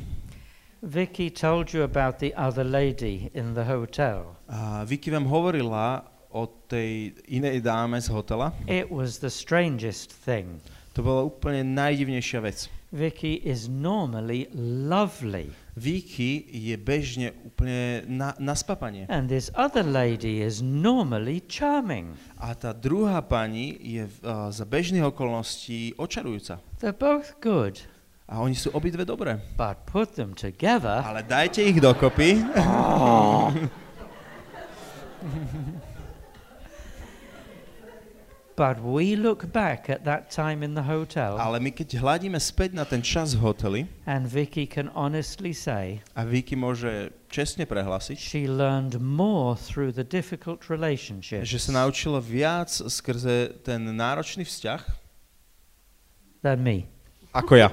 Vicky 0.82 1.28
told 1.30 1.72
you 1.74 1.82
about 1.82 2.18
the 2.18 2.32
other 2.34 2.64
lady 2.64 3.30
in 3.34 3.52
the 3.54 3.64
hotel. 3.64 4.36
A 4.48 4.84
Vicky 4.84 5.10
vám 5.10 5.28
hovorila 5.28 6.08
o 6.32 6.46
tej 6.46 7.12
inej 7.28 7.60
dáme 7.60 8.00
z 8.00 8.08
hotela. 8.08 8.56
It 8.64 8.88
was 8.88 9.20
the 9.20 9.28
strangest 9.28 10.08
thing. 10.24 10.64
To 10.96 11.04
bola 11.04 11.28
úplne 11.28 11.76
najdivnejšia 11.76 12.40
vec. 12.40 12.72
Vicky 12.90 13.38
is 13.44 13.68
normally 13.68 14.48
lovely, 14.90 15.54
Vicky 15.78 16.42
je 16.50 16.74
bežne 16.74 17.30
úplne 17.46 18.02
na, 18.10 18.34
na 18.42 18.58
spapanie. 18.58 19.06
and 19.06 19.30
this 19.30 19.46
other 19.54 19.86
lady 19.86 20.42
is 20.42 20.58
normally 20.58 21.38
charming. 21.46 22.18
A 22.40 22.56
tá 22.58 22.74
druhá 22.74 23.22
pani 23.22 23.78
je 23.78 24.10
uh, 24.26 24.50
za 24.50 24.66
bežných 24.66 25.06
okolností 25.06 25.94
očarujúca. 25.94 26.58
They're 26.82 26.96
both 26.96 27.38
good, 27.38 27.78
A 28.30 28.38
oni 28.38 28.54
sú 28.54 28.70
obidve 28.70 29.02
dobré. 29.02 29.42
but 29.58 29.82
put 29.90 30.14
them 30.14 30.38
together, 30.38 31.02
Ale 31.02 31.26
dajte 31.26 31.66
ich 31.66 31.82
dokopy. 31.82 32.38
but 38.56 38.78
we 38.82 39.16
look 39.16 39.50
back 39.52 39.88
at 39.88 40.04
that 40.04 40.30
time 40.30 40.62
in 40.62 40.74
the 40.74 40.82
hotel, 40.82 41.40
Ale 41.40 41.58
my 41.60 41.72
keď 41.72 41.96
hľadíme 41.98 42.36
späť 42.36 42.76
na 42.76 42.84
ten 42.84 43.00
čas 43.00 43.32
v 43.32 43.40
hoteli, 43.40 43.80
and 44.04 44.28
Vicky 44.28 44.68
can 44.68 44.92
honestly 44.92 45.56
say 45.56 46.04
a 46.12 46.22
Vicky 46.28 46.54
môže 46.54 47.10
čestne 47.32 47.64
prehlásiť, 47.64 48.16
she 48.20 48.44
learned 48.44 49.00
more 49.00 49.56
through 49.56 49.90
the 49.96 50.04
difficult 50.04 50.68
relationships 50.68 51.48
že 51.48 51.58
sa 51.58 51.72
naučila 51.82 52.20
viac 52.20 52.68
skrze 52.68 53.64
ten 53.64 53.80
náročný 53.96 54.44
vzťah, 54.44 54.82
than 56.44 56.60
me. 56.60 56.86
Ako 57.32 57.52
ja. 57.56 57.68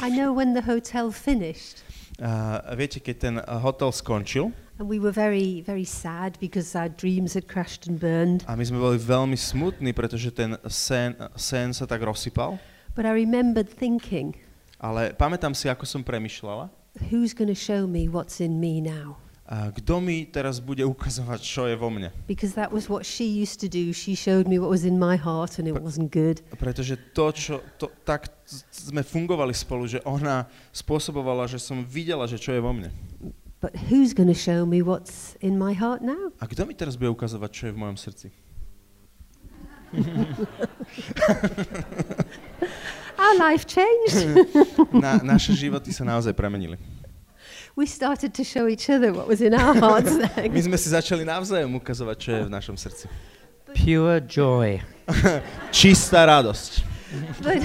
I 0.00 0.08
know 0.08 0.32
when 0.32 0.54
the 0.54 0.64
hotel 0.64 1.12
finished, 1.12 1.84
A 2.20 2.76
viete, 2.76 3.00
keď 3.00 3.16
ten 3.16 3.34
uh, 3.40 3.56
hotel 3.64 3.88
skončil 3.96 4.52
and 4.76 4.84
we 4.88 5.00
were 5.00 5.12
very, 5.12 5.64
very 5.64 5.84
sad 5.88 6.36
because 6.36 6.76
our 6.76 6.88
dreams 6.88 7.32
had 7.32 7.48
crashed 7.48 7.88
and 7.88 7.96
burned. 7.96 8.44
a 8.44 8.52
my 8.56 8.64
sme 8.64 8.76
boli 8.76 9.00
veľmi 9.00 9.36
smutní, 9.36 9.92
pretože 9.96 10.28
ten 10.32 10.56
sen, 10.68 11.16
sen 11.36 11.72
sa 11.72 11.88
tak 11.88 12.04
rozsypal, 12.04 12.60
But 12.92 13.08
I 13.08 13.16
remembered 13.16 13.72
thinking, 13.72 14.36
ale 14.76 15.16
pamätám 15.16 15.56
si, 15.56 15.68
ako 15.72 15.88
som 15.88 16.04
premyšľala, 16.04 16.68
who's 17.08 17.32
going 17.32 17.48
to 17.48 17.56
show 17.56 17.88
me 17.88 18.04
what's 18.04 18.40
in 18.40 18.60
me 18.60 18.84
now? 18.84 19.16
A 19.50 19.74
kto 19.74 19.98
mi 19.98 20.30
teraz 20.30 20.62
bude 20.62 20.86
ukazovať, 20.86 21.42
čo 21.42 21.66
je 21.66 21.74
vo 21.74 21.90
mne? 21.90 22.14
Because 22.30 22.54
that 22.54 22.70
was 22.70 22.86
what 22.86 23.02
she 23.02 23.26
used 23.26 23.58
to 23.58 23.66
do. 23.66 23.90
She 23.90 24.14
showed 24.14 24.46
me 24.46 24.62
what 24.62 24.70
was 24.70 24.86
in 24.86 24.94
my 24.94 25.18
heart 25.18 25.58
and 25.58 25.66
it 25.66 25.74
wasn't 25.74 26.14
good. 26.14 26.38
Pretože 26.54 26.94
to, 27.10 27.34
čo, 27.34 27.58
to, 27.74 27.90
tak 28.06 28.30
sme 28.70 29.02
fungovali 29.02 29.50
spolu, 29.50 29.90
že 29.90 29.98
ona 30.06 30.46
spôsobovala, 30.70 31.50
že 31.50 31.58
som 31.58 31.82
videla, 31.82 32.30
že 32.30 32.38
čo 32.38 32.54
je 32.54 32.62
vo 32.62 32.70
mne. 32.70 32.94
But 33.58 33.74
who's 33.90 34.14
going 34.14 34.30
to 34.30 34.38
show 34.38 34.62
me 34.62 34.86
what's 34.86 35.34
in 35.42 35.58
my 35.58 35.74
heart 35.74 35.98
now? 35.98 36.30
A 36.38 36.46
kto 36.46 36.62
mi 36.62 36.78
teraz 36.78 36.94
bude 36.94 37.10
ukazovať, 37.10 37.50
čo 37.50 37.62
je 37.68 37.72
v 37.74 37.78
mojom 37.82 37.98
srdci? 37.98 38.30
Our 43.20 43.34
life 43.34 43.66
changed. 43.66 44.14
Na, 45.04 45.18
naše 45.18 45.58
životy 45.58 45.90
sa 45.90 46.06
naozaj 46.06 46.38
premenili. 46.38 46.78
We 47.80 47.86
started 47.86 48.34
to 48.34 48.44
show 48.44 48.68
each 48.68 48.90
other 48.90 49.10
what 49.10 49.26
was 49.26 49.40
in 49.40 49.54
our 49.54 49.74
hearts. 49.74 50.12
My 50.36 50.60
sme 50.60 50.76
si 50.76 50.92
začali 50.92 51.24
navzájom 51.24 51.80
ukazovať, 51.80 52.16
čo 52.20 52.30
je 52.36 52.42
v 52.44 52.50
našom 52.52 52.76
srdci. 52.76 53.08
Pure 53.72 54.28
joy. 54.28 54.84
Čistá 55.72 56.28
radosť. 56.28 56.84
But, 57.40 57.64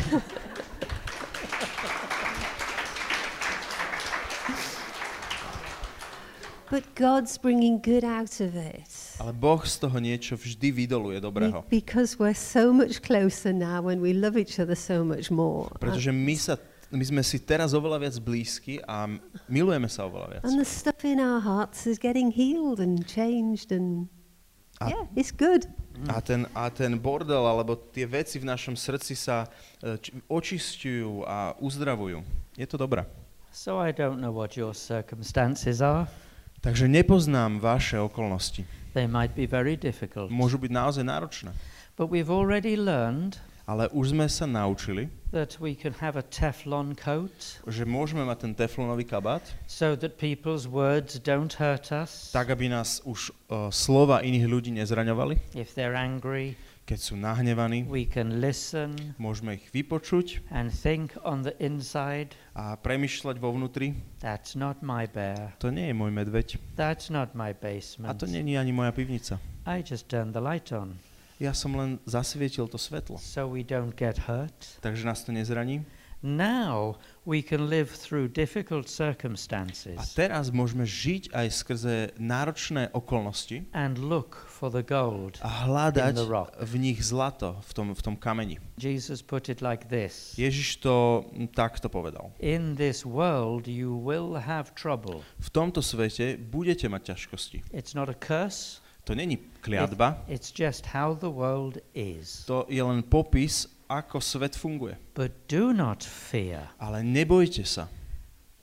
but 6.72 6.84
God's 6.96 7.36
bringing 7.36 7.84
good 7.84 8.08
out 8.08 8.40
of 8.40 8.56
it. 8.56 8.88
Ale 9.20 9.36
Boh 9.36 9.68
z 9.68 9.84
toho 9.84 10.00
niečo 10.00 10.40
vždy 10.40 10.72
vydoluje 10.72 11.20
dobrého. 11.20 11.68
Because 11.68 12.16
we're 12.16 12.32
so 12.32 12.72
much 12.72 13.04
closer 13.04 13.52
now 13.52 13.84
when 13.84 14.00
we 14.00 14.16
love 14.16 14.40
each 14.40 14.64
other 14.64 14.80
so 14.80 15.04
much 15.04 15.28
more. 15.28 15.68
Pretože 15.76 16.16
my, 16.16 16.40
sa, 16.40 16.56
my 16.92 17.04
sme 17.06 17.22
si 17.26 17.42
teraz 17.42 17.74
oveľa 17.74 17.98
viac 18.06 18.16
blízki 18.22 18.78
a 18.86 19.10
milujeme 19.50 19.90
sa 19.90 20.06
oveľa 20.06 20.28
viac. 20.38 20.42
And 20.46 20.60
the 20.62 20.68
stuff 20.68 21.02
in 21.06 21.18
our 21.18 21.42
hearts 21.42 21.90
is 21.90 21.98
getting 21.98 22.30
healed 22.30 22.78
and 22.78 23.02
changed 23.06 23.74
and 23.74 24.10
A- 24.84 24.92
yeah, 24.92 25.08
it's 25.16 25.32
good. 25.32 25.72
A 26.12 26.20
ten, 26.20 26.44
a 26.52 26.68
ten 26.68 27.00
bordel, 27.00 27.48
alebo 27.48 27.80
tie 27.80 28.04
veci 28.04 28.36
v 28.44 28.52
našom 28.52 28.76
srdci 28.76 29.16
sa 29.16 29.48
e, 29.80 29.96
č- 29.96 30.12
očistujú 30.28 31.24
a 31.24 31.56
uzdravujú. 31.64 32.20
Je 32.60 32.68
to 32.68 32.76
dobré. 32.76 33.08
So 33.56 33.80
I 33.80 33.96
don't 33.96 34.20
know 34.20 34.36
what 34.36 34.60
your 34.60 34.76
circumstances 34.76 35.80
are. 35.80 36.12
Takže 36.60 36.92
nepoznám 36.92 37.64
vaše 37.64 37.96
okolnosti. 37.96 38.68
They 38.92 39.08
might 39.08 39.32
be 39.32 39.48
very 39.48 39.80
difficult. 39.80 40.28
Môžu 40.28 40.60
byť 40.60 40.72
naozaj 40.76 41.04
náročné. 41.08 41.56
But 41.96 42.12
we've 42.12 42.28
already 42.28 42.76
learned 42.76 43.40
Ale 43.66 43.90
už 43.90 44.14
sme 44.14 44.30
sa 44.30 44.46
naučili, 44.46 45.10
that 45.34 45.58
we 45.58 45.74
can 45.74 45.90
have 45.98 46.14
a 46.14 46.22
Teflon 46.22 46.94
coat 46.94 47.34
že 47.66 47.82
môžeme 47.82 48.22
mať 48.22 48.38
ten 48.46 48.54
teflonový 48.54 49.10
kabát, 49.10 49.42
so 49.66 49.98
that 49.98 50.22
people's 50.22 50.70
words 50.70 51.18
don't 51.18 51.50
hurt 51.58 51.90
us. 51.90 52.30
tak 52.30 52.54
aby 52.54 52.70
nás 52.70 53.02
už 53.04 53.34
uh, 53.50 53.74
slova 53.74 54.22
iných 54.22 54.46
ľudí 54.46 54.70
nezraňovali. 54.78 55.58
If 55.58 55.74
they're 55.74 55.98
angry, 55.98 56.54
Keď 56.86 57.00
sú 57.02 57.18
nahnevaní, 57.18 57.90
we 57.90 58.06
can 58.06 58.38
listen 58.38 58.94
môžeme 59.18 59.58
ich 59.58 59.66
vypočuť 59.74 60.46
and 60.54 60.70
think 60.70 61.18
on 61.26 61.42
the 61.42 61.58
inside, 61.58 62.38
a 62.54 62.78
premyšľať 62.78 63.42
vo 63.42 63.50
vnútri. 63.50 63.98
that's 64.22 64.54
not 64.54 64.86
my 64.86 65.10
bear, 65.10 65.58
To 65.58 65.74
nie 65.74 65.90
je 65.90 65.96
môj 65.98 66.14
medveď. 66.14 66.62
that's 66.78 67.10
not 67.10 67.34
my 67.34 67.50
A 67.50 67.58
basement. 67.58 68.14
to 68.22 68.30
nie 68.30 68.46
je 68.46 68.62
ani 68.62 68.70
moja 68.70 68.94
pivnica. 68.94 69.42
I 69.66 69.82
just 69.82 70.06
turned 70.06 70.38
the 70.38 70.44
light 70.46 70.70
on 70.70 71.02
Ja 71.40 71.52
som 71.54 71.76
len 71.76 72.00
zasvietil 72.08 72.68
to 72.72 72.78
svetlo. 72.80 73.18
so 73.20 73.48
we 73.52 73.64
don't 73.64 73.96
get 73.96 74.18
hurt. 74.28 74.80
Takže 74.82 75.04
nás 75.06 75.24
to 75.24 75.32
nezraní. 75.32 75.84
Now 76.26 76.96
we 77.26 77.44
can 77.44 77.70
live 77.70 77.92
through 77.94 78.32
difficult 78.34 78.88
A 78.88 79.14
circumstances 79.14 80.16
teraz 80.18 80.50
môžeme 80.50 80.82
žiť 80.82 81.30
aj 81.38 81.48
skrze 81.54 81.96
náročné 82.18 82.90
okolnosti 82.98 83.62
and 83.78 84.00
look 84.02 84.34
for 84.50 84.74
the 84.74 84.82
gold. 84.82 85.38
a 85.46 85.70
hľadať 85.70 86.10
In 86.10 86.18
the 86.18 86.26
rock. 86.26 86.50
v 86.58 86.74
nich 86.82 87.04
zlato, 87.06 87.62
v 87.62 87.72
tom, 87.78 87.88
v 87.94 88.02
tom 88.02 88.16
kameni. 88.18 88.58
Jesus 88.82 89.22
put 89.22 89.54
it 89.54 89.62
like 89.62 89.86
this 89.94 90.34
Ježiš 90.34 90.82
to 90.82 91.30
takto 91.54 91.94
povedal. 91.94 92.34
In 92.42 92.74
this 92.74 93.06
world 93.06 93.68
you 93.70 93.94
will 93.94 94.34
have 94.42 94.74
trouble. 94.74 95.22
V 95.38 95.50
tomto 95.54 95.86
svete 95.86 96.42
budete 96.42 96.90
mať 96.90 97.14
ťažkosti. 97.14 97.70
It's 97.70 97.94
not 97.94 98.10
a 98.10 98.18
curse, 98.18 98.82
To 99.06 99.16
není 99.16 99.38
kliatba, 99.62 100.26
it's 100.28 100.50
just 100.50 100.86
how 100.86 101.14
the 101.14 101.30
world 101.30 101.78
is. 101.94 102.46
to 102.46 102.66
je 102.70 102.84
len 102.84 103.04
popis, 103.06 103.70
ako 103.86 104.18
svet 104.18 104.58
funguje. 104.58 104.98
But 105.14 105.32
do 105.46 105.74
not 105.74 106.02
fear. 106.04 106.74
Ale 106.82 107.06
nebojte 107.06 107.66
sa. 107.66 107.86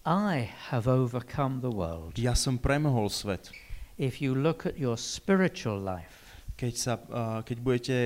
I 0.02 0.50
have 0.74 0.90
overcome 0.90 1.62
the 1.62 1.70
world. 1.70 2.18
Ja 2.18 2.34
som 2.34 2.58
premohol 2.58 3.06
svet. 3.06 3.54
If 3.94 4.18
you 4.18 4.34
look 4.34 4.66
at 4.66 4.74
your 4.74 4.98
spiritual 4.98 5.78
life, 5.78 6.18
Keď, 6.58 6.74
sa, 6.74 6.94
uh, 6.94 7.42
keď 7.42 7.56
budete 7.58 7.96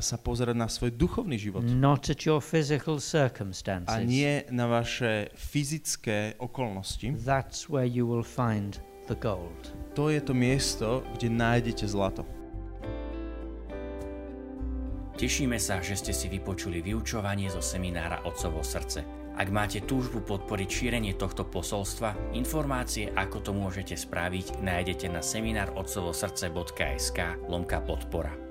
sa 0.00 0.16
pozerať 0.20 0.56
na 0.56 0.68
svoj 0.68 0.92
duchovný 0.92 1.36
život 1.40 1.64
not 1.64 2.08
at 2.12 2.24
your 2.24 2.40
physical 2.44 3.00
a 3.00 3.04
circumstances, 3.04 4.04
nie 4.04 4.44
na 4.52 4.68
vaše 4.68 5.32
fyzické 5.36 6.36
okolnosti, 6.40 7.12
that's 7.24 7.68
where 7.68 7.88
you 7.88 8.04
will 8.04 8.24
find 8.24 8.80
the 9.06 9.18
gold. 9.18 9.72
to 9.96 10.12
je 10.12 10.20
to 10.20 10.36
miesto, 10.36 11.00
kde 11.16 11.32
nájdete 11.32 11.88
zlato. 11.88 12.28
Tešíme 15.16 15.56
sa, 15.56 15.80
že 15.80 15.96
ste 15.96 16.12
si 16.12 16.28
vypočuli 16.28 16.84
vyučovanie 16.84 17.48
zo 17.48 17.64
seminára 17.64 18.20
Otcovo 18.28 18.60
srdce. 18.60 19.00
Ak 19.36 19.48
máte 19.48 19.80
túžbu 19.80 20.20
podporiť 20.20 20.68
šírenie 20.68 21.16
tohto 21.16 21.48
posolstva, 21.48 22.36
informácie, 22.36 23.08
ako 23.16 23.40
to 23.40 23.56
môžete 23.56 23.96
spraviť, 23.96 24.60
nájdete 24.60 25.08
na 25.08 25.24
seminárotcovosrdce.sk 25.24 27.48
lomka 27.48 27.80
podpora. 27.80 28.45